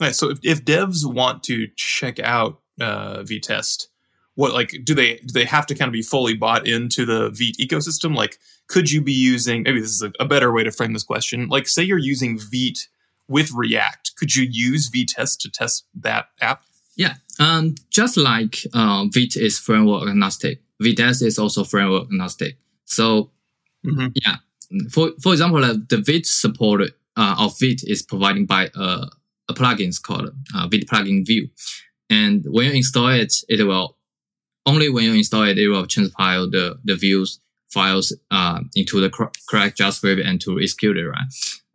Right. 0.00 0.14
So 0.14 0.30
if, 0.30 0.38
if 0.42 0.64
devs 0.64 1.04
want 1.04 1.42
to 1.44 1.66
check 1.76 2.20
out 2.20 2.60
uh, 2.80 3.18
Vitest, 3.22 3.88
what 4.34 4.52
like 4.52 4.74
do 4.84 4.94
they 4.94 5.16
do 5.16 5.32
they 5.32 5.44
have 5.44 5.66
to 5.66 5.74
kind 5.74 5.88
of 5.88 5.92
be 5.92 6.02
fully 6.02 6.34
bought 6.34 6.66
into 6.68 7.04
the 7.04 7.30
Vite 7.30 7.56
ecosystem? 7.60 8.14
Like, 8.14 8.38
could 8.68 8.90
you 8.90 9.00
be 9.02 9.12
using 9.12 9.62
maybe 9.64 9.80
this 9.80 9.90
is 9.90 10.02
a, 10.02 10.12
a 10.20 10.24
better 10.24 10.52
way 10.52 10.62
to 10.62 10.70
frame 10.70 10.92
this 10.92 11.02
question? 11.02 11.48
Like, 11.48 11.66
say 11.66 11.82
you're 11.82 11.98
using 11.98 12.38
Vite 12.38 12.88
with 13.28 13.52
React 13.52 14.08
could 14.18 14.34
you 14.34 14.46
use 14.50 14.90
Vitest 14.90 15.38
to 15.40 15.50
test 15.50 15.84
that 15.94 16.26
app? 16.40 16.62
Yeah, 16.96 17.14
um, 17.38 17.76
just 17.90 18.16
like 18.16 18.56
uh, 18.74 19.06
Vite 19.12 19.36
is 19.36 19.58
framework 19.58 20.08
agnostic, 20.08 20.60
Vitest 20.82 21.22
is 21.22 21.38
also 21.38 21.62
framework 21.64 22.04
agnostic. 22.04 22.58
So 22.84 23.30
Mhm. 23.86 24.12
yeah, 24.24 24.36
for 24.90 25.12
for 25.22 25.32
example, 25.32 25.64
uh, 25.64 25.74
the 25.88 25.98
Vite 25.98 26.26
support 26.26 26.82
uh, 27.16 27.36
of 27.38 27.58
Vite 27.58 27.82
is 27.84 28.02
provided 28.02 28.46
by 28.46 28.70
uh, 28.76 29.06
a 29.48 29.54
plugin 29.54 29.90
called 30.02 30.30
uh, 30.54 30.68
Vite 30.68 30.86
plugin 30.86 31.26
Vue, 31.26 31.48
and 32.10 32.44
when 32.48 32.66
you 32.66 32.72
install 32.72 33.08
it, 33.08 33.34
it 33.48 33.64
will 33.64 33.96
only 34.66 34.88
when 34.90 35.04
you 35.04 35.14
install 35.14 35.44
it, 35.44 35.58
it 35.58 35.68
will 35.68 35.86
transpile 35.86 36.50
the 36.50 36.78
the 36.84 36.96
views 36.96 37.40
files 37.68 38.16
uh, 38.30 38.60
into 38.74 39.00
the 39.00 39.10
cor- 39.10 39.32
correct 39.48 39.78
JavaScript 39.78 40.24
and 40.24 40.40
to 40.40 40.58
execute 40.60 40.96
it, 40.96 41.06
right? 41.06 41.26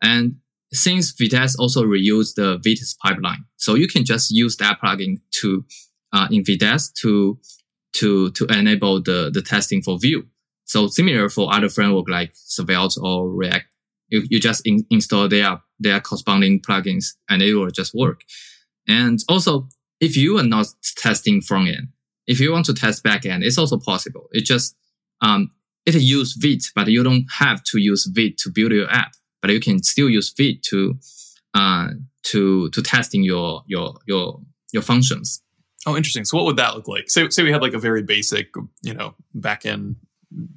And 0.02 0.38
since 0.72 1.14
Vitest 1.14 1.56
also 1.60 1.84
reuse 1.84 2.34
the 2.36 2.58
Vitest 2.58 2.98
pipeline, 2.98 3.46
so 3.58 3.76
you 3.76 3.88
can 3.88 4.04
just 4.04 4.32
use 4.32 4.58
that 4.58 4.80
plugin 4.82 5.22
to 5.42 5.66
uh, 6.12 6.28
in 6.32 6.44
Vitest 6.44 6.94
to 7.02 7.40
to 7.94 8.32
to 8.32 8.46
enable 8.46 9.02
the 9.02 9.32
the 9.34 9.42
testing 9.42 9.82
for 9.82 9.98
Vue. 10.00 10.26
So 10.74 10.88
similar 10.88 11.30
for 11.30 11.54
other 11.54 11.70
framework 11.70 12.10
like 12.10 12.32
Svelte 12.34 12.98
or 13.00 13.30
React, 13.30 13.68
you, 14.08 14.24
you 14.28 14.40
just 14.40 14.66
in, 14.66 14.84
install 14.90 15.28
their 15.28 15.62
their 15.80 16.02
corresponding 16.02 16.62
plugins 16.62 17.14
and 17.30 17.44
it 17.44 17.54
will 17.54 17.70
just 17.70 17.94
work. 17.94 18.22
And 18.88 19.20
also, 19.30 19.68
if 20.00 20.18
you 20.18 20.40
are 20.40 20.44
not 20.44 20.66
testing 20.96 21.42
front 21.42 21.68
end, 21.68 21.90
if 22.26 22.40
you 22.40 22.52
want 22.52 22.66
to 22.66 22.74
test 22.74 23.04
back 23.04 23.24
end, 23.24 23.44
it's 23.44 23.60
also 23.60 23.78
possible. 23.78 24.30
It 24.32 24.46
just 24.46 24.76
um, 25.22 25.52
it 25.86 25.94
use 25.94 26.34
Vite, 26.34 26.64
but 26.74 26.88
you 26.88 27.04
don't 27.04 27.28
have 27.38 27.62
to 27.66 27.78
use 27.78 28.10
Vite 28.12 28.38
to 28.40 28.50
build 28.50 28.72
your 28.72 28.90
app. 28.90 29.12
But 29.44 29.52
you 29.52 29.60
can 29.60 29.84
still 29.84 30.10
use 30.10 30.34
Vite 30.36 30.64
to 30.70 30.98
uh, 31.54 31.90
to 32.32 32.72
to 32.72 32.82
testing 32.82 33.24
your 33.24 33.62
your 33.68 33.94
your 34.08 34.42
your 34.72 34.82
functions. 34.82 35.44
Oh, 35.86 35.96
interesting. 35.96 36.26
So 36.26 36.36
what 36.36 36.48
would 36.48 36.58
that 36.58 36.74
look 36.74 36.88
like? 36.88 37.12
Say, 37.12 37.30
say 37.30 37.44
we 37.44 37.52
had 37.52 37.62
like 37.62 37.76
a 37.76 37.80
very 37.80 38.02
basic, 38.02 38.48
you 38.82 38.96
know, 38.96 39.14
backend 39.38 39.98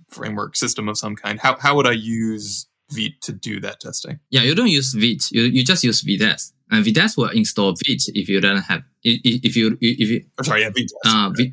framework 0.08 0.56
system 0.56 0.88
of 0.88 0.98
some 0.98 1.16
kind. 1.16 1.38
How, 1.40 1.56
how 1.58 1.76
would 1.76 1.86
I 1.86 1.92
use 1.92 2.66
Vite 2.90 3.20
to 3.22 3.32
do 3.32 3.60
that 3.60 3.80
testing? 3.80 4.20
Yeah, 4.30 4.42
you 4.42 4.54
don't 4.54 4.68
use 4.68 4.92
Vite. 4.94 5.30
You 5.32 5.42
you 5.42 5.64
just 5.64 5.82
use 5.84 6.02
Vitest, 6.02 6.52
and 6.70 6.84
Vitest 6.84 7.16
will 7.16 7.30
install 7.30 7.72
Vite 7.72 8.04
if 8.14 8.28
you 8.28 8.40
don't 8.40 8.62
have 8.62 8.82
if 9.02 9.56
you 9.56 9.76
if 9.80 10.08
you 10.08 10.24
Or 10.38 10.44
sorry, 10.44 10.62
yeah, 10.62 10.70
Vite. 10.70 10.90
uh, 11.04 11.30
Vite, 11.36 11.52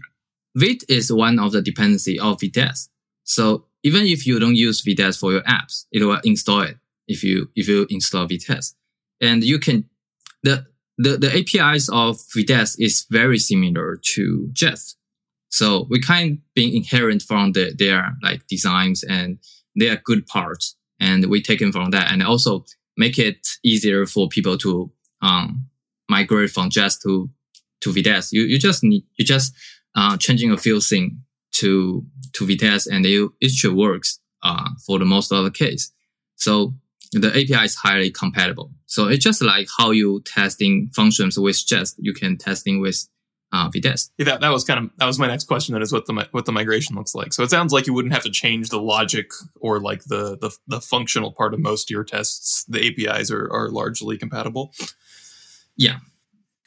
Vite 0.56 0.84
is 0.90 1.12
one 1.12 1.40
of 1.40 1.52
the 1.52 1.62
dependency 1.62 2.20
of 2.20 2.40
Vitest. 2.40 2.90
So 3.24 3.66
even 3.84 4.04
if 4.06 4.28
you 4.28 4.40
don't 4.40 4.56
use 4.56 4.82
Vitest 4.84 5.20
for 5.20 5.32
your 5.32 5.42
apps, 5.42 5.86
it 5.92 6.04
will 6.04 6.20
install 6.24 6.62
it 6.62 6.78
if 7.08 7.24
you 7.24 7.50
if 7.56 7.68
you 7.68 7.88
install 7.90 8.28
Vitest. 8.28 8.76
And 9.20 9.44
you 9.44 9.58
can 9.60 9.86
the 10.44 10.66
the, 11.00 11.18
the 11.18 11.32
APIs 11.40 11.90
of 11.90 12.18
Vitest 12.36 12.76
is 12.80 13.08
very 13.10 13.40
similar 13.40 13.98
to 14.14 14.50
Jest. 14.54 14.98
So 15.54 15.86
we 15.88 16.00
kind 16.00 16.32
of 16.32 16.38
being 16.56 16.76
inherent 16.76 17.22
from 17.22 17.52
the, 17.52 17.76
their 17.78 18.18
like 18.24 18.48
designs 18.48 19.04
and 19.04 19.38
their 19.76 19.98
good 20.04 20.26
parts, 20.26 20.76
and 21.00 21.28
we 21.28 21.44
take 21.44 21.60
taken 21.60 21.72
from 21.72 21.92
that, 21.92 22.12
and 22.12 22.24
also 22.24 22.66
make 22.98 23.20
it 23.20 23.48
easier 23.64 24.08
for 24.08 24.28
people 24.28 24.58
to 24.58 24.92
um, 25.22 25.68
migrate 26.10 26.50
from 26.50 26.72
Jest 26.72 27.04
to 27.04 27.30
to 27.82 27.94
Vitest. 27.94 28.32
You 28.32 28.42
you 28.46 28.58
just 28.58 28.84
need 28.84 29.04
you 29.20 29.24
just 29.24 29.54
uh, 29.96 30.18
changing 30.18 30.52
a 30.52 30.58
few 30.58 30.82
things 30.82 31.14
to 31.60 32.04
to 32.34 32.48
Vitest, 32.48 32.88
and 32.92 33.06
it 33.06 33.30
it 33.40 33.52
should 33.52 33.76
works 33.76 34.20
uh, 34.42 34.70
for 34.84 34.98
the 34.98 35.06
most 35.06 35.32
of 35.32 35.44
the 35.44 35.52
case. 35.52 35.92
So 36.36 36.74
the 37.12 37.30
API 37.30 37.66
is 37.66 37.76
highly 37.76 38.10
compatible. 38.10 38.72
So 38.88 39.08
it's 39.08 39.24
just 39.24 39.44
like 39.44 39.68
how 39.78 39.92
you 39.92 40.24
testing 40.26 40.90
functions 40.96 41.38
with 41.38 41.64
Jest, 41.64 41.96
you 42.00 42.12
can 42.12 42.40
testing 42.40 42.82
with 42.82 43.08
uh, 43.54 43.70
Vitest. 43.70 44.10
Yeah, 44.18 44.26
that, 44.26 44.42
that 44.42 44.50
was 44.50 44.64
kind 44.64 44.84
of 44.84 44.92
that 44.98 45.06
was 45.06 45.20
my 45.20 45.28
next 45.28 45.46
question. 45.46 45.74
That 45.74 45.84
is 45.84 45.94
what 45.94 46.08
the 46.08 46.28
what 46.32 46.46
the 46.46 46.52
migration 46.52 46.96
looks 46.96 47.14
like. 47.14 47.34
So 47.34 47.44
it 47.44 47.52
sounds 47.52 47.72
like 47.72 47.86
you 47.86 47.94
wouldn't 47.94 48.14
have 48.14 48.24
to 48.24 48.32
change 48.32 48.70
the 48.70 48.82
logic 48.82 49.30
or 49.62 49.80
like 49.80 50.04
the 50.06 50.38
the, 50.38 50.52
the 50.68 50.82
functional 50.82 51.32
part 51.32 51.54
of 51.54 51.60
most 51.60 51.86
of 51.86 51.92
your 51.92 52.04
tests. 52.04 52.66
The 52.68 53.08
APIs 53.08 53.32
are, 53.32 53.48
are 53.54 53.70
largely 53.70 54.18
compatible. 54.18 54.74
Yeah. 55.78 56.00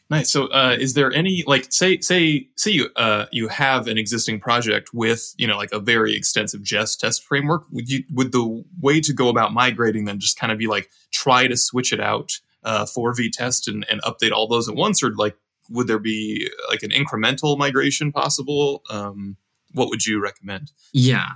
Nice. 0.09 0.30
So, 0.30 0.47
uh, 0.47 0.76
is 0.78 0.95
there 0.95 1.12
any 1.12 1.43
like 1.49 1.72
say 1.72 1.99
say 1.99 2.47
say 2.57 2.70
you 2.70 2.91
uh, 2.95 3.26
you 3.32 3.49
have 3.49 3.89
an 3.89 3.99
existing 3.99 4.39
project 4.39 4.91
with 4.95 5.34
you 5.37 5.49
know 5.49 5.57
like 5.57 5.72
a 5.72 5.80
very 5.80 6.14
extensive 6.14 6.62
Jest 6.62 7.01
test 7.01 7.24
framework? 7.24 7.64
Would 7.72 7.89
you 7.89 8.05
would 8.12 8.30
the 8.30 8.64
way 8.80 9.01
to 9.01 9.12
go 9.12 9.28
about 9.28 9.53
migrating 9.53 10.05
then 10.05 10.20
just 10.20 10.39
kind 10.39 10.53
of 10.53 10.59
be 10.59 10.68
like 10.68 10.89
try 11.11 11.49
to 11.49 11.57
switch 11.57 11.93
it 11.93 11.99
out 11.99 12.39
uh, 12.62 12.87
for 12.87 13.12
Vitest 13.12 13.66
and, 13.66 13.84
and 13.91 14.01
update 14.03 14.30
all 14.30 14.47
those 14.47 14.68
at 14.68 14.76
once, 14.76 15.03
or 15.03 15.12
like 15.16 15.37
would 15.71 15.87
there 15.87 15.99
be 15.99 16.51
like 16.69 16.83
an 16.83 16.91
incremental 16.91 17.59
migration 17.59 18.12
possible? 18.12 18.83
Um, 18.91 19.37
what 19.73 19.89
would 19.89 20.07
you 20.07 20.21
recommend? 20.21 20.73
Yeah, 20.93 21.29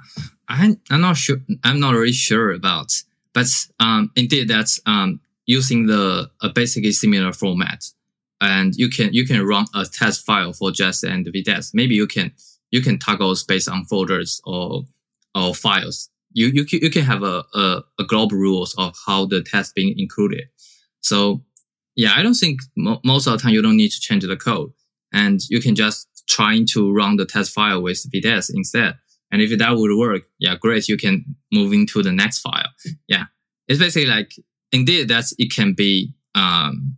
I, 0.49 0.77
I'm 0.91 1.01
not 1.01 1.17
sure. 1.17 1.39
I'm 1.65 1.81
not 1.81 1.95
really 1.95 2.13
sure 2.13 2.53
about, 2.53 3.03
but 3.35 3.47
um, 3.79 4.11
indeed, 4.17 4.49
that's 4.49 4.81
um, 4.87 5.21
using 5.47 5.87
the 5.87 6.31
a 6.43 6.49
basically 6.49 6.93
similar 6.93 7.33
format, 7.33 7.85
and 8.41 8.75
you 8.77 8.89
can 8.89 9.13
you 9.13 9.27
can 9.27 9.47
run 9.47 9.67
a 9.75 9.85
test 9.85 10.25
file 10.25 10.53
for 10.53 10.71
Jest 10.71 11.05
and 11.05 11.27
Vitest. 11.27 11.75
Maybe 11.75 11.95
you 11.95 12.07
can 12.07 12.33
you 12.71 12.81
can 12.81 12.99
toggle 12.99 13.35
based 13.47 13.69
on 13.69 13.85
folders 13.85 14.41
or 14.45 14.85
or 15.35 15.55
files. 15.55 16.09
You 16.33 16.49
you 16.49 16.65
can, 16.65 16.81
you 16.81 16.91
can 16.91 17.03
have 17.03 17.23
a, 17.23 17.45
a, 17.55 17.83
a 17.99 18.05
global 18.05 18.37
rules 18.37 18.75
of 18.79 18.97
how 19.07 19.27
the 19.27 19.43
test 19.43 19.75
being 19.75 19.99
included. 19.99 20.45
So 21.01 21.43
yeah, 22.01 22.15
I 22.17 22.23
don't 22.23 22.33
think 22.33 22.61
mo- 22.79 23.03
most 23.05 23.27
of 23.27 23.35
the 23.35 23.39
time 23.39 23.53
you 23.53 23.61
don't 23.61 23.77
need 23.77 23.91
to 23.91 24.01
change 24.01 24.25
the 24.25 24.35
code, 24.35 24.73
and 25.13 25.39
you 25.51 25.61
can 25.61 25.75
just 25.75 26.09
trying 26.27 26.67
to 26.69 26.91
run 26.95 27.17
the 27.17 27.27
test 27.27 27.53
file 27.53 27.83
with 27.83 28.07
Vitest 28.11 28.51
instead. 28.55 28.95
And 29.31 29.43
if 29.43 29.57
that 29.59 29.77
would 29.77 29.95
work, 29.99 30.23
yeah, 30.39 30.57
great. 30.57 30.89
You 30.89 30.97
can 30.97 31.37
move 31.53 31.75
into 31.75 32.03
the 32.03 32.11
next 32.11 32.39
file. 32.39 32.71
Yeah, 33.07 33.25
it's 33.69 33.79
basically 33.79 34.09
like 34.09 34.33
indeed 34.73 35.09
that's 35.09 35.35
it 35.39 35.53
can 35.55 35.75
be 35.75 36.15
um, 36.35 36.97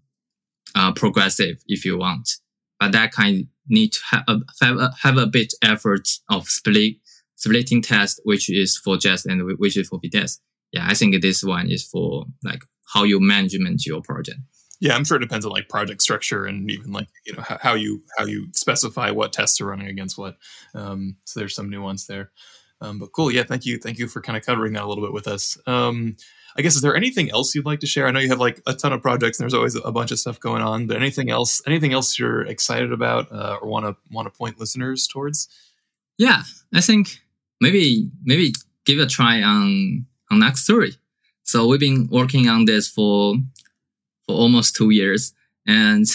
uh, 0.76 0.92
progressive 0.92 1.56
if 1.66 1.84
you 1.84 1.98
want, 1.98 2.36
but 2.78 2.92
that 2.92 3.10
kind 3.10 3.48
need 3.68 3.94
to 3.94 4.00
have 4.12 4.24
a, 4.28 4.38
have 4.60 4.76
a, 4.76 4.90
have 5.02 5.16
a 5.16 5.26
bit 5.26 5.52
effort 5.62 6.08
of 6.30 6.48
split 6.48 6.94
splitting 7.34 7.82
test, 7.82 8.20
which 8.22 8.48
is 8.48 8.76
for 8.76 8.96
Jest 8.96 9.26
and 9.26 9.58
which 9.58 9.76
is 9.76 9.88
for 9.88 9.98
Vitest. 9.98 10.38
Yeah, 10.70 10.86
I 10.88 10.94
think 10.94 11.20
this 11.20 11.42
one 11.42 11.68
is 11.72 11.82
for 11.82 12.26
like 12.44 12.62
how 12.94 13.02
you 13.02 13.18
management 13.18 13.84
your 13.84 14.00
project. 14.00 14.38
Yeah, 14.82 14.96
I'm 14.96 15.04
sure 15.04 15.16
it 15.16 15.20
depends 15.20 15.46
on 15.46 15.52
like 15.52 15.68
project 15.68 16.02
structure 16.02 16.44
and 16.44 16.68
even 16.68 16.90
like 16.90 17.06
you 17.24 17.34
know 17.34 17.44
how, 17.46 17.74
you 17.74 18.02
how 18.18 18.24
you 18.24 18.48
specify 18.52 19.12
what 19.12 19.32
tests 19.32 19.60
are 19.60 19.66
running 19.66 19.86
against 19.86 20.18
what. 20.18 20.36
Um, 20.74 21.14
so 21.24 21.38
there's 21.38 21.54
some 21.54 21.70
nuance 21.70 22.06
there. 22.06 22.32
Um, 22.80 22.98
but 22.98 23.12
cool, 23.12 23.30
yeah. 23.30 23.44
Thank 23.44 23.64
you, 23.64 23.78
thank 23.78 24.00
you 24.00 24.08
for 24.08 24.20
kind 24.20 24.36
of 24.36 24.44
covering 24.44 24.72
that 24.72 24.82
a 24.82 24.88
little 24.88 25.04
bit 25.04 25.12
with 25.12 25.28
us. 25.28 25.56
Um, 25.68 26.16
I 26.56 26.62
guess 26.62 26.74
is 26.74 26.82
there 26.82 26.96
anything 26.96 27.30
else 27.30 27.54
you'd 27.54 27.64
like 27.64 27.78
to 27.78 27.86
share? 27.86 28.08
I 28.08 28.10
know 28.10 28.18
you 28.18 28.28
have 28.30 28.40
like 28.40 28.60
a 28.66 28.74
ton 28.74 28.92
of 28.92 29.00
projects 29.00 29.38
and 29.38 29.44
there's 29.44 29.54
always 29.54 29.76
a 29.76 29.92
bunch 29.92 30.10
of 30.10 30.18
stuff 30.18 30.40
going 30.40 30.62
on. 30.62 30.88
But 30.88 30.96
anything 30.96 31.30
else? 31.30 31.62
Anything 31.64 31.92
else 31.92 32.18
you're 32.18 32.44
excited 32.44 32.92
about 32.92 33.30
uh, 33.30 33.58
or 33.62 33.68
want 33.68 33.86
to 33.86 33.96
want 34.10 34.26
to 34.26 34.36
point 34.36 34.58
listeners 34.58 35.06
towards? 35.06 35.46
Yeah, 36.18 36.42
I 36.74 36.80
think 36.80 37.20
maybe 37.60 38.10
maybe 38.24 38.52
give 38.84 38.98
a 38.98 39.06
try 39.06 39.44
on 39.44 40.06
on 40.32 40.40
Nuxt 40.40 40.66
Three. 40.66 40.96
So 41.44 41.68
we've 41.68 41.78
been 41.78 42.08
working 42.10 42.48
on 42.48 42.64
this 42.64 42.88
for 42.88 43.36
for 44.32 44.38
almost 44.38 44.74
two 44.74 44.90
years, 44.90 45.32
and 45.66 46.06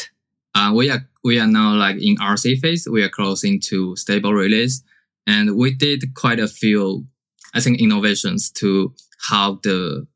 uh, 0.55 0.71
we 0.73 0.89
are 0.89 1.07
we 1.23 1.39
are 1.39 1.47
now 1.47 1.75
like 1.75 1.97
in 2.01 2.17
RC 2.17 2.59
phase. 2.59 2.87
We 2.89 3.03
are 3.03 3.09
closing 3.09 3.59
to 3.69 3.95
stable 3.95 4.33
release, 4.33 4.83
and 5.25 5.55
we 5.55 5.73
did 5.73 6.15
quite 6.15 6.39
a 6.39 6.47
few, 6.47 7.05
I 7.53 7.59
think, 7.59 7.79
innovations 7.79 8.51
to 8.53 8.93
how 9.29 9.59
the 9.63 10.07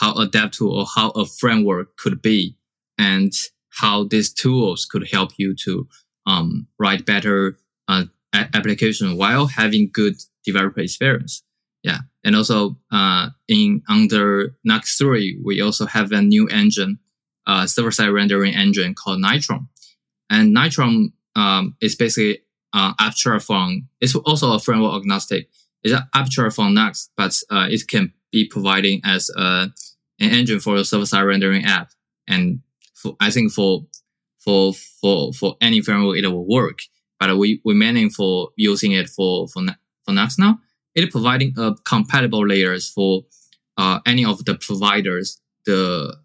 how 0.00 0.14
adaptive 0.14 0.66
or 0.66 0.86
how 0.94 1.10
a 1.10 1.26
framework 1.26 1.96
could 1.96 2.20
be, 2.20 2.56
and 2.98 3.32
how 3.70 4.04
these 4.04 4.32
tools 4.32 4.86
could 4.86 5.08
help 5.10 5.30
you 5.38 5.54
to 5.64 5.86
um, 6.26 6.66
write 6.78 7.06
better 7.06 7.58
uh, 7.88 8.04
application 8.32 9.16
while 9.16 9.46
having 9.46 9.90
good 9.92 10.16
developer 10.44 10.80
experience. 10.80 11.42
Yeah. 11.84 11.98
And 12.24 12.34
also, 12.34 12.78
uh, 12.90 13.28
in 13.46 13.82
under 13.88 14.56
Nuxt 14.66 14.96
3, 14.98 15.42
we 15.44 15.60
also 15.60 15.84
have 15.86 16.10
a 16.12 16.22
new 16.22 16.48
engine, 16.48 16.98
uh, 17.46 17.66
server 17.66 17.90
side 17.90 18.08
rendering 18.08 18.54
engine 18.54 18.94
called 18.94 19.20
Nitro. 19.20 19.66
And 20.30 20.52
Nitro, 20.52 21.08
um, 21.36 21.76
is 21.80 21.96
basically, 21.96 22.40
uh, 22.72 22.92
abstract 22.98 23.44
from, 23.44 23.88
it's 24.00 24.14
also 24.14 24.52
a 24.52 24.58
framework 24.58 25.00
agnostic. 25.00 25.48
It's 25.82 25.94
abstract 26.14 26.54
from 26.54 26.74
Nuxt, 26.74 27.10
but, 27.16 27.38
uh, 27.50 27.68
it 27.70 27.86
can 27.88 28.12
be 28.32 28.48
providing 28.48 29.00
as 29.04 29.30
a, 29.36 29.70
an 30.20 30.30
engine 30.30 30.60
for 30.60 30.76
your 30.76 30.84
server 30.84 31.06
side 31.06 31.22
rendering 31.22 31.64
app. 31.64 31.90
And 32.26 32.60
for, 32.94 33.16
I 33.20 33.30
think 33.30 33.52
for, 33.52 33.86
for, 34.38 34.72
for, 34.72 35.32
for 35.32 35.56
any 35.60 35.80
framework, 35.82 36.16
it 36.16 36.26
will 36.26 36.48
work 36.48 36.80
but 37.18 37.36
we 37.38 37.60
we 37.64 37.74
mainly 37.74 38.08
for 38.08 38.50
using 38.56 38.92
it 38.92 39.08
for 39.08 39.48
for 39.48 39.62
for 40.04 40.12
Nuxt 40.12 40.38
now. 40.38 40.58
It's 40.94 41.10
providing 41.10 41.54
uh, 41.56 41.74
compatible 41.84 42.46
layers 42.46 42.88
for 42.88 43.22
uh, 43.76 44.00
any 44.06 44.24
of 44.24 44.44
the 44.44 44.54
providers 44.54 45.40
the 45.66 46.16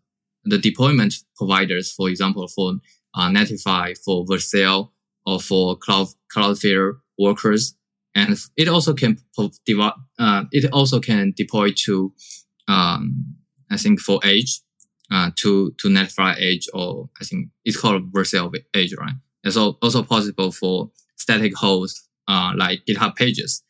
the 0.50 0.58
deployment 0.58 1.16
providers, 1.38 1.92
for 1.92 2.10
example, 2.10 2.48
for 2.48 2.76
uh, 3.16 3.30
Netlify, 3.30 3.98
for 4.04 4.26
Vercel, 4.26 4.92
or 5.26 5.40
for 5.40 5.76
Cloud 5.78 6.08
Cloudflare 6.34 6.94
workers, 7.18 7.76
and 8.16 8.36
it 8.58 8.68
also 8.68 8.94
can 8.94 9.18
uh, 9.38 10.44
it 10.52 10.72
also 10.72 11.00
can 11.00 11.34
deploy 11.36 11.72
to 11.86 12.14
um, 12.68 13.36
I 13.72 13.78
think 13.78 14.00
for 14.00 14.20
Edge 14.24 14.62
uh, 15.12 15.32
to 15.38 15.72
to 15.80 15.88
Netlify 15.90 16.36
Edge, 16.40 16.68
or 16.74 17.10
I 17.22 17.26
think 17.26 17.50
it's 17.66 17.80
called 17.80 18.12
Vercel 18.12 18.56
Edge, 18.74 18.94
right? 18.94 19.14
It's 19.44 19.58
also 19.58 20.04
possible 20.04 20.52
for 20.52 20.92
static 21.16 21.56
hosts 21.56 22.08
uh, 22.28 22.54
like 22.56 22.86
GitHub 22.86 23.16
Pages. 23.16 23.64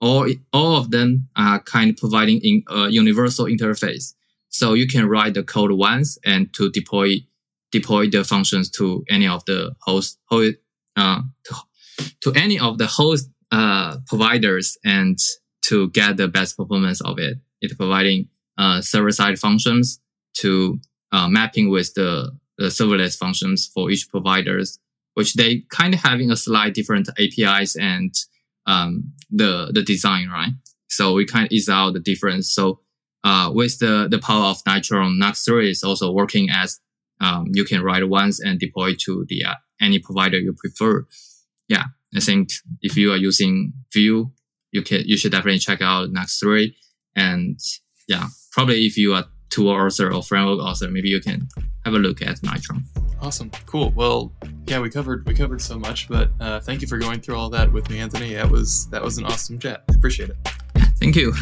All 0.00 0.28
all 0.52 0.76
of 0.76 0.90
them 0.90 1.28
are 1.36 1.60
kind 1.60 1.90
of 1.90 1.96
providing 1.96 2.40
in 2.42 2.62
a 2.68 2.88
universal 2.88 3.46
interface, 3.46 4.14
so 4.58 4.74
you 4.74 4.86
can 4.86 5.08
write 5.08 5.34
the 5.34 5.42
code 5.42 5.72
once 5.72 6.18
and 6.24 6.52
to 6.54 6.70
deploy 6.70 7.20
deploy 7.72 8.08
the 8.08 8.24
functions 8.24 8.70
to 8.70 9.04
any 9.08 9.26
of 9.26 9.44
the 9.44 9.74
host, 9.80 10.18
host 10.26 10.54
uh, 10.96 11.20
to, 11.44 11.54
to 12.20 12.32
any 12.34 12.58
of 12.58 12.78
the 12.78 12.86
host 12.86 13.28
uh, 13.52 13.98
providers 14.06 14.78
and 14.84 15.18
to 15.62 15.90
get 15.90 16.16
the 16.16 16.28
best 16.28 16.56
performance 16.56 17.00
of 17.00 17.18
it. 17.18 17.38
It's 17.60 17.74
providing 17.74 18.28
uh, 18.56 18.80
server 18.80 19.10
side 19.10 19.38
functions 19.38 20.00
to 20.38 20.78
uh, 21.12 21.28
mapping 21.28 21.70
with 21.70 21.94
the, 21.94 22.30
the 22.58 22.66
serverless 22.66 23.16
functions 23.18 23.66
for 23.66 23.90
each 23.90 24.08
providers, 24.10 24.78
which 25.14 25.34
they 25.34 25.64
kind 25.70 25.94
of 25.94 26.00
having 26.00 26.30
a 26.30 26.36
slight 26.36 26.74
different 26.74 27.08
APIs 27.18 27.76
and 27.76 28.14
um, 28.66 29.12
the 29.30 29.70
the 29.72 29.82
design, 29.82 30.28
right? 30.28 30.52
So 30.88 31.12
we 31.12 31.24
kind 31.26 31.46
of 31.46 31.52
ease 31.52 31.68
out 31.68 31.92
the 31.92 32.00
difference. 32.00 32.52
So 32.52 32.80
uh, 33.26 33.50
with 33.52 33.80
the 33.80 34.06
the 34.08 34.20
power 34.20 34.44
of 34.44 34.62
Nitro, 34.64 35.08
Nuxt 35.08 35.44
3 35.44 35.68
is 35.68 35.82
also 35.82 36.12
working 36.12 36.48
as 36.48 36.78
um, 37.20 37.46
you 37.52 37.64
can 37.64 37.82
write 37.82 38.08
once 38.08 38.38
and 38.38 38.60
deploy 38.60 38.94
to 39.00 39.26
the 39.28 39.44
uh, 39.44 39.54
any 39.80 39.98
provider 39.98 40.38
you 40.38 40.52
prefer. 40.52 41.04
Yeah, 41.68 41.86
I 42.14 42.20
think 42.20 42.50
if 42.82 42.96
you 42.96 43.10
are 43.10 43.16
using 43.16 43.72
Vue, 43.92 44.30
you 44.70 44.82
can 44.82 45.02
you 45.06 45.16
should 45.16 45.32
definitely 45.32 45.58
check 45.58 45.82
out 45.82 46.10
Nuxt 46.10 46.38
3. 46.38 46.76
And 47.16 47.58
yeah, 48.06 48.28
probably 48.52 48.86
if 48.86 48.96
you 48.96 49.14
are 49.14 49.24
tool 49.50 49.70
author 49.70 50.12
or 50.12 50.22
framework 50.22 50.60
author, 50.60 50.88
maybe 50.88 51.08
you 51.08 51.20
can 51.20 51.48
have 51.84 51.94
a 51.94 51.98
look 51.98 52.22
at 52.22 52.40
Nitro. 52.44 52.76
Awesome, 53.20 53.50
cool. 53.66 53.90
Well, 53.90 54.32
yeah, 54.66 54.78
we 54.78 54.88
covered 54.88 55.26
we 55.26 55.34
covered 55.34 55.60
so 55.60 55.76
much, 55.76 56.08
but 56.08 56.30
uh, 56.38 56.60
thank 56.60 56.80
you 56.80 56.86
for 56.86 56.98
going 56.98 57.20
through 57.20 57.36
all 57.36 57.50
that 57.50 57.72
with 57.72 57.90
me, 57.90 57.98
Anthony. 57.98 58.34
That 58.34 58.48
was 58.48 58.86
that 58.90 59.02
was 59.02 59.18
an 59.18 59.24
awesome 59.24 59.58
chat. 59.58 59.82
I 59.90 59.94
appreciate 59.94 60.30
it. 60.30 60.36
Thank 61.00 61.16
you. 61.16 61.34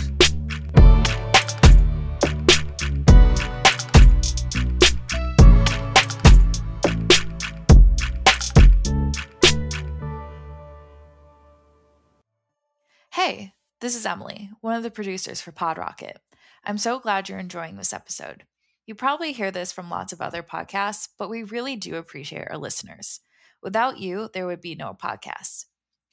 Hey, 13.24 13.54
this 13.80 13.96
is 13.96 14.04
Emily, 14.04 14.50
one 14.60 14.74
of 14.74 14.82
the 14.82 14.90
producers 14.90 15.40
for 15.40 15.50
PodRocket. 15.50 16.16
I'm 16.62 16.76
so 16.76 16.98
glad 16.98 17.26
you're 17.26 17.38
enjoying 17.38 17.76
this 17.76 17.94
episode. 17.94 18.44
You 18.84 18.94
probably 18.94 19.32
hear 19.32 19.50
this 19.50 19.72
from 19.72 19.88
lots 19.88 20.12
of 20.12 20.20
other 20.20 20.42
podcasts, 20.42 21.08
but 21.18 21.30
we 21.30 21.42
really 21.42 21.74
do 21.74 21.96
appreciate 21.96 22.46
our 22.50 22.58
listeners. 22.58 23.20
Without 23.62 23.98
you, 23.98 24.28
there 24.34 24.46
would 24.46 24.60
be 24.60 24.74
no 24.74 24.92
podcast. 24.92 25.64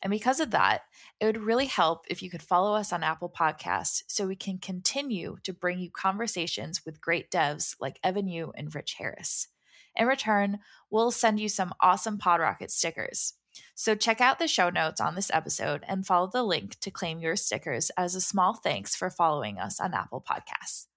And 0.01 0.09
because 0.09 0.39
of 0.39 0.51
that, 0.51 0.83
it 1.19 1.25
would 1.25 1.43
really 1.43 1.65
help 1.65 2.05
if 2.07 2.23
you 2.23 2.29
could 2.29 2.41
follow 2.41 2.75
us 2.75 2.93
on 2.93 3.03
Apple 3.03 3.29
Podcasts 3.29 4.03
so 4.07 4.25
we 4.25 4.37
can 4.37 4.57
continue 4.57 5.35
to 5.43 5.51
bring 5.51 5.79
you 5.79 5.91
conversations 5.91 6.85
with 6.85 7.01
great 7.01 7.29
devs 7.29 7.75
like 7.81 7.99
Evan 8.05 8.29
You 8.29 8.53
and 8.55 8.73
Rich 8.73 8.95
Harris. 8.99 9.49
In 9.97 10.07
return, 10.07 10.59
we'll 10.89 11.11
send 11.11 11.41
you 11.41 11.49
some 11.49 11.73
awesome 11.81 12.17
PodRocket 12.17 12.71
stickers. 12.71 13.33
So 13.75 13.95
check 13.95 14.21
out 14.21 14.39
the 14.39 14.47
show 14.47 14.69
notes 14.69 15.01
on 15.01 15.15
this 15.15 15.31
episode 15.33 15.83
and 15.87 16.05
follow 16.05 16.27
the 16.27 16.43
link 16.43 16.79
to 16.81 16.91
claim 16.91 17.19
your 17.19 17.35
stickers 17.35 17.89
as 17.97 18.15
a 18.15 18.21
small 18.21 18.53
thanks 18.53 18.95
for 18.95 19.09
following 19.09 19.59
us 19.59 19.79
on 19.79 19.93
Apple 19.93 20.23
Podcasts. 20.27 20.87